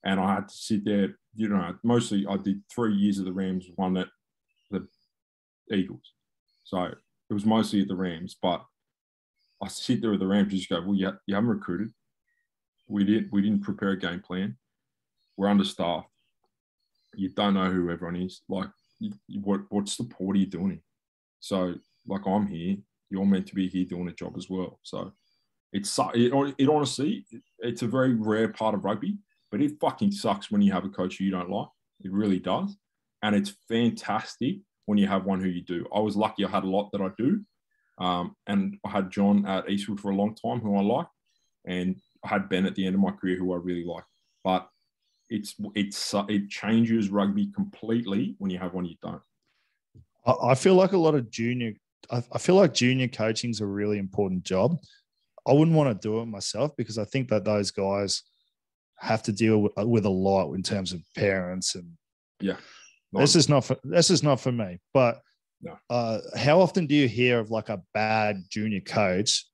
And 0.04 0.18
I 0.18 0.34
had 0.34 0.48
to 0.48 0.54
sit 0.54 0.84
there, 0.84 1.16
you 1.34 1.48
know, 1.48 1.74
mostly 1.82 2.26
I 2.28 2.36
did 2.36 2.62
three 2.68 2.94
years 2.94 3.18
of 3.18 3.24
the 3.24 3.32
Rams, 3.32 3.66
one 3.76 3.96
at 3.96 4.08
the 4.70 4.86
Eagles. 5.72 6.12
So 6.64 6.82
it 6.84 7.34
was 7.34 7.46
mostly 7.46 7.82
at 7.82 7.88
the 7.88 7.94
Rams, 7.94 8.36
but 8.40 8.64
I 9.62 9.68
sit 9.68 10.00
there 10.00 10.10
with 10.10 10.20
the 10.20 10.26
Rams 10.26 10.52
just 10.52 10.68
go, 10.68 10.80
well, 10.80 10.94
you, 10.94 11.12
you 11.26 11.34
haven't 11.34 11.50
recruited. 11.50 11.92
We 12.88 13.04
didn't 13.04 13.32
we 13.32 13.42
didn't 13.42 13.62
prepare 13.62 13.90
a 13.90 13.98
game 13.98 14.20
plan. 14.20 14.56
We're 15.36 15.48
understaffed. 15.48 16.08
You 17.14 17.28
don't 17.28 17.54
know 17.54 17.70
who 17.70 17.90
everyone 17.90 18.16
is. 18.16 18.42
Like, 18.48 18.68
what 19.40 19.60
what's 19.70 19.96
the 19.96 20.04
point 20.04 20.36
are 20.36 20.40
you 20.40 20.46
doing? 20.46 20.80
So, 21.40 21.74
like, 22.06 22.26
I'm 22.26 22.46
here. 22.46 22.76
You're 23.08 23.24
meant 23.24 23.46
to 23.48 23.54
be 23.54 23.68
here 23.68 23.84
doing 23.84 24.08
a 24.08 24.12
job 24.12 24.34
as 24.36 24.50
well. 24.50 24.78
So, 24.82 25.12
it's 25.72 25.98
it, 26.14 26.32
it 26.58 26.68
honestly, 26.68 27.24
it's 27.60 27.82
a 27.82 27.86
very 27.86 28.14
rare 28.14 28.48
part 28.48 28.74
of 28.74 28.84
rugby, 28.84 29.16
but 29.52 29.60
it 29.60 29.78
fucking 29.80 30.10
sucks 30.10 30.50
when 30.50 30.62
you 30.62 30.72
have 30.72 30.84
a 30.84 30.88
coach 30.88 31.18
who 31.18 31.24
you 31.24 31.30
don't 31.30 31.50
like. 31.50 31.68
It 32.00 32.10
really 32.10 32.40
does, 32.40 32.76
and 33.22 33.36
it's 33.36 33.54
fantastic 33.68 34.56
when 34.86 34.98
you 34.98 35.06
have 35.06 35.26
one 35.26 35.40
who 35.40 35.48
you 35.48 35.62
do. 35.62 35.86
I 35.94 36.00
was 36.00 36.16
lucky. 36.16 36.44
I 36.44 36.50
had 36.50 36.64
a 36.64 36.68
lot 36.68 36.90
that 36.90 37.02
I 37.02 37.10
do, 37.16 37.42
um, 37.98 38.34
and 38.48 38.78
I 38.84 38.90
had 38.90 39.12
John 39.12 39.46
at 39.46 39.70
Eastwood 39.70 40.00
for 40.00 40.10
a 40.10 40.16
long 40.16 40.34
time, 40.34 40.58
who 40.58 40.76
I 40.76 40.80
like, 40.80 41.06
and 41.66 42.00
I 42.24 42.28
had 42.28 42.48
Ben 42.48 42.66
at 42.66 42.74
the 42.74 42.86
end 42.86 42.96
of 42.96 43.00
my 43.00 43.12
career, 43.12 43.36
who 43.36 43.52
I 43.52 43.58
really 43.58 43.84
like. 43.84 44.04
But 44.42 44.66
it's 45.28 45.54
it's 45.74 46.14
it 46.28 46.48
changes 46.48 47.10
rugby 47.10 47.52
completely 47.54 48.34
when 48.38 48.50
you 48.50 48.58
have 48.58 48.74
one 48.74 48.86
you 48.86 48.96
don't. 49.02 49.22
I 50.26 50.54
feel 50.54 50.74
like 50.74 50.92
a 50.92 50.98
lot 50.98 51.14
of 51.14 51.30
junior. 51.30 51.74
I 52.10 52.38
feel 52.38 52.56
like 52.56 52.74
junior 52.74 53.06
coaching 53.06 53.50
is 53.50 53.60
a 53.60 53.66
really 53.66 53.98
important 53.98 54.42
job. 54.42 54.78
I 55.46 55.52
wouldn't 55.52 55.76
want 55.76 55.88
to 55.88 56.08
do 56.08 56.20
it 56.20 56.26
myself 56.26 56.72
because 56.76 56.98
I 56.98 57.04
think 57.04 57.28
that 57.28 57.44
those 57.44 57.70
guys 57.70 58.22
have 59.02 59.22
to 59.24 59.32
deal 59.32 59.58
with, 59.58 59.72
with 59.76 60.06
a 60.06 60.10
lot 60.10 60.54
in 60.54 60.62
terms 60.62 60.92
of 60.92 61.00
parents 61.16 61.74
and 61.74 61.92
yeah. 62.40 62.56
This 63.12 63.36
is 63.36 63.48
not 63.48 63.64
for 63.64 63.76
this 63.84 64.10
is 64.10 64.22
not 64.22 64.40
for 64.40 64.52
me. 64.52 64.78
But 64.94 65.20
no. 65.60 65.76
uh, 65.90 66.18
how 66.36 66.60
often 66.60 66.86
do 66.86 66.94
you 66.94 67.08
hear 67.08 67.38
of 67.38 67.50
like 67.50 67.68
a 67.68 67.82
bad 67.92 68.42
junior 68.48 68.80
coach 68.80 69.44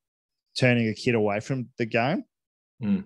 turning 0.56 0.88
a 0.88 0.94
kid 0.94 1.14
away 1.14 1.40
from 1.40 1.68
the 1.76 1.86
game? 1.86 2.24
Mm. 2.82 3.04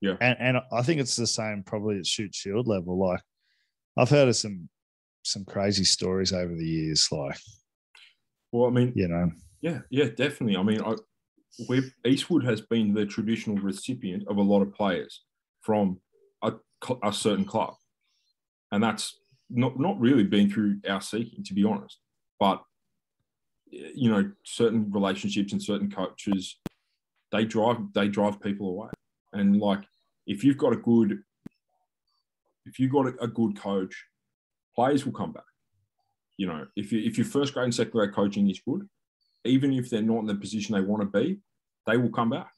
Yeah. 0.00 0.16
And 0.20 0.36
and 0.38 0.58
I 0.72 0.82
think 0.82 1.00
it's 1.00 1.16
the 1.16 1.26
same 1.26 1.64
probably 1.64 1.98
at 1.98 2.06
Shute 2.06 2.34
Shield 2.34 2.68
level. 2.68 2.98
Like 2.98 3.22
I've 3.96 4.10
heard 4.10 4.28
of 4.28 4.36
some 4.36 4.68
some 5.24 5.44
crazy 5.44 5.84
stories 5.84 6.32
over 6.32 6.54
the 6.54 6.66
years. 6.66 7.08
Like, 7.10 7.38
well, 8.52 8.68
I 8.68 8.70
mean, 8.70 8.92
you 8.94 9.08
know, 9.08 9.32
yeah, 9.60 9.80
yeah, 9.90 10.06
definitely. 10.06 10.56
I 10.56 10.62
mean, 10.62 10.80
I, 10.80 10.94
we've 11.68 11.92
Eastwood 12.06 12.44
has 12.44 12.60
been 12.60 12.94
the 12.94 13.06
traditional 13.06 13.56
recipient 13.56 14.24
of 14.28 14.36
a 14.36 14.42
lot 14.42 14.62
of 14.62 14.72
players 14.72 15.22
from 15.62 16.00
a, 16.42 16.52
a 17.02 17.12
certain 17.12 17.44
club, 17.44 17.74
and 18.70 18.82
that's 18.82 19.18
not 19.48 19.78
not 19.78 19.98
really 20.00 20.24
been 20.24 20.50
through 20.50 20.80
our 20.88 21.00
seeking, 21.00 21.44
to 21.44 21.54
be 21.54 21.64
honest. 21.64 21.98
But 22.38 22.62
you 23.70 24.10
know, 24.10 24.30
certain 24.44 24.90
relationships 24.90 25.52
and 25.52 25.62
certain 25.62 25.90
coaches, 25.90 26.58
they 27.30 27.44
drive 27.44 27.78
they 27.94 28.08
drive 28.08 28.40
people 28.40 28.68
away. 28.68 28.90
And 29.32 29.58
like, 29.58 29.84
if 30.26 30.44
you've 30.44 30.58
got 30.58 30.72
a 30.72 30.76
good, 30.76 31.22
if 32.66 32.78
you've 32.78 32.92
got 32.92 33.06
a, 33.06 33.14
a 33.22 33.28
good 33.28 33.58
coach, 33.58 34.04
players 34.74 35.04
will 35.04 35.12
come 35.12 35.32
back. 35.32 35.44
You 36.36 36.46
know, 36.48 36.66
if 36.76 36.92
you 36.92 37.00
if 37.00 37.16
your 37.16 37.26
first 37.26 37.54
grade 37.54 37.64
and 37.64 37.74
second 37.74 37.92
grade 37.92 38.14
coaching 38.14 38.50
is 38.50 38.60
good, 38.66 38.88
even 39.44 39.72
if 39.72 39.88
they're 39.88 40.02
not 40.02 40.20
in 40.20 40.26
the 40.26 40.34
position 40.34 40.74
they 40.74 40.80
want 40.80 41.02
to 41.02 41.20
be, 41.20 41.38
they 41.86 41.96
will 41.96 42.10
come 42.10 42.30
back 42.30 42.50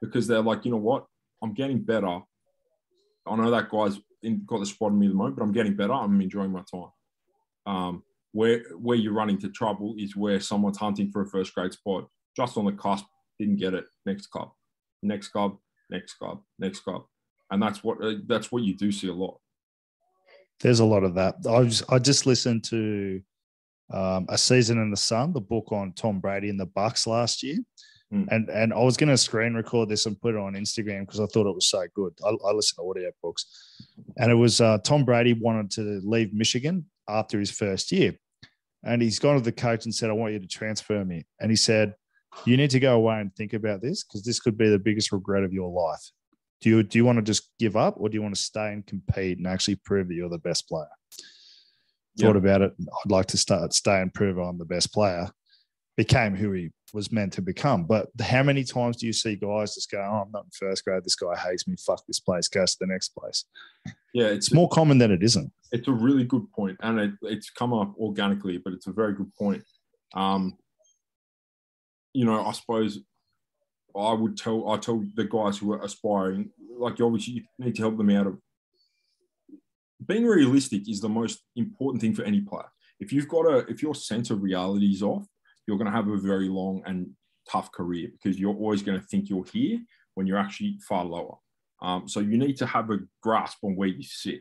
because 0.00 0.26
they're 0.26 0.42
like, 0.42 0.64
you 0.64 0.70
know 0.70 0.76
what, 0.76 1.06
I'm 1.42 1.54
getting 1.54 1.82
better. 1.82 2.20
I 3.26 3.36
know 3.36 3.50
that 3.50 3.70
guy's 3.70 3.98
in, 4.22 4.42
got 4.46 4.60
the 4.60 4.66
spot 4.66 4.92
in 4.92 4.98
me 4.98 5.06
at 5.06 5.10
the 5.10 5.16
moment, 5.16 5.36
but 5.36 5.44
I'm 5.44 5.52
getting 5.52 5.76
better. 5.76 5.92
I'm 5.92 6.20
enjoying 6.20 6.50
my 6.50 6.62
time. 6.70 6.90
Um, 7.66 8.02
where 8.32 8.64
where 8.78 8.96
you're 8.96 9.12
running 9.12 9.38
to 9.38 9.48
trouble 9.48 9.94
is 9.96 10.16
where 10.16 10.40
someone's 10.40 10.78
hunting 10.78 11.10
for 11.10 11.22
a 11.22 11.26
first 11.26 11.54
grade 11.54 11.72
spot, 11.72 12.08
just 12.36 12.56
on 12.56 12.64
the 12.64 12.72
cusp, 12.72 13.06
didn't 13.38 13.56
get 13.56 13.74
it. 13.74 13.84
Next 14.04 14.26
club, 14.26 14.50
next 15.02 15.28
club, 15.28 15.56
next 15.88 16.14
club, 16.14 16.42
next 16.58 16.80
club, 16.80 17.04
and 17.50 17.62
that's 17.62 17.84
what 17.84 18.02
uh, 18.02 18.14
that's 18.26 18.50
what 18.50 18.64
you 18.64 18.76
do 18.76 18.90
see 18.90 19.08
a 19.08 19.14
lot. 19.14 19.38
There's 20.60 20.80
a 20.80 20.84
lot 20.84 21.04
of 21.04 21.14
that. 21.14 21.36
I 21.48 21.64
just 21.64 21.84
I 21.92 21.98
just 21.98 22.26
listened 22.26 22.64
to 22.64 23.22
um, 23.92 24.26
a 24.28 24.36
season 24.36 24.78
in 24.78 24.90
the 24.90 24.96
sun, 24.96 25.32
the 25.32 25.40
book 25.40 25.70
on 25.70 25.92
Tom 25.92 26.18
Brady 26.20 26.48
and 26.48 26.58
the 26.58 26.66
Bucs 26.66 27.06
last 27.06 27.42
year, 27.42 27.58
Mm. 28.14 28.28
And 28.30 28.48
and 28.48 28.72
I 28.72 28.78
was 28.78 28.96
going 28.96 29.08
to 29.08 29.16
screen 29.16 29.54
record 29.54 29.88
this 29.88 30.06
and 30.06 30.20
put 30.20 30.34
it 30.34 30.38
on 30.38 30.54
Instagram 30.54 31.00
because 31.00 31.20
I 31.20 31.26
thought 31.26 31.48
it 31.48 31.54
was 31.54 31.68
so 31.68 31.84
good. 31.94 32.12
I, 32.24 32.28
I 32.28 32.52
listen 32.52 32.76
to 32.76 32.88
audio 32.88 33.10
books, 33.22 33.46
and 34.16 34.30
it 34.30 34.36
was 34.36 34.60
uh, 34.60 34.78
Tom 34.78 35.04
Brady 35.04 35.32
wanted 35.32 35.70
to 35.72 36.00
leave 36.04 36.32
Michigan 36.32 36.86
after 37.08 37.40
his 37.40 37.50
first 37.50 37.90
year, 37.90 38.14
and 38.84 39.02
he's 39.02 39.18
gone 39.18 39.36
to 39.36 39.42
the 39.42 39.52
coach 39.52 39.84
and 39.84 39.94
said, 39.94 40.10
"I 40.10 40.12
want 40.12 40.32
you 40.32 40.38
to 40.38 40.46
transfer 40.46 41.04
me." 41.04 41.26
And 41.40 41.50
he 41.50 41.56
said, 41.56 41.94
"You 42.44 42.56
need 42.56 42.70
to 42.70 42.80
go 42.80 42.94
away 42.94 43.20
and 43.20 43.34
think 43.34 43.52
about 43.52 43.82
this 43.82 44.04
because 44.04 44.24
this 44.24 44.38
could 44.38 44.56
be 44.56 44.68
the 44.68 44.78
biggest 44.78 45.10
regret 45.10 45.42
of 45.42 45.52
your 45.52 45.70
life. 45.70 46.10
Do 46.60 46.70
you 46.70 46.82
do 46.84 46.98
you 46.98 47.04
want 47.04 47.16
to 47.16 47.22
just 47.22 47.50
give 47.58 47.76
up, 47.76 47.96
or 47.98 48.08
do 48.08 48.14
you 48.14 48.22
want 48.22 48.36
to 48.36 48.40
stay 48.40 48.72
and 48.72 48.86
compete 48.86 49.38
and 49.38 49.46
actually 49.48 49.76
prove 49.84 50.06
that 50.08 50.14
you're 50.14 50.28
the 50.28 50.38
best 50.38 50.68
player?" 50.68 50.86
Thought 52.16 52.36
about 52.36 52.62
it. 52.62 52.72
I'd 52.78 53.10
like 53.10 53.26
to 53.26 53.36
start 53.36 53.72
stay 53.72 54.00
and 54.00 54.14
prove 54.14 54.38
I'm 54.38 54.56
the 54.56 54.64
best 54.64 54.92
player. 54.92 55.30
Became 55.96 56.36
who 56.36 56.52
he 56.52 56.70
was 56.94 57.12
meant 57.12 57.32
to 57.34 57.42
become. 57.42 57.84
But 57.84 58.08
how 58.22 58.42
many 58.42 58.64
times 58.64 58.96
do 58.96 59.06
you 59.06 59.12
see 59.12 59.36
guys 59.36 59.74
just 59.74 59.90
go, 59.90 59.98
"Oh, 59.98 60.22
I'm 60.24 60.30
not 60.30 60.44
in 60.44 60.50
first 60.52 60.84
grade. 60.84 61.04
This 61.04 61.16
guy 61.16 61.36
hates 61.36 61.66
me. 61.66 61.76
Fuck 61.76 62.04
this 62.06 62.20
place. 62.20 62.48
Goes 62.48 62.72
to 62.72 62.78
the 62.80 62.86
next 62.86 63.10
place." 63.10 63.44
Yeah, 64.14 64.26
it's, 64.26 64.46
it's 64.46 64.54
more 64.54 64.68
common 64.68 64.98
than 64.98 65.10
it 65.10 65.22
isn't. 65.22 65.52
It's 65.72 65.88
a 65.88 65.92
really 65.92 66.24
good 66.24 66.50
point, 66.52 66.78
and 66.80 67.00
it, 67.00 67.12
it's 67.22 67.50
come 67.50 67.74
up 67.74 67.94
organically, 67.98 68.58
but 68.58 68.72
it's 68.72 68.86
a 68.86 68.92
very 68.92 69.12
good 69.12 69.34
point. 69.34 69.64
Um, 70.14 70.56
you 72.12 72.24
know, 72.24 72.44
I 72.46 72.52
suppose 72.52 73.00
I 73.96 74.12
would 74.12 74.36
tell 74.36 74.70
I 74.70 74.78
tell 74.78 75.04
the 75.14 75.24
guys 75.24 75.58
who 75.58 75.72
are 75.72 75.82
aspiring, 75.82 76.50
like 76.78 76.98
you 76.98 77.06
obviously 77.06 77.48
need 77.58 77.74
to 77.74 77.82
help 77.82 77.96
them 77.96 78.10
out 78.10 78.28
of 78.28 78.38
being 80.06 80.26
realistic 80.26 80.88
is 80.88 81.00
the 81.00 81.08
most 81.08 81.42
important 81.56 82.00
thing 82.00 82.14
for 82.14 82.24
any 82.24 82.40
player. 82.40 82.70
If 83.00 83.12
you've 83.12 83.28
got 83.28 83.46
a 83.46 83.58
if 83.70 83.82
your 83.82 83.94
sense 83.94 84.30
of 84.30 84.42
reality 84.42 84.86
is 84.86 85.02
off, 85.02 85.26
you're 85.66 85.78
going 85.78 85.90
to 85.90 85.96
have 85.96 86.08
a 86.08 86.16
very 86.16 86.48
long 86.48 86.82
and 86.86 87.10
tough 87.50 87.70
career 87.72 88.08
because 88.12 88.38
you're 88.38 88.54
always 88.54 88.82
going 88.82 88.98
to 88.98 89.06
think 89.06 89.28
you're 89.28 89.44
here 89.44 89.78
when 90.14 90.26
you're 90.26 90.38
actually 90.38 90.78
far 90.86 91.04
lower. 91.04 91.36
Um, 91.82 92.08
so 92.08 92.20
you 92.20 92.38
need 92.38 92.56
to 92.58 92.66
have 92.66 92.90
a 92.90 92.98
grasp 93.22 93.58
on 93.62 93.76
where 93.76 93.88
you 93.88 94.02
sit. 94.02 94.40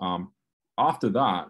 Um, 0.00 0.32
after 0.76 1.08
that, 1.10 1.46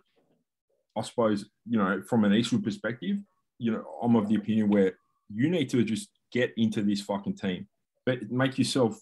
I 0.97 1.03
suppose, 1.03 1.47
you 1.67 1.79
know, 1.79 2.03
from 2.03 2.25
an 2.25 2.35
Eastwood 2.35 2.65
perspective, 2.65 3.17
you 3.59 3.73
know, 3.73 3.85
I'm 4.03 4.17
of 4.17 4.29
the 4.29 4.35
opinion 4.37 4.69
where 4.69 4.99
you 5.33 5.49
need 5.49 5.71
to 5.71 5.83
just 5.85 6.11
get 6.33 6.53
into 6.57 6.83
this 6.83 7.01
fucking 7.01 7.37
team, 7.37 7.67
but 8.05 8.31
make 8.31 8.59
yourself 8.59 9.01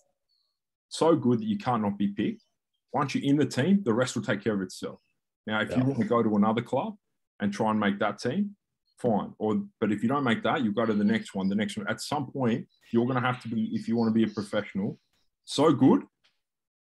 so 0.89 1.17
good 1.17 1.41
that 1.41 1.47
you 1.47 1.59
can't 1.59 1.83
not 1.83 1.99
be 1.99 2.09
picked. 2.09 2.45
Once 2.93 3.15
you're 3.15 3.25
in 3.25 3.37
the 3.37 3.47
team, 3.47 3.83
the 3.85 3.93
rest 3.93 4.15
will 4.15 4.23
take 4.23 4.45
care 4.45 4.55
of 4.55 4.61
itself. 4.61 5.01
Now, 5.47 5.61
if 5.61 5.71
yeah. 5.71 5.79
you 5.79 5.85
want 5.85 5.99
to 5.99 6.05
go 6.05 6.23
to 6.23 6.37
another 6.37 6.63
club 6.63 6.95
and 7.41 7.53
try 7.53 7.71
and 7.71 7.81
make 7.81 7.99
that 7.99 8.19
team, 8.19 8.55
fine. 9.03 9.35
Or 9.39 9.61
but 9.81 9.93
if 9.93 10.03
you 10.03 10.09
don't 10.09 10.25
make 10.25 10.43
that, 10.45 10.63
you 10.63 10.73
go 10.73 10.87
to 10.87 10.93
the 10.95 11.03
mm-hmm. 11.03 11.13
next 11.13 11.35
one, 11.35 11.49
the 11.49 11.55
next 11.55 11.77
one. 11.77 11.89
At 11.89 12.01
some 12.01 12.31
point, 12.31 12.67
you're 12.93 13.07
going 13.07 13.21
to 13.21 13.27
have 13.27 13.43
to 13.43 13.49
be, 13.49 13.71
if 13.73 13.89
you 13.89 13.97
want 13.97 14.09
to 14.09 14.15
be 14.15 14.25
a 14.25 14.33
professional, 14.33 14.99
so 15.45 15.73
good 15.73 16.03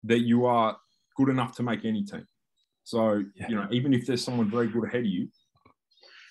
that 0.04 0.20
you 0.20 0.46
are 0.46 0.78
good 1.18 1.30
enough 1.30 1.56
to 1.58 1.64
make 1.64 1.84
any 1.86 2.04
team. 2.04 2.26
So 2.84 3.24
yeah. 3.36 3.48
you 3.50 3.56
know, 3.56 3.68
even 3.72 3.94
if 3.94 4.06
there's 4.06 4.24
someone 4.24 4.50
very 4.50 4.68
good 4.68 4.86
ahead 4.86 5.02
of 5.02 5.08
you, 5.08 5.28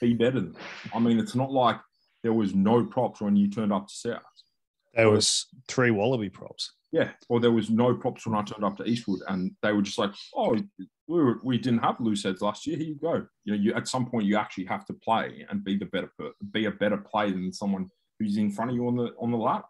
be 0.00 0.14
better 0.14 0.40
than. 0.40 0.52
Them. 0.52 0.62
I 0.94 0.98
mean, 0.98 1.18
it's 1.18 1.34
not 1.34 1.50
like 1.50 1.78
there 2.22 2.32
was 2.32 2.54
no 2.54 2.84
props 2.84 3.20
when 3.20 3.36
you 3.36 3.50
turned 3.50 3.72
up 3.72 3.88
to 3.88 3.94
South. 3.94 4.22
There 4.94 5.10
was 5.10 5.46
three 5.68 5.90
Wallaby 5.90 6.28
props. 6.28 6.72
Yeah, 6.92 7.10
or 7.30 7.40
there 7.40 7.50
was 7.50 7.70
no 7.70 7.94
props 7.94 8.26
when 8.26 8.38
I 8.38 8.42
turned 8.42 8.64
up 8.64 8.76
to 8.76 8.84
Eastwood, 8.84 9.20
and 9.28 9.52
they 9.62 9.72
were 9.72 9.80
just 9.80 9.98
like, 9.98 10.12
"Oh, 10.34 10.54
we, 10.54 10.88
were, 11.08 11.40
we 11.42 11.56
didn't 11.56 11.80
have 11.80 11.98
loose 11.98 12.22
heads 12.22 12.42
last 12.42 12.66
year. 12.66 12.76
Here 12.76 12.86
you 12.88 12.96
go." 12.96 13.26
You 13.44 13.56
know, 13.56 13.58
you 13.58 13.74
at 13.74 13.88
some 13.88 14.04
point 14.04 14.26
you 14.26 14.36
actually 14.36 14.66
have 14.66 14.84
to 14.86 14.92
play 14.92 15.46
and 15.48 15.64
be 15.64 15.78
the 15.78 15.86
better 15.86 16.12
be 16.52 16.66
a 16.66 16.70
better 16.70 16.98
player 16.98 17.30
than 17.30 17.52
someone 17.52 17.88
who's 18.18 18.36
in 18.36 18.50
front 18.50 18.70
of 18.70 18.76
you 18.76 18.86
on 18.86 18.96
the 18.96 19.14
on 19.18 19.30
the 19.30 19.38
ladder. 19.38 19.64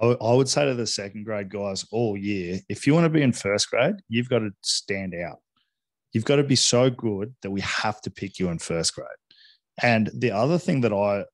I 0.00 0.34
would 0.34 0.48
say 0.48 0.66
to 0.66 0.74
the 0.74 0.88
second 0.88 1.24
grade 1.24 1.50
guys 1.50 1.86
all 1.92 2.16
year, 2.16 2.58
if 2.68 2.86
you 2.86 2.94
want 2.94 3.04
to 3.04 3.10
be 3.10 3.22
in 3.22 3.32
first 3.32 3.70
grade, 3.70 3.94
you've 4.08 4.28
got 4.28 4.40
to 4.40 4.50
stand 4.60 5.14
out. 5.14 5.38
You've 6.12 6.24
got 6.24 6.36
to 6.36 6.44
be 6.44 6.56
so 6.56 6.90
good 6.90 7.34
that 7.42 7.50
we 7.50 7.60
have 7.60 8.00
to 8.02 8.10
pick 8.10 8.38
you 8.38 8.48
in 8.48 8.58
first 8.58 8.94
grade. 8.94 9.06
And 9.82 10.10
the 10.12 10.32
other 10.32 10.58
thing 10.58 10.80
that 10.82 10.92
I 10.92 11.24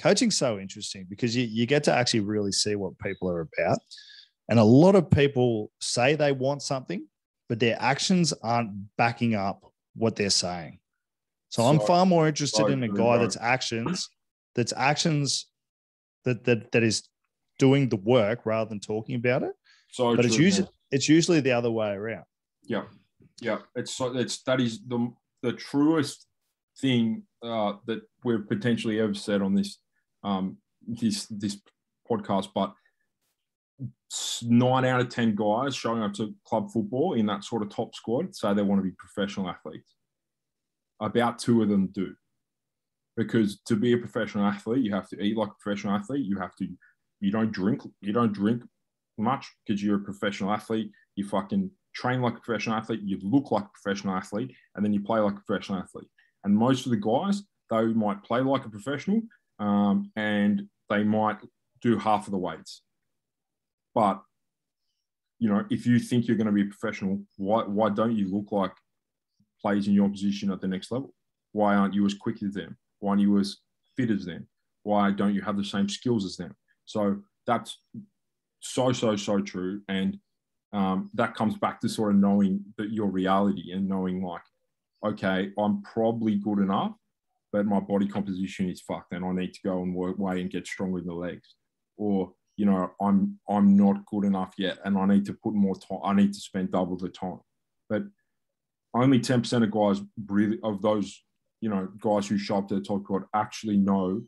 coaching's 0.00 0.36
so 0.36 0.58
interesting 0.58 1.06
because 1.08 1.36
you, 1.36 1.44
you 1.44 1.66
get 1.66 1.84
to 1.84 1.92
actually 1.92 2.20
really 2.20 2.52
see 2.52 2.74
what 2.74 2.98
people 2.98 3.30
are 3.30 3.40
about. 3.40 3.78
And 4.48 4.58
a 4.58 4.64
lot 4.64 4.96
of 4.96 5.10
people 5.10 5.70
say 5.80 6.16
they 6.16 6.32
want 6.32 6.62
something, 6.62 7.06
but 7.48 7.60
their 7.60 7.76
actions 7.80 8.32
aren't 8.42 8.96
backing 8.96 9.34
up 9.34 9.62
what 9.94 10.16
they're 10.16 10.30
saying. 10.30 10.80
So, 11.50 11.64
I'm 11.64 11.80
far 11.80 12.06
more 12.06 12.28
interested 12.28 12.68
in 12.68 12.84
a 12.84 12.88
guy 12.88 13.18
that's 13.18 13.36
actions, 13.36 14.08
that's 14.54 14.72
actions 14.76 15.46
that 16.24 16.44
that 16.44 16.70
that 16.72 16.82
is 16.82 17.08
doing 17.58 17.88
the 17.88 17.96
work 17.96 18.46
rather 18.46 18.68
than 18.68 18.80
talking 18.80 19.16
about 19.16 19.42
it. 19.42 19.52
So 19.90 20.14
But 20.14 20.24
it's 20.24 20.38
usually 20.38 20.68
it's 20.90 21.08
usually 21.08 21.40
the 21.40 21.52
other 21.52 21.70
way 21.70 21.90
around. 21.90 22.24
Yeah, 22.62 22.84
yeah. 23.40 23.58
It's 23.74 23.94
so 23.94 24.16
it's 24.16 24.42
that 24.42 24.60
is 24.60 24.80
the 24.86 25.12
the 25.42 25.52
truest 25.52 26.26
thing 26.80 27.24
uh, 27.42 27.74
that 27.86 28.00
we've 28.24 28.46
potentially 28.48 29.00
ever 29.00 29.14
said 29.14 29.42
on 29.42 29.54
this 29.54 29.78
um, 30.22 30.58
this 30.86 31.26
this 31.26 31.60
podcast. 32.10 32.48
But 32.54 32.72
nine 34.42 34.84
out 34.84 35.00
of 35.00 35.08
ten 35.08 35.34
guys 35.34 35.74
showing 35.74 36.02
up 36.02 36.12
to 36.14 36.34
club 36.44 36.70
football 36.70 37.14
in 37.14 37.26
that 37.26 37.44
sort 37.44 37.62
of 37.62 37.70
top 37.70 37.94
squad 37.94 38.34
say 38.34 38.52
they 38.52 38.62
want 38.62 38.80
to 38.80 38.88
be 38.88 38.94
professional 38.98 39.48
athletes. 39.48 39.94
About 41.00 41.38
two 41.38 41.62
of 41.62 41.68
them 41.68 41.88
do, 41.92 42.14
because 43.16 43.60
to 43.66 43.76
be 43.76 43.92
a 43.92 43.98
professional 43.98 44.44
athlete, 44.44 44.84
you 44.84 44.92
have 44.94 45.08
to 45.08 45.20
eat 45.22 45.36
like 45.36 45.48
a 45.48 45.62
professional 45.62 45.94
athlete. 45.94 46.26
You 46.26 46.38
have 46.38 46.54
to 46.56 46.68
you 47.20 47.30
don't 47.30 47.52
drink 47.52 47.82
you 48.00 48.12
don't 48.12 48.32
drink 48.32 48.62
much 49.18 49.46
because 49.66 49.82
you're 49.82 49.96
a 49.96 50.04
professional 50.04 50.52
athlete. 50.52 50.90
You 51.16 51.26
fucking 51.26 51.70
train 51.94 52.20
like 52.22 52.36
a 52.36 52.40
professional 52.40 52.76
athlete, 52.76 53.00
you 53.02 53.18
look 53.22 53.50
like 53.50 53.64
a 53.64 53.82
professional 53.82 54.14
athlete, 54.14 54.54
and 54.74 54.84
then 54.84 54.92
you 54.92 55.00
play 55.00 55.20
like 55.20 55.34
a 55.34 55.42
professional 55.46 55.78
athlete. 55.78 56.08
And 56.44 56.56
most 56.56 56.86
of 56.86 56.90
the 56.90 56.96
guys, 56.96 57.42
they 57.70 57.84
might 57.86 58.22
play 58.22 58.40
like 58.40 58.64
a 58.64 58.70
professional 58.70 59.22
um, 59.60 60.10
and 60.16 60.62
they 60.88 61.04
might 61.04 61.38
do 61.80 61.98
half 61.98 62.26
of 62.26 62.32
the 62.32 62.38
weights. 62.38 62.82
But, 63.94 64.22
you 65.38 65.48
know, 65.48 65.64
if 65.70 65.86
you 65.86 65.98
think 65.98 66.26
you're 66.26 66.36
going 66.36 66.46
to 66.46 66.52
be 66.52 66.62
a 66.62 66.66
professional, 66.66 67.20
why, 67.36 67.62
why 67.62 67.90
don't 67.90 68.16
you 68.16 68.28
look 68.28 68.50
like 68.50 68.72
players 69.60 69.86
in 69.86 69.94
your 69.94 70.08
position 70.08 70.50
at 70.50 70.60
the 70.60 70.68
next 70.68 70.90
level? 70.90 71.14
Why 71.52 71.74
aren't 71.74 71.94
you 71.94 72.06
as 72.06 72.14
quick 72.14 72.42
as 72.42 72.54
them? 72.54 72.76
Why 72.98 73.10
aren't 73.10 73.22
you 73.22 73.38
as 73.38 73.58
fit 73.96 74.10
as 74.10 74.24
them? 74.24 74.48
Why 74.82 75.10
don't 75.10 75.34
you 75.34 75.42
have 75.42 75.56
the 75.56 75.64
same 75.64 75.88
skills 75.88 76.24
as 76.24 76.36
them? 76.36 76.54
So 76.86 77.18
that's 77.46 77.78
so, 78.60 78.92
so, 78.92 79.16
so 79.16 79.40
true. 79.40 79.82
And 79.88 80.18
um, 80.72 81.10
that 81.14 81.34
comes 81.34 81.56
back 81.56 81.80
to 81.80 81.88
sort 81.88 82.12
of 82.12 82.20
knowing 82.20 82.64
that 82.78 82.92
your 82.92 83.08
reality 83.08 83.72
and 83.72 83.88
knowing 83.88 84.22
like, 84.22 84.42
okay, 85.04 85.50
I'm 85.58 85.82
probably 85.82 86.36
good 86.36 86.58
enough, 86.58 86.92
but 87.52 87.66
my 87.66 87.80
body 87.80 88.06
composition 88.06 88.68
is 88.68 88.80
fucked, 88.80 89.12
and 89.12 89.24
I 89.24 89.32
need 89.32 89.54
to 89.54 89.60
go 89.64 89.82
and 89.82 89.94
work 89.94 90.18
way 90.18 90.40
and 90.40 90.50
get 90.50 90.66
stronger 90.66 90.98
in 90.98 91.06
the 91.06 91.14
legs, 91.14 91.56
or 91.96 92.32
you 92.56 92.66
know, 92.66 92.90
I'm 93.00 93.38
I'm 93.48 93.76
not 93.76 94.04
good 94.06 94.24
enough 94.24 94.54
yet, 94.58 94.78
and 94.84 94.98
I 94.98 95.06
need 95.06 95.24
to 95.26 95.32
put 95.32 95.54
more 95.54 95.74
time. 95.74 96.00
I 96.04 96.12
need 96.14 96.32
to 96.32 96.40
spend 96.40 96.72
double 96.72 96.96
the 96.96 97.08
time, 97.08 97.40
but 97.88 98.02
only 98.94 99.20
ten 99.20 99.40
percent 99.40 99.64
of 99.64 99.70
guys 99.70 100.00
really 100.26 100.58
of 100.62 100.82
those 100.82 101.24
you 101.60 101.68
know 101.70 101.88
guys 102.00 102.26
who 102.26 102.38
show 102.38 102.58
up 102.58 102.68
to 102.68 102.74
the 102.74 102.80
top 102.80 103.02
squad 103.02 103.22
actually 103.34 103.76
know 103.76 104.22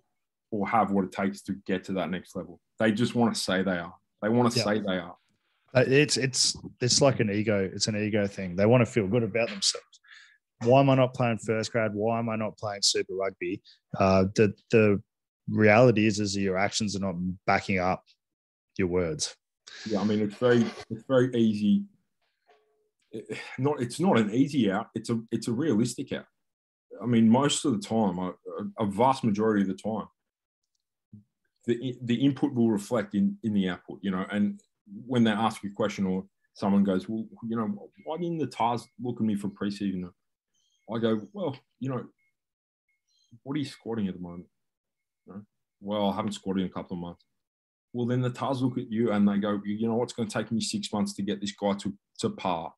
or 0.50 0.68
have 0.68 0.90
what 0.90 1.04
it 1.04 1.12
takes 1.12 1.42
to 1.42 1.54
get 1.66 1.84
to 1.84 1.92
that 1.94 2.10
next 2.10 2.36
level. 2.36 2.60
They 2.78 2.92
just 2.92 3.14
want 3.14 3.34
to 3.34 3.40
say 3.40 3.62
they 3.62 3.78
are. 3.78 3.94
They 4.22 4.28
want 4.28 4.52
to 4.52 4.58
Yeah. 4.58 4.64
say 4.64 4.80
they 4.80 4.98
are. 4.98 5.16
It's 5.74 6.16
it's 6.18 6.56
it's 6.80 7.00
like 7.00 7.20
an 7.20 7.30
ego. 7.30 7.70
It's 7.72 7.88
an 7.88 7.96
ego 7.96 8.26
thing. 8.26 8.56
They 8.56 8.66
want 8.66 8.82
to 8.82 8.90
feel 8.90 9.08
good 9.08 9.22
about 9.22 9.48
themselves. 9.48 9.91
Why 10.64 10.80
am 10.80 10.90
I 10.90 10.94
not 10.94 11.14
playing 11.14 11.38
first 11.38 11.72
grade? 11.72 11.92
Why 11.94 12.18
am 12.18 12.28
I 12.28 12.36
not 12.36 12.56
playing 12.58 12.82
Super 12.82 13.14
Rugby? 13.14 13.62
Uh, 13.98 14.24
the 14.34 14.54
the 14.70 15.02
reality 15.48 16.06
is 16.06 16.20
is 16.20 16.36
your 16.36 16.58
actions 16.58 16.96
are 16.96 17.00
not 17.00 17.16
backing 17.46 17.78
up 17.78 18.04
your 18.78 18.88
words. 18.88 19.34
Yeah, 19.86 20.00
I 20.00 20.04
mean 20.04 20.20
it's 20.20 20.36
very 20.36 20.64
it's 20.90 21.04
very 21.08 21.34
easy. 21.34 21.84
Not 23.58 23.80
it's 23.80 24.00
not 24.00 24.18
an 24.18 24.32
easy 24.32 24.70
out. 24.70 24.88
It's 24.94 25.10
a 25.10 25.20
it's 25.30 25.48
a 25.48 25.52
realistic 25.52 26.12
out. 26.12 26.26
I 27.02 27.06
mean, 27.06 27.28
most 27.28 27.64
of 27.64 27.72
the 27.72 27.86
time, 27.86 28.18
a, 28.18 28.32
a 28.78 28.86
vast 28.86 29.24
majority 29.24 29.62
of 29.62 29.68
the 29.68 29.74
time, 29.74 30.06
the 31.66 31.96
the 32.02 32.14
input 32.14 32.54
will 32.54 32.70
reflect 32.70 33.14
in 33.14 33.36
in 33.42 33.52
the 33.52 33.68
output. 33.68 33.98
You 34.02 34.12
know, 34.12 34.24
and 34.30 34.60
when 35.06 35.24
they 35.24 35.30
ask 35.30 35.62
you 35.62 35.70
a 35.70 35.74
question 35.74 36.06
or 36.06 36.24
someone 36.54 36.84
goes, 36.84 37.08
well, 37.08 37.24
you 37.48 37.56
know, 37.56 37.88
why 38.04 38.18
didn't 38.18 38.38
the 38.38 38.46
Tahs 38.46 38.86
look 39.00 39.16
at 39.20 39.26
me 39.26 39.34
for 39.34 39.48
preseason? 39.48 40.10
I 40.94 40.98
go, 40.98 41.20
well, 41.32 41.56
you 41.80 41.88
know, 41.88 42.04
what 43.42 43.54
are 43.54 43.58
you 43.58 43.64
squatting 43.64 44.08
at 44.08 44.14
the 44.14 44.20
moment? 44.20 44.46
You 45.26 45.34
know, 45.34 45.42
well, 45.80 46.10
I 46.10 46.16
haven't 46.16 46.32
squatted 46.32 46.62
in 46.62 46.68
a 46.68 46.72
couple 46.72 46.96
of 46.96 47.00
months 47.00 47.24
well, 47.92 48.06
then 48.06 48.22
the 48.22 48.30
Tahs 48.30 48.62
look 48.62 48.78
at 48.78 48.90
you 48.90 49.12
and 49.12 49.28
they 49.28 49.38
go, 49.38 49.60
you 49.64 49.86
know 49.86 49.96
what's 49.96 50.14
going 50.14 50.28
to 50.28 50.32
take 50.32 50.50
me 50.50 50.60
six 50.60 50.92
months 50.92 51.12
to 51.14 51.22
get 51.22 51.40
this 51.40 51.52
guy 51.52 51.74
to, 51.74 51.92
to 52.20 52.30
par. 52.30 52.72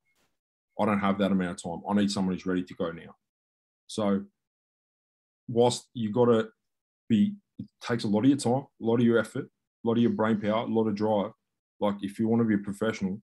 I 0.78 0.84
don't 0.84 0.98
have 0.98 1.18
that 1.18 1.30
amount 1.30 1.64
of 1.64 1.70
time. 1.70 1.82
I 1.88 1.94
need 1.94 2.10
someone 2.10 2.34
who's 2.34 2.46
ready 2.46 2.64
to 2.64 2.74
go 2.74 2.90
now. 2.90 3.14
So, 3.86 4.24
whilst 5.46 5.88
you 5.94 6.10
got 6.10 6.24
to 6.26 6.48
be, 7.08 7.34
it 7.58 7.66
takes 7.80 8.02
a 8.02 8.08
lot 8.08 8.24
of 8.24 8.26
your 8.26 8.38
time, 8.38 8.66
a 8.82 8.84
lot 8.84 8.98
of 8.98 9.06
your 9.06 9.18
effort, 9.18 9.44
a 9.44 9.88
lot 9.88 9.96
of 9.96 10.02
your 10.02 10.10
brain 10.10 10.40
power, 10.40 10.64
a 10.64 10.66
lot 10.66 10.88
of 10.88 10.96
drive. 10.96 11.30
Like, 11.78 11.96
if 12.00 12.18
you 12.18 12.26
want 12.26 12.40
to 12.40 12.48
be 12.48 12.54
a 12.54 12.58
professional, 12.58 13.20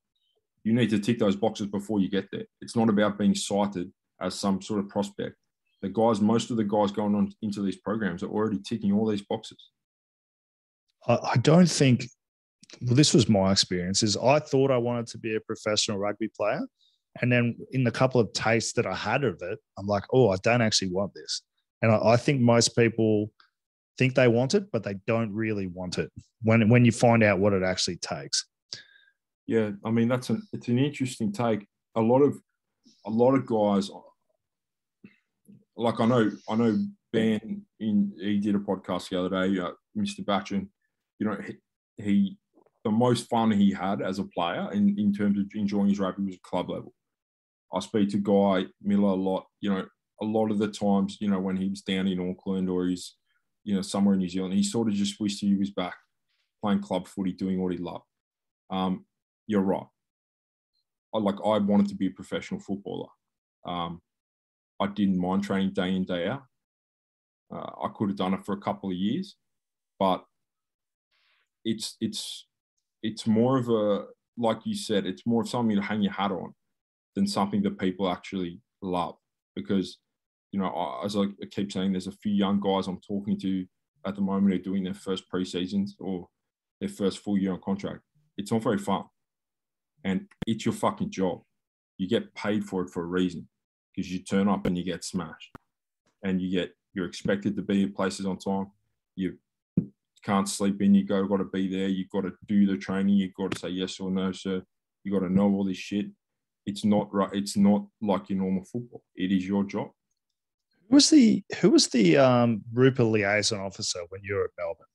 you 0.64 0.72
need 0.72 0.92
to 0.92 1.00
tick 1.00 1.20
those 1.20 1.36
boxes 1.36 1.68
before 1.68 2.00
you 2.00 2.10
get 2.10 2.30
there. 2.32 2.46
It's 2.62 2.76
not 2.76 2.88
about 2.88 3.18
being 3.18 3.36
cited 3.36 3.92
as 4.22 4.36
some 4.36 4.62
sort 4.62 4.80
of 4.80 4.90
prospect. 4.90 5.36
The 5.82 5.90
guys, 5.90 6.22
most 6.22 6.52
of 6.52 6.58
the 6.58 6.64
guys 6.64 6.92
going 6.92 7.16
on 7.16 7.34
into 7.42 7.62
these 7.62 7.78
programs 7.78 8.22
are 8.22 8.30
already 8.30 8.60
ticking 8.60 8.94
all 8.94 9.08
these 9.08 9.24
boxes. 9.24 9.58
I, 11.08 11.18
I 11.34 11.38
don't 11.38 11.70
think. 11.70 12.06
Well, 12.82 12.96
this 12.96 13.14
was 13.14 13.28
my 13.28 13.52
experience. 13.52 14.04
Is 14.04 14.16
I 14.16 14.40
thought 14.40 14.72
I 14.72 14.78
wanted 14.78 15.08
to 15.08 15.18
be 15.18 15.36
a 15.36 15.42
professional 15.42 15.98
rugby 15.98 16.30
player, 16.30 16.62
and 17.22 17.32
then 17.32 17.58
in 17.72 17.84
the 17.84 17.92
couple 17.92 18.22
of 18.22 18.32
tastes 18.34 18.74
that 18.74 18.86
I 18.86 18.96
had 18.96 19.24
of 19.24 19.42
it, 19.42 19.60
I'm 19.78 19.88
like, 19.88 20.04
oh, 20.14 20.30
I 20.30 20.38
don't 20.44 20.62
actually 20.62 20.92
want 20.92 21.14
this. 21.14 21.42
And 21.82 21.92
I, 21.92 22.12
I 22.12 22.18
think 22.18 22.42
most 22.42 22.76
people 22.76 23.32
think 23.98 24.16
they 24.16 24.28
want 24.28 24.54
it, 24.54 24.72
but 24.72 24.84
they 24.84 24.96
don't 25.06 25.34
really 25.34 25.68
want 25.68 25.98
it 25.98 26.12
when 26.44 26.70
when 26.70 26.86
you 26.86 26.92
find 26.92 27.24
out 27.24 27.40
what 27.40 27.54
it 27.54 27.64
actually 27.64 27.98
takes. 27.98 28.46
Yeah, 29.48 29.72
I 29.84 29.92
mean 29.92 30.08
that's 30.08 30.30
an 30.30 30.48
it's 30.54 30.68
an 30.68 30.80
interesting 30.80 31.32
take. 31.32 31.68
A 31.96 32.02
lot 32.02 32.22
of 32.22 32.40
a 33.06 33.10
lot 33.10 33.36
of 33.36 33.46
guys, 33.46 33.90
like 35.78 36.00
I 36.00 36.06
know 36.06 36.32
I 36.50 36.56
know 36.56 36.78
Ben 37.14 37.66
in 37.80 38.14
he 38.20 38.40
did 38.40 38.56
a 38.56 38.60
podcast 38.60 39.10
the 39.10 39.20
other 39.20 39.30
day, 39.30 39.60
uh, 39.60 39.72
Mr. 39.98 40.24
Batchin. 40.24 40.68
You 41.20 41.28
know 41.28 41.38
he, 41.46 42.04
he 42.04 42.38
the 42.84 42.92
most 42.92 43.30
fun 43.30 43.52
he 43.52 43.72
had 43.72 44.02
as 44.02 44.20
a 44.20 44.24
player 44.24 44.70
in, 44.74 44.98
in 44.98 45.14
terms 45.14 45.38
of 45.38 45.46
enjoying 45.54 45.90
his 45.90 46.00
rugby 46.00 46.24
was 46.24 46.38
club 46.44 46.70
level. 46.70 46.94
I 47.74 47.80
speak 47.80 48.10
to 48.10 48.18
Guy 48.18 48.66
Miller 48.82 49.10
a 49.10 49.14
lot. 49.14 49.46
You 49.60 49.70
know, 49.70 49.86
a 50.22 50.26
lot 50.26 50.52
of 50.52 50.58
the 50.58 50.68
times, 50.68 51.18
you 51.20 51.30
know, 51.30 51.40
when 51.40 51.56
he 51.56 51.70
was 51.70 51.82
down 51.82 52.08
in 52.08 52.30
Auckland 52.30 52.70
or 52.70 52.88
he's, 52.88 53.16
you 53.64 53.76
know, 53.76 53.82
somewhere 53.82 54.14
in 54.14 54.20
New 54.20 54.30
Zealand, 54.30 54.54
he 54.54 54.64
sort 54.64 54.88
of 54.88 54.94
just 54.94 55.20
wished 55.20 55.42
he 55.42 55.56
was 55.56 55.70
back 55.72 55.96
playing 56.62 56.82
club 56.82 57.08
footy, 57.08 57.34
doing 57.34 57.62
what 57.62 57.72
he 57.72 57.78
loved. 57.78 58.06
Um, 58.70 59.06
you're 59.48 59.62
right. 59.62 59.86
I 61.14 61.18
like 61.18 61.36
I 61.44 61.58
wanted 61.58 61.90
to 61.90 61.96
be 61.96 62.08
a 62.08 62.12
professional 62.12 62.60
footballer. 62.60 63.10
Um, 63.66 64.02
I 64.82 64.88
didn't 64.88 65.20
mind 65.20 65.44
training 65.44 65.74
day 65.74 65.96
in 65.96 66.06
day 66.06 66.28
out. 66.28 66.44
Uh, 67.54 67.70
I 67.84 67.90
could 67.96 68.10
have 68.10 68.18
done 68.18 68.34
it 68.34 68.44
for 68.46 68.54
a 68.54 68.60
couple 68.62 68.90
of 68.90 68.96
years, 68.96 69.36
but 70.00 70.26
it's 71.64 71.96
it's 72.02 72.48
it's 73.04 73.28
more 73.28 73.58
of 73.58 73.70
a 73.70 74.06
like 74.38 74.66
you 74.66 74.76
said, 74.76 75.06
it's 75.06 75.26
more 75.28 75.44
of 75.44 75.50
something 75.50 75.76
to 75.76 75.82
hang 75.82 76.02
your 76.02 76.14
hat 76.14 76.32
on 76.32 76.54
than 77.16 77.28
something 77.28 77.62
that 77.62 77.78
people 77.78 78.10
actually 78.10 78.60
love. 78.82 79.16
Because 79.56 80.00
you 80.52 80.60
know, 80.60 80.68
I- 80.68 81.06
as 81.06 81.16
I 81.16 81.26
keep 81.52 81.72
saying, 81.72 81.92
there's 81.92 82.08
a 82.08 82.12
few 82.12 82.34
young 82.34 82.60
guys 82.60 82.88
I'm 82.88 83.00
talking 83.02 83.40
to 83.42 83.66
at 84.06 84.16
the 84.16 84.22
moment 84.22 84.54
who 84.54 84.60
are 84.60 84.64
doing 84.64 84.84
their 84.84 84.94
first 84.96 85.26
preseasons 85.32 85.92
or 86.00 86.28
their 86.80 86.90
first 86.90 87.20
full 87.20 87.38
year 87.38 87.54
on 87.54 87.62
contract. 87.62 88.02
It's 88.38 88.52
not 88.52 88.64
very 88.64 88.80
fun 88.80 89.04
and 90.04 90.28
it's 90.48 90.66
your 90.66 90.74
fucking 90.74 91.12
job. 91.12 91.44
You 92.00 92.08
get 92.08 92.34
paid 92.34 92.66
for 92.66 92.82
it 92.82 92.90
for 92.90 93.04
a 93.04 93.06
reason 93.06 93.48
because 93.96 94.12
you 94.12 94.20
turn 94.20 94.48
up 94.48 94.66
and 94.66 94.78
you 94.78 94.84
get 94.84 95.04
smashed, 95.04 95.52
and 96.24 96.42
you 96.42 96.52
get 96.52 96.74
you're 96.94 97.06
expected 97.06 97.56
to 97.56 97.62
be 97.62 97.84
in 97.84 97.94
places 97.94 98.26
on 98.26 98.38
time. 98.38 98.68
You 99.16 99.38
can't 100.24 100.48
sleep 100.48 100.82
in. 100.82 100.94
You 100.94 101.06
go 101.06 101.26
got 101.26 101.38
to 101.38 101.46
be 101.46 101.68
there. 101.68 101.88
you've 101.88 102.10
got 102.10 102.22
to 102.22 102.34
do 102.48 102.66
the 102.66 102.78
training. 102.78 103.16
you've 103.16 103.34
got 103.34 103.52
to 103.52 103.60
say 103.60 103.70
yes 103.70 104.00
or 104.00 104.12
no, 104.12 104.32
sir. 104.32 104.62
You 105.04 105.12
got 105.12 105.26
to 105.26 105.34
know 105.34 105.50
all 105.52 105.64
this 105.64 105.78
shit. 105.78 106.08
It's 106.66 106.86
not 106.86 107.12
right. 107.14 107.30
It's 107.34 107.58
not 107.58 107.88
like 108.02 108.30
your 108.30 108.40
normal 108.40 108.64
football. 108.64 109.04
It 109.16 109.32
is 109.32 109.48
your 109.48 109.64
job. 109.64 109.90
Who 110.90 110.96
was 110.96 111.10
the 111.10 111.44
who 111.60 111.72
was 111.72 111.88
the 111.88 112.18
um, 112.18 112.62
Rupert 112.72 113.06
liaison 113.08 113.60
officer 113.62 114.00
when 114.10 114.22
you 114.24 114.36
were 114.36 114.44
at 114.44 114.52
Melbourne? 114.58 114.86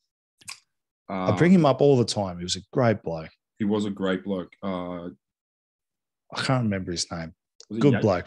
Uh, 1.09 1.33
I 1.33 1.37
bring 1.37 1.53
him 1.53 1.67
up 1.67 1.81
all 1.81 1.97
the 1.97 2.05
time. 2.05 2.39
He 2.39 2.45
was 2.45 2.57
a 2.57 2.61
great 2.73 3.03
bloke. 3.03 3.31
he 3.59 3.65
was 3.65 3.85
a 3.85 3.91
great 3.91 4.25
bloke. 4.25 4.53
Uh, 4.63 5.07
I 6.33 6.43
can't 6.43 6.65
remember 6.65 6.93
his 6.93 7.11
name. 7.11 7.33
Good 7.81 7.95
Yates? 7.95 8.03
bloke. 8.03 8.27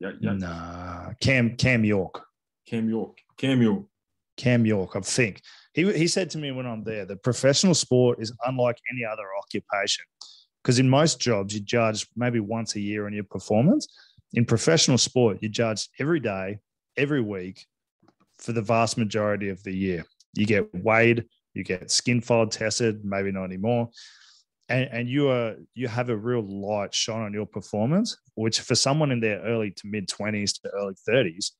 Yeah, 0.00 0.12
yeah. 0.20 0.32
Nah, 0.32 1.12
Cam 1.20 1.56
Cam 1.56 1.84
York. 1.84 2.24
Cam 2.66 2.88
York. 2.88 3.18
Cam 3.36 3.62
York. 3.62 3.84
Cam 4.36 4.64
York, 4.64 4.94
I 4.94 5.00
think. 5.00 5.42
He, 5.74 5.92
he 5.92 6.06
said 6.06 6.30
to 6.30 6.38
me 6.38 6.52
when 6.52 6.66
I'm 6.66 6.84
there 6.84 7.04
that 7.04 7.22
professional 7.22 7.74
sport 7.74 8.20
is 8.20 8.32
unlike 8.46 8.78
any 8.92 9.04
other 9.04 9.24
occupation. 9.38 10.04
Because 10.62 10.78
in 10.78 10.88
most 10.88 11.20
jobs, 11.20 11.54
you 11.54 11.60
judge 11.60 12.06
maybe 12.16 12.40
once 12.40 12.76
a 12.76 12.80
year 12.80 13.06
on 13.06 13.12
your 13.12 13.24
performance. 13.24 13.88
In 14.34 14.44
professional 14.44 14.98
sport, 14.98 15.38
you 15.40 15.48
judge 15.48 15.88
every 15.98 16.20
day, 16.20 16.58
every 16.96 17.20
week 17.20 17.66
for 18.38 18.52
the 18.52 18.62
vast 18.62 18.98
majority 18.98 19.48
of 19.48 19.62
the 19.62 19.74
year. 19.74 20.04
You 20.34 20.46
get 20.46 20.72
weighed, 20.74 21.24
you 21.54 21.64
get 21.64 21.90
skin 21.90 22.20
fold 22.20 22.52
tested, 22.52 23.04
maybe 23.04 23.32
not 23.32 23.44
anymore. 23.44 23.90
And, 24.68 24.88
and 24.92 25.08
you 25.08 25.30
are 25.30 25.56
you 25.74 25.88
have 25.88 26.10
a 26.10 26.16
real 26.16 26.42
light 26.42 26.94
shone 26.94 27.22
on 27.22 27.32
your 27.32 27.46
performance, 27.46 28.16
which 28.34 28.60
for 28.60 28.74
someone 28.74 29.10
in 29.10 29.20
their 29.20 29.40
early 29.40 29.70
to 29.70 29.86
mid 29.86 30.08
20s 30.08 30.60
to 30.60 30.70
early 30.70 30.94
30s 31.08 31.52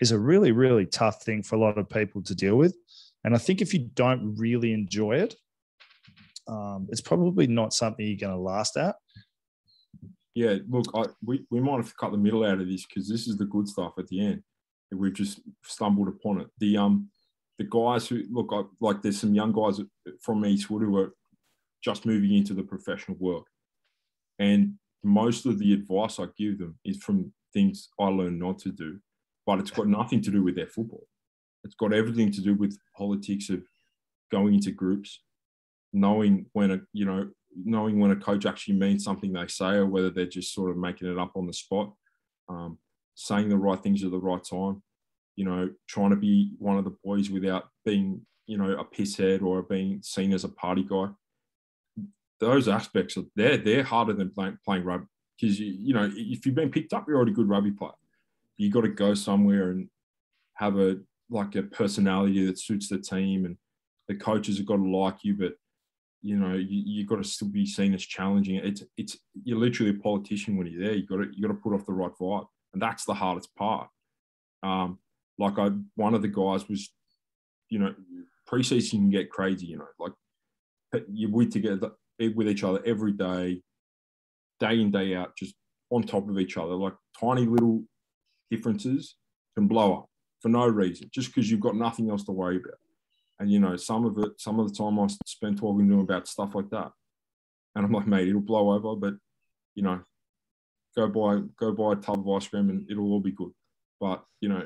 is 0.00 0.12
a 0.12 0.18
really, 0.18 0.52
really 0.52 0.86
tough 0.86 1.22
thing 1.22 1.42
for 1.42 1.56
a 1.56 1.58
lot 1.58 1.78
of 1.78 1.88
people 1.88 2.22
to 2.22 2.34
deal 2.34 2.56
with. 2.56 2.76
And 3.24 3.34
I 3.34 3.38
think 3.38 3.62
if 3.62 3.72
you 3.72 3.90
don't 3.94 4.34
really 4.36 4.72
enjoy 4.72 5.16
it, 5.16 5.34
um, 6.46 6.88
it's 6.90 7.00
probably 7.00 7.46
not 7.46 7.72
something 7.72 8.06
you're 8.06 8.16
going 8.16 8.32
to 8.32 8.38
last 8.38 8.76
at. 8.76 8.96
Yeah, 10.34 10.56
look, 10.68 10.86
I, 10.94 11.04
we, 11.24 11.46
we 11.50 11.60
might 11.60 11.76
have 11.76 11.96
cut 11.96 12.10
the 12.10 12.18
middle 12.18 12.44
out 12.44 12.60
of 12.60 12.68
this 12.68 12.84
because 12.84 13.08
this 13.08 13.28
is 13.28 13.36
the 13.36 13.44
good 13.44 13.68
stuff 13.68 13.92
at 13.98 14.08
the 14.08 14.20
end. 14.20 14.42
We've 14.90 15.14
just 15.14 15.40
stumbled 15.64 16.08
upon 16.08 16.40
it. 16.40 16.48
The 16.58 16.76
um 16.76 17.10
the 17.58 17.64
guys 17.64 18.06
who 18.06 18.22
look 18.30 18.50
I, 18.52 18.62
like 18.80 19.02
there's 19.02 19.20
some 19.20 19.34
young 19.34 19.52
guys 19.52 19.80
from 20.20 20.44
Eastwood 20.44 20.82
who 20.82 20.96
are 20.98 21.14
just 21.84 22.06
moving 22.06 22.34
into 22.34 22.54
the 22.54 22.62
professional 22.62 23.16
world, 23.18 23.46
and 24.38 24.74
most 25.02 25.46
of 25.46 25.58
the 25.58 25.72
advice 25.72 26.18
I 26.18 26.26
give 26.36 26.58
them 26.58 26.78
is 26.84 27.02
from 27.02 27.32
things 27.52 27.88
I 28.00 28.06
learned 28.06 28.38
not 28.38 28.58
to 28.60 28.70
do, 28.70 28.98
but 29.46 29.58
it's 29.58 29.70
got 29.70 29.86
nothing 29.86 30.22
to 30.22 30.30
do 30.30 30.42
with 30.42 30.56
their 30.56 30.66
football. 30.66 31.06
It's 31.62 31.74
got 31.74 31.92
everything 31.92 32.30
to 32.32 32.40
do 32.40 32.54
with 32.54 32.78
politics 32.96 33.50
of 33.50 33.62
going 34.32 34.54
into 34.54 34.70
groups, 34.70 35.20
knowing 35.92 36.46
when 36.52 36.70
a 36.70 36.80
you 36.92 37.04
know 37.04 37.28
knowing 37.64 38.00
when 38.00 38.10
a 38.10 38.16
coach 38.16 38.46
actually 38.46 38.74
means 38.74 39.04
something 39.04 39.32
they 39.32 39.46
say 39.46 39.74
or 39.74 39.86
whether 39.86 40.10
they're 40.10 40.26
just 40.26 40.52
sort 40.52 40.70
of 40.70 40.76
making 40.76 41.10
it 41.10 41.18
up 41.18 41.32
on 41.36 41.46
the 41.46 41.52
spot, 41.52 41.92
um, 42.48 42.78
saying 43.14 43.48
the 43.48 43.56
right 43.56 43.80
things 43.80 44.02
at 44.02 44.10
the 44.10 44.18
right 44.18 44.42
time, 44.42 44.82
you 45.36 45.44
know, 45.44 45.70
trying 45.88 46.10
to 46.10 46.16
be 46.16 46.50
one 46.58 46.78
of 46.78 46.84
the 46.84 46.96
boys 47.04 47.30
without 47.30 47.68
being, 47.84 48.20
you 48.46 48.58
know, 48.58 48.72
a 48.72 48.84
pisshead 48.84 49.42
or 49.42 49.62
being 49.62 50.00
seen 50.02 50.32
as 50.32 50.44
a 50.44 50.48
party 50.48 50.82
guy. 50.82 51.08
Those 52.44 52.68
aspects 52.68 53.16
are 53.16 53.24
they're 53.36 53.56
they're 53.56 53.82
harder 53.82 54.12
than 54.12 54.30
playing, 54.30 54.58
playing 54.64 54.84
rugby 54.84 55.06
because 55.38 55.58
you, 55.58 55.74
you 55.78 55.94
know 55.94 56.10
if 56.14 56.44
you've 56.44 56.54
been 56.54 56.70
picked 56.70 56.92
up, 56.92 57.06
you're 57.06 57.16
already 57.16 57.32
a 57.32 57.34
good 57.34 57.48
rugby 57.48 57.70
player. 57.70 57.92
You 58.56 58.70
got 58.70 58.82
to 58.82 58.88
go 58.88 59.14
somewhere 59.14 59.70
and 59.70 59.88
have 60.54 60.78
a 60.78 60.96
like 61.30 61.56
a 61.56 61.62
personality 61.62 62.44
that 62.46 62.58
suits 62.58 62.88
the 62.88 62.98
team, 62.98 63.46
and 63.46 63.56
the 64.08 64.14
coaches 64.14 64.58
have 64.58 64.66
got 64.66 64.76
to 64.76 64.88
like 64.88 65.24
you, 65.24 65.34
but 65.34 65.54
you 66.22 66.36
know 66.36 66.54
you, 66.54 66.82
you've 66.86 67.08
got 67.08 67.16
to 67.16 67.24
still 67.24 67.48
be 67.48 67.66
seen 67.66 67.94
as 67.94 68.04
challenging. 68.04 68.56
It's 68.56 68.82
it's 68.96 69.16
you're 69.42 69.58
literally 69.58 69.90
a 69.90 70.02
politician 70.02 70.56
when 70.56 70.66
you're 70.66 70.82
there. 70.82 70.94
You 70.94 71.06
got 71.06 71.16
to 71.16 71.28
you 71.34 71.42
got 71.42 71.54
to 71.54 71.60
put 71.60 71.74
off 71.74 71.86
the 71.86 71.92
right 71.92 72.12
vibe, 72.20 72.46
and 72.72 72.82
that's 72.82 73.04
the 73.04 73.14
hardest 73.14 73.54
part. 73.56 73.88
Um, 74.62 74.98
like 75.38 75.58
I, 75.58 75.70
one 75.96 76.14
of 76.14 76.22
the 76.22 76.28
guys 76.28 76.68
was, 76.68 76.92
you 77.68 77.78
know, 77.78 77.94
preseason 78.48 78.90
can 78.90 79.10
get 79.10 79.30
crazy. 79.30 79.66
You 79.66 79.78
know, 79.78 79.88
like 79.98 80.12
you're 81.12 81.30
with 81.30 81.52
together 81.52 81.90
with 82.18 82.48
each 82.48 82.64
other 82.64 82.80
every 82.84 83.12
day, 83.12 83.62
day 84.60 84.80
in 84.80 84.90
day 84.90 85.14
out, 85.14 85.36
just 85.36 85.54
on 85.90 86.02
top 86.02 86.28
of 86.28 86.38
each 86.38 86.56
other. 86.56 86.74
Like 86.74 86.94
tiny 87.18 87.46
little 87.46 87.82
differences 88.50 89.16
can 89.56 89.66
blow 89.66 89.94
up 89.94 90.08
for 90.40 90.48
no 90.48 90.66
reason, 90.66 91.08
just 91.12 91.28
because 91.34 91.50
you've 91.50 91.60
got 91.60 91.76
nothing 91.76 92.10
else 92.10 92.24
to 92.24 92.32
worry 92.32 92.56
about. 92.56 92.78
And 93.40 93.50
you 93.50 93.58
know, 93.58 93.76
some 93.76 94.04
of 94.04 94.18
it, 94.18 94.40
some 94.40 94.60
of 94.60 94.68
the 94.68 94.74
time 94.74 94.98
I 94.98 95.06
spent 95.26 95.58
talking 95.58 95.88
to 95.88 95.94
him 95.94 96.00
about 96.00 96.28
stuff 96.28 96.54
like 96.54 96.70
that. 96.70 96.90
And 97.74 97.84
I'm 97.84 97.92
like, 97.92 98.06
mate, 98.06 98.28
it'll 98.28 98.40
blow 98.40 98.72
over, 98.72 98.94
but 98.94 99.14
you 99.74 99.82
know, 99.82 100.00
go 100.96 101.08
buy 101.08 101.42
go 101.58 101.72
buy 101.72 101.92
a 101.92 101.96
tub 101.96 102.20
of 102.20 102.36
ice 102.36 102.48
cream 102.48 102.70
and 102.70 102.88
it'll 102.90 103.10
all 103.10 103.20
be 103.20 103.32
good. 103.32 103.50
But 104.00 104.24
you 104.40 104.48
know, 104.48 104.64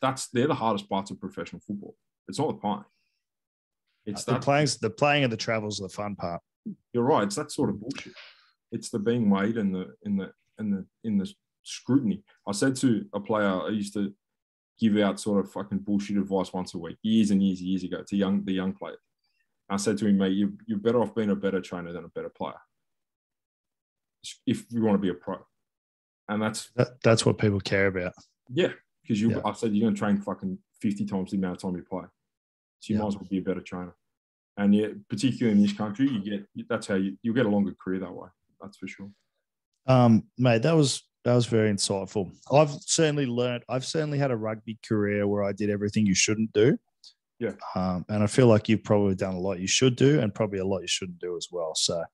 that's 0.00 0.28
they're 0.28 0.46
the 0.46 0.54
hardest 0.54 0.88
parts 0.88 1.10
of 1.10 1.20
professional 1.20 1.60
football. 1.66 1.96
It's 2.28 2.38
not 2.38 2.48
the 2.48 2.54
playing. 2.54 2.84
It's 4.06 4.24
the 4.24 4.32
that, 4.32 4.42
playing 4.42 4.68
the 4.80 4.90
playing 4.90 5.24
and 5.24 5.32
the 5.32 5.36
travels 5.36 5.80
are 5.80 5.88
the 5.88 5.94
fun 5.94 6.16
part. 6.16 6.40
You're 6.92 7.04
right. 7.04 7.24
It's 7.24 7.36
that 7.36 7.52
sort 7.52 7.70
of 7.70 7.80
bullshit. 7.80 8.12
It's 8.72 8.90
the 8.90 8.98
being 8.98 9.30
weighed 9.30 9.56
and 9.56 9.74
the 9.74 9.94
in 10.04 10.16
the 10.16 10.32
in 10.58 10.70
the 10.70 10.86
in 11.04 11.18
the 11.18 11.32
scrutiny. 11.62 12.22
I 12.46 12.52
said 12.52 12.76
to 12.76 13.04
a 13.12 13.20
player 13.20 13.62
I 13.62 13.68
used 13.68 13.94
to 13.94 14.12
give 14.78 14.96
out 14.96 15.20
sort 15.20 15.44
of 15.44 15.52
fucking 15.52 15.78
bullshit 15.78 16.16
advice 16.16 16.52
once 16.52 16.74
a 16.74 16.78
week, 16.78 16.96
years 17.02 17.30
and 17.30 17.42
years 17.42 17.60
and 17.60 17.68
years 17.68 17.84
ago 17.84 18.02
to 18.06 18.16
young 18.16 18.44
the 18.44 18.52
young 18.52 18.72
player. 18.72 18.96
I 19.68 19.76
said 19.76 19.98
to 19.98 20.06
him, 20.06 20.18
mate, 20.18 20.32
you, 20.32 20.54
you're 20.66 20.78
better 20.78 21.00
off 21.00 21.14
being 21.14 21.30
a 21.30 21.36
better 21.36 21.60
trainer 21.60 21.92
than 21.92 22.04
a 22.04 22.08
better 22.08 22.28
player. 22.28 22.58
If 24.44 24.64
you 24.68 24.82
want 24.82 24.96
to 24.96 24.98
be 24.98 25.10
a 25.10 25.14
pro. 25.14 25.38
And 26.28 26.42
that's 26.42 26.70
that, 26.76 27.00
that's 27.02 27.24
what 27.24 27.38
people 27.38 27.60
care 27.60 27.86
about. 27.86 28.12
Yeah. 28.52 28.72
Because 29.02 29.20
you 29.20 29.30
yeah. 29.30 29.40
I 29.44 29.52
said 29.52 29.74
you're 29.74 29.88
gonna 29.88 29.96
train 29.96 30.20
fucking 30.20 30.58
50 30.80 31.06
times 31.06 31.30
the 31.30 31.36
amount 31.36 31.56
of 31.56 31.62
time 31.62 31.76
you 31.76 31.82
play. 31.82 32.04
So 32.80 32.92
you 32.92 32.96
yeah. 32.96 33.02
might 33.02 33.08
as 33.08 33.16
well 33.16 33.28
be 33.30 33.38
a 33.38 33.42
better 33.42 33.60
trainer. 33.60 33.94
And 34.56 34.74
yeah, 34.74 34.88
particularly 35.08 35.56
in 35.56 35.62
this 35.62 35.72
country, 35.72 36.08
you 36.08 36.20
get 36.20 36.68
that's 36.68 36.86
how 36.86 36.96
you 36.96 37.16
you 37.22 37.32
get 37.32 37.46
a 37.46 37.48
longer 37.48 37.74
career 37.82 38.00
that 38.00 38.12
way. 38.12 38.28
That's 38.60 38.76
for 38.76 38.88
sure. 38.88 39.10
Um, 39.86 40.24
mate, 40.38 40.62
that 40.62 40.76
was 40.76 41.02
that 41.24 41.34
was 41.34 41.46
very 41.46 41.70
insightful. 41.70 42.30
I've 42.52 42.70
certainly 42.70 43.26
learned. 43.26 43.64
I've 43.68 43.84
certainly 43.84 44.18
had 44.18 44.30
a 44.30 44.36
rugby 44.36 44.78
career 44.86 45.26
where 45.26 45.44
I 45.44 45.52
did 45.52 45.70
everything 45.70 46.06
you 46.06 46.14
shouldn't 46.14 46.52
do. 46.52 46.78
Yeah. 47.38 47.52
Um, 47.74 48.04
and 48.08 48.22
I 48.22 48.26
feel 48.26 48.46
like 48.46 48.68
you've 48.68 48.84
probably 48.84 49.14
done 49.14 49.34
a 49.34 49.40
lot 49.40 49.60
you 49.60 49.66
should 49.66 49.96
do, 49.96 50.20
and 50.20 50.34
probably 50.34 50.58
a 50.58 50.64
lot 50.64 50.80
you 50.80 50.88
shouldn't 50.88 51.18
do 51.18 51.36
as 51.36 51.48
well. 51.50 51.74
So, 51.74 52.04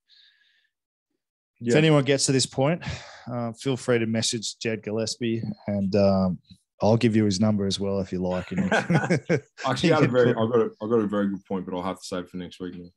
yeah. 1.61 1.73
if 1.73 1.75
anyone 1.75 2.05
gets 2.05 2.27
to 2.27 2.33
this 2.33 2.47
point, 2.47 2.83
uh, 3.31 3.53
feel 3.53 3.77
free 3.77 3.99
to 3.99 4.07
message 4.07 4.57
Jed 4.59 4.83
Gillespie, 4.83 5.43
and 5.67 5.95
um, 5.97 6.39
I'll 6.83 6.97
give 6.97 7.17
you 7.17 7.25
his 7.25 7.41
number 7.41 7.67
as 7.67 7.81
well 7.81 8.01
if 8.01 8.13
you 8.13 8.19
like. 8.19 8.53
Actually, 9.67 9.93
I, 9.93 10.01
a 10.01 10.09
very, 10.09 10.31
I 10.31 10.35
got 10.35 10.61
a, 10.61 10.71
I 10.83 10.89
got 10.89 10.99
a 10.99 11.07
very 11.07 11.29
good 11.29 11.45
point, 11.47 11.65
but 11.65 11.75
I'll 11.75 11.83
have 11.83 11.99
to 11.99 12.05
save 12.05 12.29
for 12.29 12.37
next 12.37 12.61
week. 12.61 12.77
Now. 12.77 12.89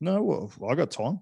No, 0.00 0.22
well, 0.22 0.52
I 0.70 0.74
got 0.74 0.90
time. 0.90 1.20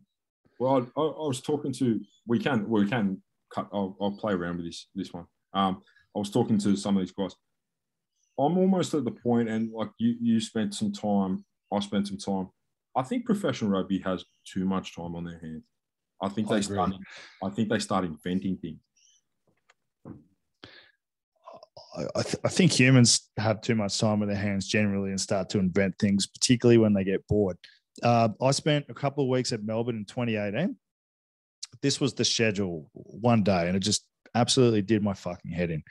Well, 0.59 0.87
I, 0.97 1.01
I, 1.01 1.27
was 1.27 1.41
talking 1.41 1.73
to 1.75 2.01
we 2.27 2.39
can 2.39 2.69
we 2.69 2.89
can 2.89 3.23
cut. 3.53 3.69
I'll, 3.73 3.97
I'll 4.01 4.17
play 4.17 4.33
around 4.33 4.57
with 4.57 4.67
this 4.67 4.89
this 4.95 5.13
one. 5.13 5.27
Um, 5.55 5.83
I 6.15 6.19
was 6.19 6.31
talking 6.31 6.59
to 6.59 6.77
some 6.77 6.97
of 6.97 7.03
these 7.03 7.13
guys. 7.13 7.35
I'm 8.39 8.59
almost 8.59 8.95
at 8.95 9.05
the 9.05 9.11
point, 9.11 9.49
and 9.49 9.73
like 9.73 9.91
you, 9.99 10.17
you 10.21 10.41
spent 10.41 10.75
some 10.75 10.93
time. 10.93 11.45
I 11.73 11.81
spent 11.81 12.09
some 12.09 12.19
time. 12.19 12.51
I 12.97 13.03
think 13.03 13.25
professional 13.25 13.71
rugby 13.71 13.99
has 14.01 14.25
too 14.47 14.65
much 14.65 14.95
time 14.95 15.15
on 15.15 15.25
their 15.25 15.39
hands. 15.39 15.65
I 16.21 16.29
think 16.29 16.49
I 16.49 16.55
they 16.55 16.61
agree. 16.61 16.77
start. 16.77 16.93
I 17.43 17.49
think 17.51 17.69
they 17.69 17.79
start 17.79 18.05
inventing 18.05 18.59
things. 18.59 18.81
I, 21.95 22.23
th- 22.23 22.37
I, 22.43 22.49
think 22.49 22.73
humans 22.73 23.29
have 23.37 23.61
too 23.61 23.75
much 23.75 23.99
time 23.99 24.23
in 24.23 24.29
their 24.29 24.37
hands 24.37 24.67
generally 24.67 25.11
and 25.11 25.21
start 25.21 25.51
to 25.51 25.59
invent 25.59 25.99
things, 25.99 26.27
particularly 26.27 26.79
when 26.79 26.95
they 26.95 27.05
get 27.05 27.27
bored. 27.29 27.59
Uh, 28.03 28.31
I 28.41 28.51
spent 28.53 28.87
a 28.89 28.95
couple 28.95 29.25
of 29.25 29.29
weeks 29.29 29.53
at 29.53 29.63
Melbourne 29.63 29.97
in 29.97 30.05
2018 30.07 30.77
this 31.81 32.01
was 32.01 32.15
the 32.15 32.25
schedule 32.25 32.91
one 32.93 33.43
day, 33.43 33.67
and 33.69 33.77
it 33.77 33.81
just 33.81 34.05
absolutely 34.35 34.83
did 34.83 35.03
my 35.03 35.15
fucking 35.15 35.51
head 35.51 35.71
in. 35.71 35.83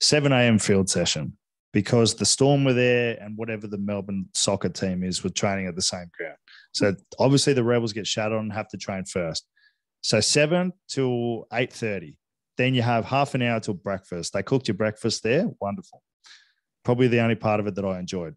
7 0.00 0.30
a.m. 0.32 0.58
field 0.58 0.88
session 0.90 1.36
because 1.72 2.14
the 2.14 2.24
Storm 2.24 2.64
were 2.64 2.72
there 2.72 3.18
and 3.20 3.36
whatever 3.36 3.66
the 3.66 3.78
Melbourne 3.78 4.26
soccer 4.34 4.68
team 4.68 5.02
is 5.02 5.22
were 5.22 5.30
training 5.30 5.66
at 5.66 5.74
the 5.74 5.82
same 5.82 6.10
ground. 6.16 6.36
So 6.72 6.94
obviously 7.18 7.52
the 7.52 7.64
Rebels 7.64 7.92
get 7.92 8.06
shut 8.06 8.32
on 8.32 8.40
and 8.40 8.52
have 8.52 8.68
to 8.68 8.78
train 8.78 9.04
first. 9.04 9.46
So 10.02 10.20
7 10.20 10.72
till 10.88 11.46
8.30. 11.52 12.16
Then 12.56 12.74
you 12.74 12.82
have 12.82 13.04
half 13.04 13.34
an 13.34 13.42
hour 13.42 13.60
till 13.60 13.74
breakfast. 13.74 14.32
They 14.32 14.42
cooked 14.42 14.68
your 14.68 14.76
breakfast 14.76 15.22
there. 15.22 15.48
Wonderful. 15.60 16.02
Probably 16.84 17.08
the 17.08 17.20
only 17.20 17.34
part 17.34 17.60
of 17.60 17.66
it 17.66 17.74
that 17.74 17.84
I 17.84 17.98
enjoyed. 17.98 18.34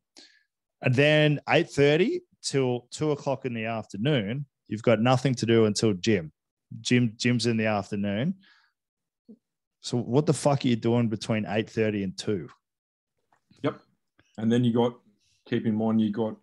And 0.81 0.95
then 0.95 1.39
8.30 1.47 2.19
till 2.41 2.87
2 2.91 3.11
o'clock 3.11 3.45
in 3.45 3.53
the 3.53 3.65
afternoon, 3.65 4.45
you've 4.67 4.83
got 4.83 4.99
nothing 4.99 5.35
to 5.35 5.45
do 5.45 5.65
until 5.65 5.93
gym 5.93 6.31
gym 6.81 7.13
gym's 7.17 7.45
in 7.47 7.57
the 7.57 7.65
afternoon. 7.65 8.35
So 9.81 9.97
what 9.97 10.25
the 10.25 10.33
fuck 10.33 10.65
are 10.65 10.67
you 10.67 10.75
doing 10.75 11.07
between 11.07 11.45
8:30 11.45 12.03
and 12.03 12.17
2? 12.17 12.49
Yep. 13.63 13.81
And 14.37 14.51
then 14.51 14.63
you 14.63 14.73
got 14.73 14.95
keep 15.45 15.65
in 15.65 15.75
mind 15.75 16.01
you 16.01 16.11
got 16.11 16.35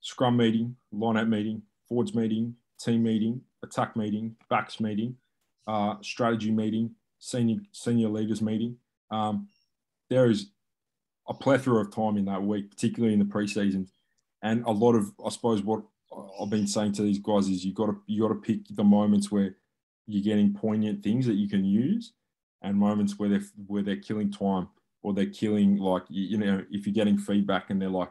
scrum 0.00 0.36
meeting, 0.36 0.76
line 0.92 1.16
out 1.16 1.28
meeting, 1.28 1.62
forwards 1.88 2.14
meeting, 2.14 2.56
team 2.78 3.02
meeting, 3.02 3.40
attack 3.62 3.96
meeting, 3.96 4.36
backs 4.50 4.80
meeting, 4.80 5.16
uh, 5.66 5.96
strategy 6.02 6.50
meeting, 6.50 6.94
senior 7.18 7.58
senior 7.72 8.08
leaders 8.08 8.42
meeting. 8.42 8.76
Um, 9.10 9.48
there 10.10 10.30
is 10.30 10.50
a 11.28 11.34
plethora 11.34 11.80
of 11.80 11.94
time 11.94 12.16
in 12.16 12.24
that 12.26 12.42
week, 12.42 12.70
particularly 12.70 13.12
in 13.12 13.18
the 13.18 13.24
preseason, 13.24 13.88
and 14.42 14.64
a 14.64 14.70
lot 14.70 14.94
of 14.94 15.12
I 15.24 15.30
suppose 15.30 15.62
what 15.62 15.82
I've 16.40 16.50
been 16.50 16.66
saying 16.66 16.92
to 16.92 17.02
these 17.02 17.18
guys 17.18 17.48
is 17.48 17.64
you 17.64 17.74
got 17.74 17.86
to 17.86 17.96
you 18.06 18.22
got 18.22 18.28
to 18.28 18.34
pick 18.36 18.60
the 18.70 18.84
moments 18.84 19.30
where 19.30 19.56
you're 20.06 20.22
getting 20.22 20.54
poignant 20.54 21.02
things 21.02 21.26
that 21.26 21.34
you 21.34 21.48
can 21.48 21.64
use, 21.64 22.12
and 22.62 22.76
moments 22.76 23.18
where 23.18 23.28
they're 23.28 23.44
where 23.66 23.82
they're 23.82 23.96
killing 23.96 24.30
time 24.30 24.68
or 25.02 25.12
they're 25.12 25.26
killing 25.26 25.76
like 25.76 26.04
you 26.08 26.38
know 26.38 26.62
if 26.70 26.86
you're 26.86 26.94
getting 26.94 27.18
feedback 27.18 27.70
and 27.70 27.80
they're 27.80 27.88
like, 27.88 28.10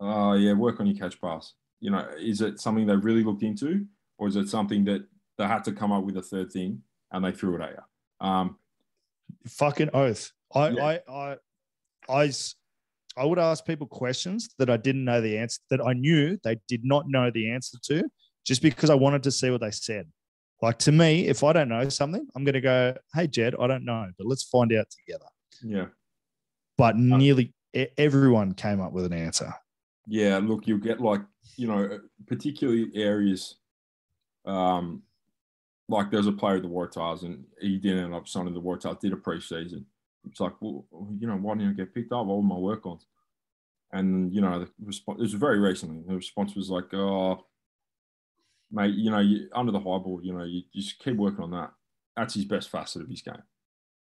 oh 0.00 0.34
yeah, 0.34 0.52
work 0.52 0.80
on 0.80 0.86
your 0.86 0.96
catch 0.96 1.20
pass. 1.20 1.54
You 1.80 1.90
know, 1.90 2.08
is 2.18 2.40
it 2.40 2.60
something 2.60 2.86
they 2.86 2.96
really 2.96 3.24
looked 3.24 3.42
into, 3.42 3.86
or 4.18 4.28
is 4.28 4.36
it 4.36 4.48
something 4.48 4.84
that 4.84 5.04
they 5.38 5.46
had 5.46 5.64
to 5.64 5.72
come 5.72 5.92
up 5.92 6.04
with 6.04 6.16
a 6.16 6.22
third 6.22 6.52
thing 6.52 6.82
and 7.10 7.24
they 7.24 7.32
threw 7.32 7.56
it 7.56 7.62
at 7.62 7.70
you? 7.70 8.26
Um, 8.26 8.56
Fucking 9.48 9.90
oath. 9.94 10.30
I, 10.54 10.68
yeah. 10.68 11.34
I 13.16 13.24
would 13.24 13.38
ask 13.38 13.64
people 13.64 13.86
questions 13.86 14.50
that 14.58 14.70
I 14.70 14.76
didn't 14.76 15.04
know 15.04 15.20
the 15.20 15.38
answer 15.38 15.60
that 15.70 15.80
I 15.80 15.92
knew 15.92 16.38
they 16.44 16.58
did 16.68 16.84
not 16.84 17.08
know 17.08 17.30
the 17.30 17.50
answer 17.50 17.78
to, 17.84 18.04
just 18.44 18.62
because 18.62 18.90
I 18.90 18.94
wanted 18.94 19.22
to 19.24 19.30
see 19.30 19.50
what 19.50 19.60
they 19.60 19.70
said. 19.70 20.06
Like 20.62 20.78
to 20.80 20.92
me, 20.92 21.26
if 21.26 21.42
I 21.42 21.52
don't 21.52 21.68
know 21.68 21.88
something, 21.88 22.26
I'm 22.34 22.44
going 22.44 22.54
to 22.54 22.60
go, 22.60 22.94
"Hey 23.14 23.26
Jed, 23.26 23.54
I 23.58 23.66
don't 23.66 23.84
know, 23.84 24.08
but 24.16 24.26
let's 24.26 24.44
find 24.44 24.72
out 24.72 24.86
together." 24.90 25.26
Yeah. 25.62 25.86
But 26.78 26.96
nearly 26.96 27.52
e- 27.74 27.88
everyone 27.98 28.54
came 28.54 28.80
up 28.80 28.92
with 28.92 29.04
an 29.04 29.12
answer. 29.12 29.52
Yeah, 30.06 30.38
look, 30.38 30.66
you'll 30.66 30.78
get 30.78 31.00
like, 31.00 31.20
you 31.56 31.66
know, 31.66 31.98
particularly 32.26 32.90
areas 32.94 33.56
um 34.44 35.02
like 35.92 36.10
there's 36.10 36.26
a 36.26 36.32
player 36.32 36.56
at 36.56 36.62
the 36.62 36.68
Waratahs 36.68 37.22
and 37.22 37.44
he 37.60 37.76
didn't 37.78 38.04
end 38.04 38.14
up 38.14 38.26
signing 38.26 38.54
the 38.54 38.60
Waratahs, 38.60 39.00
did 39.00 39.12
a 39.12 39.16
preseason. 39.16 39.84
It's 40.28 40.40
like, 40.40 40.54
well, 40.60 40.84
you 41.18 41.26
know, 41.26 41.36
why 41.36 41.54
didn't 41.54 41.70
I 41.70 41.74
get 41.74 41.94
picked 41.94 42.12
up? 42.12 42.26
All 42.26 42.42
my 42.42 42.56
work 42.56 42.86
on. 42.86 42.98
And, 43.92 44.32
you 44.32 44.40
know, 44.40 44.60
the 44.60 44.68
response, 44.84 45.18
it 45.18 45.22
was 45.22 45.34
very 45.34 45.58
recently. 45.58 46.02
The 46.06 46.16
response 46.16 46.54
was 46.54 46.70
like, 46.70 46.92
oh, 46.94 47.44
mate, 48.70 48.94
you 48.94 49.10
know, 49.10 49.18
you, 49.18 49.48
under 49.54 49.72
the 49.72 49.78
high 49.78 49.98
ball, 49.98 50.20
you 50.22 50.32
know, 50.32 50.44
you, 50.44 50.62
you 50.72 50.82
just 50.82 50.98
keep 50.98 51.16
working 51.16 51.44
on 51.44 51.50
that. 51.50 51.72
That's 52.16 52.34
his 52.34 52.44
best 52.44 52.70
facet 52.70 53.02
of 53.02 53.08
his 53.08 53.20
game. 53.22 53.42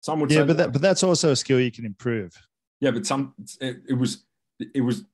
Some 0.01 0.19
would 0.19 0.31
Yeah, 0.31 0.41
say 0.41 0.47
but 0.47 0.57
that, 0.57 0.73
but 0.73 0.81
that's 0.81 1.03
also 1.03 1.31
a 1.31 1.35
skill 1.35 1.59
you 1.59 1.71
can 1.71 1.85
improve. 1.85 2.33
yeah, 2.79 2.91
but 2.91 3.05
some 3.05 3.33
it, 3.59 3.81
it 3.87 3.93
was 3.93 4.23
it 4.73 4.81
was 4.81 5.05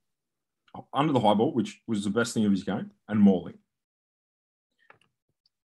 under 0.94 1.14
the 1.14 1.20
high 1.20 1.34
ball, 1.34 1.54
which 1.54 1.82
was 1.88 2.04
the 2.04 2.10
best 2.10 2.34
thing 2.34 2.46
of 2.46 2.52
his 2.52 2.64
game, 2.64 2.92
and 3.08 3.20
mauling. 3.20 3.58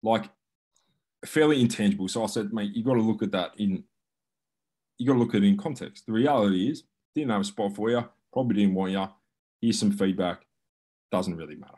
Like 0.02 0.28
fairly 1.24 1.60
intangible. 1.60 2.08
So 2.08 2.24
I 2.24 2.26
said, 2.26 2.52
mate, 2.52 2.74
you 2.74 2.84
got 2.84 2.94
to 2.94 3.00
look 3.00 3.22
at 3.22 3.32
that 3.32 3.52
in 3.58 3.84
you 4.98 5.06
got 5.06 5.14
to 5.14 5.18
look 5.18 5.34
at 5.34 5.42
it 5.42 5.48
in 5.48 5.56
context. 5.56 6.06
The 6.06 6.12
reality 6.12 6.70
is, 6.70 6.84
didn't 7.14 7.30
have 7.30 7.40
a 7.40 7.44
spot 7.44 7.74
for 7.74 7.90
you, 7.90 8.08
probably 8.32 8.56
didn't 8.56 8.74
want 8.74 8.92
you. 8.92 9.04
Here's 9.60 9.78
some 9.78 9.90
feedback. 9.90 10.42
Doesn't 11.10 11.36
really 11.36 11.56
matter. 11.56 11.74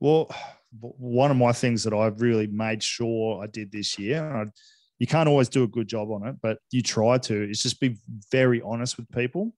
Well, 0.00 0.34
one 0.80 1.30
of 1.30 1.36
my 1.36 1.52
things 1.52 1.84
that 1.84 1.94
I've 1.94 2.20
really 2.20 2.46
made 2.46 2.82
sure 2.82 3.42
I 3.42 3.46
did 3.46 3.70
this 3.70 3.98
year, 3.98 4.26
and 4.26 4.48
I, 4.48 4.52
you 4.98 5.06
can't 5.06 5.28
always 5.28 5.48
do 5.48 5.62
a 5.62 5.68
good 5.68 5.88
job 5.88 6.10
on 6.10 6.26
it, 6.26 6.36
but 6.42 6.58
you 6.70 6.82
try 6.82 7.18
to, 7.18 7.50
is 7.50 7.62
just 7.62 7.80
be 7.80 7.96
very 8.32 8.60
honest 8.62 8.96
with 8.96 9.10
people. 9.10 9.54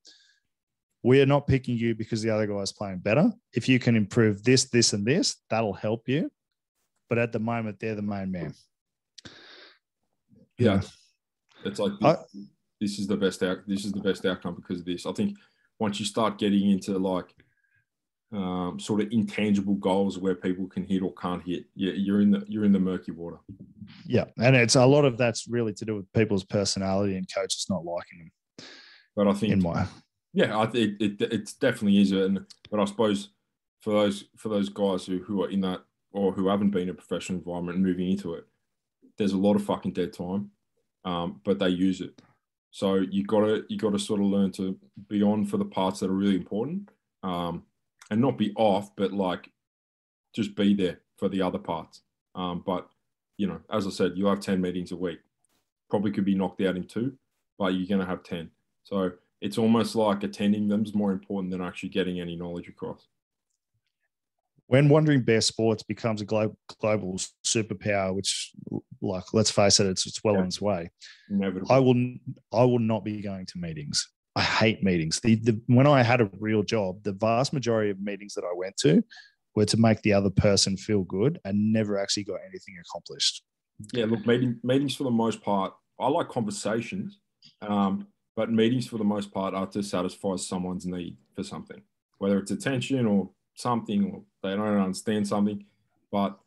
We 1.02 1.20
are 1.20 1.26
not 1.26 1.46
picking 1.46 1.76
you 1.76 1.94
because 1.94 2.22
the 2.22 2.30
other 2.30 2.46
guy's 2.46 2.72
playing 2.72 2.98
better. 2.98 3.32
If 3.54 3.68
you 3.68 3.78
can 3.78 3.96
improve 3.96 4.44
this, 4.44 4.64
this, 4.64 4.92
and 4.92 5.04
this, 5.04 5.36
that'll 5.50 5.72
help 5.72 6.08
you. 6.08 6.30
But 7.08 7.18
at 7.18 7.32
the 7.32 7.40
moment, 7.40 7.78
they're 7.80 7.96
the 7.96 8.02
main 8.02 8.30
man. 8.30 8.54
Yeah. 10.64 10.80
It's 11.64 11.78
like 11.78 11.92
I- 12.02 12.16
this 12.80 12.98
is 12.98 13.06
the 13.06 13.16
best 13.16 13.42
out. 13.42 13.58
This 13.66 13.84
is 13.84 13.92
the 13.92 14.00
best 14.00 14.26
outcome 14.26 14.56
because 14.56 14.80
of 14.80 14.86
this. 14.86 15.06
I 15.06 15.12
think 15.12 15.36
once 15.78 16.00
you 16.00 16.06
start 16.06 16.38
getting 16.38 16.70
into 16.70 16.98
like 16.98 17.32
um, 18.32 18.78
sort 18.80 19.02
of 19.02 19.12
intangible 19.12 19.74
goals 19.74 20.18
where 20.18 20.34
people 20.34 20.66
can 20.66 20.84
hit 20.84 21.02
or 21.02 21.12
can't 21.14 21.42
hit, 21.42 21.66
yeah, 21.74 21.92
you're 21.92 22.20
in 22.20 22.30
the 22.30 22.44
you're 22.48 22.64
in 22.64 22.72
the 22.72 22.80
murky 22.80 23.12
water. 23.12 23.38
Yeah. 24.06 24.24
And 24.38 24.56
it's 24.56 24.74
a 24.74 24.84
lot 24.84 25.04
of 25.04 25.16
that's 25.18 25.46
really 25.46 25.74
to 25.74 25.84
do 25.84 25.96
with 25.96 26.12
people's 26.12 26.44
personality 26.44 27.16
and 27.16 27.26
coaches 27.32 27.66
not 27.68 27.84
liking 27.84 28.18
them, 28.18 28.66
But 29.14 29.28
I 29.28 29.34
think 29.34 29.52
in 29.52 29.62
my 29.62 29.86
Yeah, 30.32 30.58
I 30.58 30.66
think 30.66 31.00
it, 31.00 31.20
it, 31.20 31.32
it's 31.32 31.52
definitely 31.52 32.00
is, 32.00 32.12
and 32.12 32.46
but 32.70 32.80
I 32.80 32.84
suppose 32.86 33.28
for 33.80 33.92
those 33.92 34.24
for 34.38 34.48
those 34.48 34.70
guys 34.70 35.04
who, 35.04 35.18
who 35.18 35.42
are 35.44 35.50
in 35.50 35.60
that 35.60 35.82
or 36.12 36.32
who 36.32 36.48
haven't 36.48 36.70
been 36.70 36.82
in 36.82 36.88
a 36.90 36.94
professional 36.94 37.38
environment 37.38 37.78
moving 37.78 38.10
into 38.10 38.34
it, 38.34 38.44
there's 39.18 39.32
a 39.32 39.38
lot 39.38 39.56
of 39.56 39.64
fucking 39.64 39.92
dead 39.92 40.12
time, 40.12 40.50
um, 41.04 41.40
but 41.44 41.58
they 41.58 41.68
use 41.68 42.00
it. 42.00 42.20
So 42.70 42.94
you 42.96 43.24
gotta 43.24 43.64
you 43.68 43.78
gotta 43.78 43.98
sort 43.98 44.20
of 44.20 44.26
learn 44.26 44.50
to 44.52 44.78
be 45.08 45.22
on 45.22 45.44
for 45.44 45.58
the 45.58 45.64
parts 45.64 46.00
that 46.00 46.10
are 46.10 46.14
really 46.14 46.36
important, 46.36 46.88
um, 47.22 47.64
and 48.10 48.20
not 48.20 48.38
be 48.38 48.52
off, 48.56 48.94
but 48.96 49.12
like 49.12 49.50
just 50.34 50.56
be 50.56 50.74
there 50.74 51.00
for 51.18 51.28
the 51.28 51.42
other 51.42 51.58
parts. 51.58 52.02
Um, 52.34 52.62
but 52.64 52.88
you 53.36 53.46
know, 53.46 53.60
as 53.70 53.86
I 53.86 53.90
said, 53.90 54.12
you 54.16 54.26
have 54.26 54.40
ten 54.40 54.60
meetings 54.60 54.92
a 54.92 54.96
week. 54.96 55.18
Probably 55.90 56.10
could 56.10 56.24
be 56.24 56.34
knocked 56.34 56.62
out 56.62 56.76
in 56.76 56.84
two, 56.84 57.12
but 57.58 57.74
you're 57.74 57.86
gonna 57.86 58.08
have 58.08 58.22
ten. 58.22 58.50
So 58.84 59.12
it's 59.42 59.58
almost 59.58 59.94
like 59.94 60.22
attending 60.22 60.68
them 60.68 60.84
is 60.84 60.94
more 60.94 61.12
important 61.12 61.50
than 61.50 61.60
actually 61.60 61.90
getting 61.90 62.20
any 62.20 62.36
knowledge 62.36 62.68
across. 62.68 63.08
When 64.72 64.88
Wandering 64.88 65.20
Bear 65.20 65.42
Sports 65.42 65.82
becomes 65.82 66.22
a 66.22 66.24
global, 66.24 66.56
global 66.80 67.18
superpower, 67.44 68.14
which, 68.14 68.52
like, 69.02 69.24
let's 69.34 69.50
face 69.50 69.78
it, 69.80 69.86
it's, 69.86 70.06
it's 70.06 70.24
well 70.24 70.32
Yeah. 70.32 70.40
on 70.40 70.46
its 70.46 70.62
way. 70.62 70.90
Inevitable. 71.28 71.70
I 71.70 71.78
will, 71.78 72.14
I 72.54 72.64
will 72.64 72.78
not 72.78 73.04
be 73.04 73.20
going 73.20 73.44
to 73.44 73.58
meetings. 73.58 74.08
I 74.34 74.40
hate 74.40 74.82
meetings. 74.82 75.20
The, 75.20 75.34
the, 75.34 75.60
when 75.66 75.86
I 75.86 76.02
had 76.02 76.22
a 76.22 76.30
real 76.40 76.62
job, 76.62 77.02
the 77.02 77.12
vast 77.12 77.52
majority 77.52 77.90
of 77.90 78.00
meetings 78.00 78.32
that 78.32 78.44
I 78.50 78.56
went 78.56 78.74
to 78.78 79.04
were 79.54 79.66
to 79.66 79.76
make 79.76 80.00
the 80.00 80.14
other 80.14 80.30
person 80.30 80.78
feel 80.78 81.02
good 81.02 81.38
and 81.44 81.70
never 81.70 81.98
actually 81.98 82.24
got 82.24 82.40
anything 82.48 82.74
accomplished. 82.88 83.42
yeah, 83.92 84.06
look, 84.06 84.26
meeting, 84.26 84.58
meetings 84.62 84.94
for 84.96 85.04
the 85.04 85.10
most 85.10 85.42
part, 85.42 85.74
I 86.00 86.08
like 86.08 86.30
conversations, 86.30 87.18
um, 87.60 88.06
but 88.36 88.50
meetings 88.50 88.86
for 88.88 88.96
the 88.96 89.04
most 89.04 89.34
part 89.34 89.52
are 89.52 89.66
to 89.66 89.82
satisfy 89.82 90.36
someone's 90.36 90.86
need 90.86 91.18
for 91.36 91.42
something, 91.42 91.82
whether 92.16 92.38
it's 92.38 92.50
attention 92.50 93.04
or 93.04 93.28
something, 93.54 94.10
or 94.10 94.22
they 94.42 94.50
don't 94.50 94.60
understand 94.80 95.26
something. 95.26 95.64
But 96.10 96.38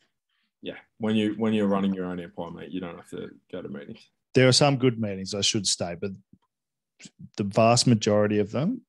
yeah, 0.62 0.76
when 1.00 1.16
you 1.16 1.34
when 1.38 1.54
you're 1.54 1.68
running 1.68 1.94
your 1.94 2.06
own 2.06 2.20
empire, 2.20 2.52
mate, 2.52 2.70
you 2.72 2.80
don't 2.80 2.96
have 2.96 3.10
to 3.12 3.30
go 3.52 3.62
to 3.62 3.70
meetings. 3.70 4.08
There 4.34 4.48
are 4.48 4.52
some 4.54 4.78
good 4.78 5.00
meetings, 5.00 5.34
I 5.34 5.42
should 5.42 5.66
say, 5.66 5.96
but 6.00 6.12
the 7.38 7.44
vast 7.46 7.88
majority 7.88 8.40
of 8.40 8.52
them 8.52 8.82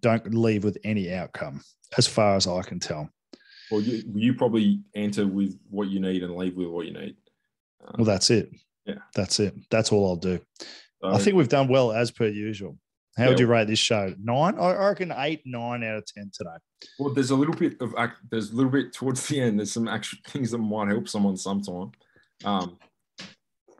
don't 0.00 0.34
leave 0.34 0.64
with 0.64 0.78
any 0.84 1.12
outcome, 1.12 1.62
as 1.96 2.06
far 2.06 2.36
as 2.36 2.46
I 2.46 2.62
can 2.62 2.78
tell. 2.78 3.10
Well, 3.70 3.80
you 3.80 4.02
you 4.14 4.34
probably 4.34 4.82
enter 4.94 5.26
with 5.26 5.58
what 5.70 5.88
you 5.88 5.98
need 6.00 6.22
and 6.22 6.36
leave 6.36 6.56
with 6.56 6.68
what 6.68 6.86
you 6.86 6.92
need. 6.92 7.16
Um, 7.86 7.94
Well, 7.98 8.04
that's 8.04 8.30
it. 8.30 8.50
Yeah. 8.84 8.96
That's 9.14 9.40
it. 9.40 9.54
That's 9.70 9.92
all 9.92 10.06
I'll 10.08 10.16
do. 10.16 10.40
so- 10.60 11.08
I 11.08 11.18
think 11.18 11.36
we've 11.36 11.48
done 11.48 11.68
well 11.68 11.92
as 11.92 12.10
per 12.10 12.26
usual. 12.26 12.78
How 13.16 13.24
Yeah. 13.24 13.28
would 13.30 13.40
you 13.40 13.46
rate 13.46 13.66
this 13.66 13.78
show? 13.78 14.14
Nine? 14.22 14.58
I 14.58 14.74
reckon 14.88 15.12
eight, 15.16 15.42
nine 15.44 15.84
out 15.84 15.98
of 15.98 16.06
ten 16.06 16.30
today. 16.32 16.56
Well, 16.98 17.12
there's 17.12 17.30
a 17.30 17.36
little 17.36 17.54
bit 17.54 17.80
of 17.80 17.94
act. 17.98 18.18
There's 18.30 18.50
a 18.52 18.54
little 18.54 18.70
bit 18.70 18.92
towards 18.92 19.26
the 19.28 19.40
end. 19.40 19.58
There's 19.58 19.72
some 19.72 19.88
actual 19.88 20.18
things 20.28 20.50
that 20.52 20.58
might 20.58 20.88
help 20.88 21.08
someone 21.08 21.36
sometime. 21.36 21.92
Um, 22.44 22.78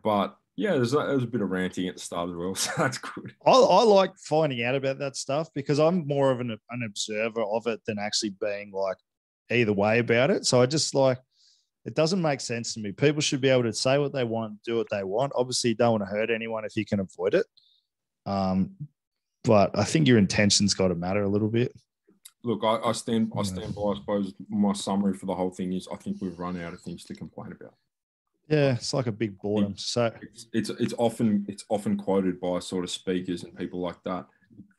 but 0.02 0.36
yeah, 0.56 0.72
there's 0.72 0.92
a, 0.92 0.98
there's 0.98 1.22
a 1.22 1.26
bit 1.28 1.40
of 1.40 1.50
ranting 1.50 1.88
at 1.88 1.94
the 1.94 2.00
start 2.00 2.28
as 2.28 2.36
well, 2.36 2.54
so 2.56 2.70
that's 2.76 2.98
good. 2.98 3.34
I, 3.46 3.50
I 3.52 3.82
like 3.84 4.12
finding 4.18 4.62
out 4.64 4.74
about 4.74 4.98
that 4.98 5.16
stuff 5.16 5.48
because 5.54 5.78
I'm 5.78 6.06
more 6.06 6.30
of 6.30 6.40
an, 6.40 6.50
an 6.50 6.82
observer 6.86 7.42
of 7.42 7.66
it 7.66 7.80
than 7.86 7.98
actually 7.98 8.34
being 8.40 8.70
like 8.72 8.98
either 9.50 9.72
way 9.72 9.98
about 9.98 10.30
it. 10.30 10.44
So 10.44 10.60
I 10.60 10.66
just 10.66 10.94
like 10.94 11.18
it 11.84 11.94
doesn't 11.94 12.22
make 12.22 12.40
sense 12.40 12.74
to 12.74 12.80
me. 12.80 12.92
People 12.92 13.20
should 13.22 13.40
be 13.40 13.48
able 13.48 13.64
to 13.64 13.72
say 13.72 13.98
what 13.98 14.12
they 14.12 14.22
want, 14.24 14.62
do 14.62 14.76
what 14.76 14.86
they 14.90 15.02
want. 15.02 15.32
Obviously, 15.34 15.70
you 15.70 15.76
don't 15.76 15.92
want 15.98 16.02
to 16.04 16.10
hurt 16.14 16.30
anyone 16.30 16.64
if 16.64 16.76
you 16.76 16.84
can 16.84 17.00
avoid 17.00 17.34
it. 17.34 17.46
Um, 18.24 18.76
but 19.44 19.76
I 19.78 19.84
think 19.84 20.06
your 20.06 20.18
intentions 20.18 20.74
got 20.74 20.88
to 20.88 20.94
matter 20.94 21.22
a 21.22 21.28
little 21.28 21.48
bit. 21.48 21.74
Look, 22.44 22.64
I, 22.64 22.78
I 22.88 22.92
stand 22.92 23.32
I 23.36 23.42
stand 23.42 23.74
by. 23.74 23.82
I 23.82 23.94
suppose 23.94 24.34
my 24.48 24.72
summary 24.72 25.14
for 25.14 25.26
the 25.26 25.34
whole 25.34 25.50
thing 25.50 25.72
is 25.72 25.88
I 25.92 25.96
think 25.96 26.18
we've 26.20 26.38
run 26.38 26.60
out 26.60 26.72
of 26.72 26.80
things 26.80 27.04
to 27.04 27.14
complain 27.14 27.52
about. 27.52 27.74
Yeah, 28.48 28.74
it's 28.74 28.92
like 28.92 29.06
a 29.06 29.12
big 29.12 29.38
boredom. 29.38 29.76
So 29.76 30.12
It's 30.20 30.46
it's 30.52 30.70
it's 30.70 30.94
often 30.98 31.46
it's 31.48 31.64
often 31.68 31.96
quoted 31.96 32.40
by 32.40 32.58
sort 32.58 32.84
of 32.84 32.90
speakers 32.90 33.44
and 33.44 33.56
people 33.56 33.80
like 33.80 34.02
that 34.04 34.26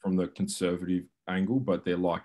from 0.01 0.15
the 0.17 0.27
conservative 0.27 1.05
angle, 1.29 1.59
but 1.59 1.85
they're 1.85 1.95
like, 1.95 2.23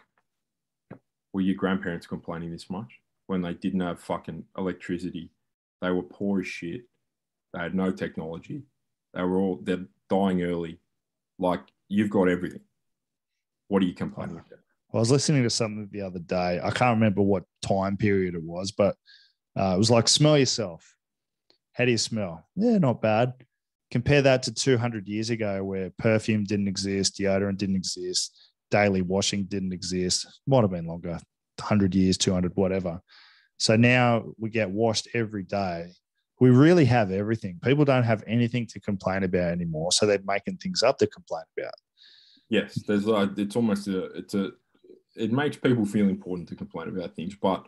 were 1.33 1.41
your 1.41 1.55
grandparents 1.55 2.07
complaining 2.07 2.51
this 2.51 2.69
much 2.69 3.01
when 3.29 3.41
they 3.41 3.55
didn't 3.55 3.81
have 3.81 4.01
fucking 4.01 4.45
electricity? 4.57 5.31
They 5.81 5.91
were 5.91 6.03
poor 6.03 6.41
as 6.41 6.49
shit. 6.49 6.83
They 7.53 7.61
had 7.61 7.75
no 7.75 7.93
technology. 7.93 8.63
They 9.15 9.23
were 9.23 9.39
all 9.39 9.61
they're 9.63 9.87
dying 10.11 10.43
early. 10.43 10.81
Like 11.39 11.61
you've 11.89 12.11
got 12.11 12.29
everything. 12.29 12.61
What 13.69 13.83
are 13.83 13.87
you 13.87 13.95
complaining 13.95 14.37
about? 14.37 14.59
I 14.95 14.97
was 14.97 15.11
listening 15.11 15.43
to 15.43 15.51
something 15.51 15.89
the 15.93 16.03
other 16.03 16.19
day. 16.19 16.61
I 16.63 16.71
can't 16.71 16.97
remember 16.97 17.21
what 17.21 17.45
time 17.61 17.97
period 17.97 18.35
it 18.35 18.43
was, 18.43 18.73
but 18.73 18.97
uh, 19.59 19.75
it 19.75 19.79
was 19.79 19.91
like, 19.91 20.09
smell 20.09 20.39
yourself. 20.39 20.95
How 21.73 21.85
do 21.85 21.91
you 21.91 21.99
smell? 21.99 22.47
Yeah, 22.57 22.79
not 22.79 23.03
bad. 23.03 23.35
Compare 23.91 24.23
that 24.23 24.43
to 24.45 24.53
200 24.53 25.07
years 25.07 25.31
ago 25.31 25.63
where 25.63 25.91
perfume 25.99 26.45
didn't 26.45 26.69
exist, 26.69 27.19
deodorant 27.19 27.59
didn't 27.59 27.77
exist, 27.77 28.51
daily 28.71 29.03
washing 29.03 29.45
didn't 29.45 29.73
exist. 29.73 30.27
Might 30.47 30.63
have 30.63 30.71
been 30.71 30.87
longer, 30.87 31.19
100 31.59 31.95
years, 31.95 32.17
200, 32.17 32.53
whatever. 32.55 33.01
So 33.59 33.77
now 33.77 34.25
we 34.39 34.51
get 34.51 34.71
washed 34.71 35.09
every 35.15 35.43
day. 35.43 35.93
We 36.41 36.51
really 36.51 36.85
have 36.85 37.11
everything. 37.11 37.59
People 37.63 37.85
don't 37.85 38.05
have 38.05 38.23
anything 38.27 38.67
to 38.69 38.81
complain 38.81 39.25
about 39.25 39.53
anymore. 39.53 39.93
So 39.93 40.07
they're 40.07 40.21
making 40.25 40.59
things 40.59 40.83
up 40.83 40.99
to 40.99 41.07
complain 41.07 41.45
about. 41.57 41.75
Yes, 42.49 42.75
there's 42.87 43.07
like 43.07 43.37
it's 43.37 43.57
almost 43.57 43.89
a 43.89 44.05
it's 44.13 44.35
a 44.35 44.53
it 45.17 45.33
makes 45.33 45.57
people 45.57 45.85
feel 45.85 46.09
important 46.09 46.49
to 46.49 46.55
complain 46.55 46.89
about 46.89 47.15
things, 47.15 47.35
but 47.35 47.67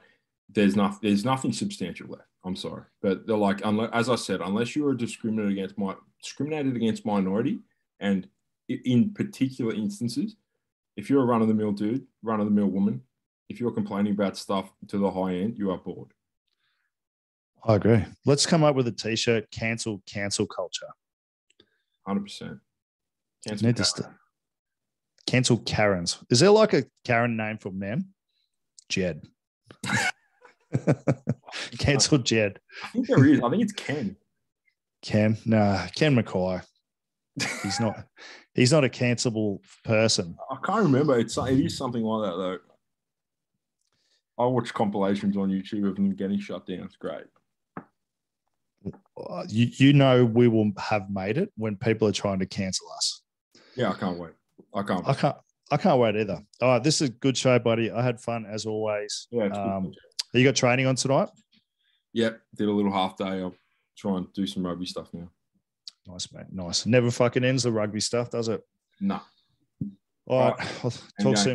there's 0.49 0.77
nothing 0.77 0.99
there's 1.03 1.25
nothing 1.25 1.53
substantial 1.53 2.09
left. 2.09 2.29
I'm 2.45 2.57
sorry, 2.57 2.85
but 3.03 3.27
they're 3.27 3.37
like 3.37 3.61
as 3.93 4.09
I 4.09 4.15
said, 4.15 4.41
unless 4.41 4.75
you 4.75 4.87
are 4.87 4.95
discriminated 4.95 5.53
against 5.53 5.77
my 5.77 5.95
discriminated 6.23 6.77
against 6.77 7.05
minority, 7.05 7.59
and 7.99 8.27
in 8.69 9.13
particular 9.13 9.75
instances 9.75 10.37
if 11.01 11.09
you're 11.09 11.23
a 11.23 11.27
run 11.27 11.43
of 11.43 11.49
the 11.49 11.55
mill 11.55 11.73
dude, 11.73 12.07
run 12.23 12.41
of 12.41 12.47
the 12.47 12.53
mill 12.53 12.67
woman, 12.67 13.01
if 13.49 13.59
you're 13.59 13.73
complaining 13.73 14.13
about 14.13 14.37
stuff 14.37 14.71
to 14.89 14.99
the 14.99 15.11
high 15.11 15.35
end, 15.35 15.59
you 15.59 15.71
are 15.71 15.79
bored. 15.79 16.13
I 17.65 17.75
agree. 17.75 18.05
Let's 18.25 18.47
come 18.47 18.65
up 18.65 18.75
with 18.75 18.87
a 18.89 18.93
t-shirt. 18.93 19.51
Cancel, 19.51 20.03
cancel 20.07 20.47
culture. 20.47 20.89
Hundred 22.07 22.23
percent. 22.23 22.59
Need 23.63 23.77
to 23.77 23.85
st- 23.85 24.09
cancel 25.27 25.59
Karens. 25.59 26.19
Is 26.31 26.41
there 26.41 26.51
like 26.51 26.73
a 26.73 26.85
Karen 27.05 27.37
name 27.37 27.59
for 27.59 27.71
men? 27.71 28.09
Jed. 28.89 29.23
cancel 31.79 32.19
Jed. 32.19 32.59
I 32.85 32.89
think 32.89 33.07
there 33.07 33.25
is. 33.25 33.41
I 33.43 33.51
think 33.51 33.63
it's 33.63 33.73
Ken. 33.73 34.17
Ken, 35.03 35.37
nah, 35.47 35.87
Ken 35.95 36.15
McKay. 36.15 36.63
He's 37.63 37.81
not. 37.81 38.05
He's 38.55 38.73
not 38.73 38.85
a 38.85 38.89
cancelable 38.89 39.61
person. 39.85 40.37
I 40.51 40.57
can't 40.65 40.83
remember. 40.83 41.19
It's 41.19 41.37
it 41.39 41.61
is 41.61 41.77
something 41.77 42.03
like 42.03 42.31
that 42.31 42.37
though. 42.37 42.59
I 44.39 44.47
watch 44.47 44.73
compilations 44.75 45.37
on 45.37 45.51
YouTube 45.51 45.89
of 45.89 45.97
them 45.97 46.15
getting 46.15 46.41
shut 46.41 46.67
down. 46.67 46.81
It's 46.81 46.97
great. 46.97 47.25
Uh, 49.17 49.45
You, 49.49 49.69
you 49.73 49.93
know 49.93 50.25
we 50.25 50.49
will 50.49 50.73
have 50.79 51.11
made 51.11 51.39
it 51.39 51.53
when 51.57 51.77
people 51.77 52.09
are 52.09 52.13
trying 52.13 52.39
to 52.41 52.47
cancel 52.47 52.87
us. 52.97 53.23
Yeah, 53.77 53.91
I 53.91 53.95
can't 53.95 54.19
wait. 54.19 54.33
I 54.75 54.83
can't. 54.83 55.07
I 55.07 55.15
can't. 55.15 55.37
I 55.73 55.77
can't 55.77 56.01
wait 56.01 56.17
either. 56.17 56.41
All 56.61 56.69
right, 56.69 56.83
this 56.83 57.01
is 57.01 57.09
a 57.11 57.13
good 57.13 57.37
show, 57.37 57.59
buddy. 57.59 57.91
I 57.93 58.03
had 58.03 58.21
fun 58.21 58.45
as 58.45 58.67
always. 58.67 59.29
yeah. 59.31 59.47
Um, 59.47 59.93
you 60.35 60.45
got 60.45 60.57
training 60.57 60.87
on 60.87 60.97
tonight? 60.97 61.29
Yep, 62.13 62.41
did 62.57 62.69
a 62.69 62.73
little 62.73 62.93
half 62.93 63.17
day. 63.17 63.25
I'll 63.41 63.55
try 63.97 64.17
and 64.17 64.33
do 64.33 64.47
some 64.47 64.67
rugby 64.67 64.87
stuff 64.87 65.09
now. 65.13 65.29
Nice, 66.09 66.33
mate. 66.33 66.47
Nice. 66.51 66.87
Never 66.87 67.11
fucking 67.11 67.45
ends 67.45 67.63
the 67.63 67.71
rugby 67.73 68.01
stuff, 68.01 68.31
does 68.31 68.49
it? 68.49 68.61
Nah. 69.01 69.21
All 70.27 70.41
right. 70.51 70.61
I'll 70.85 70.91
talk 70.91 71.37
soon. 71.37 71.45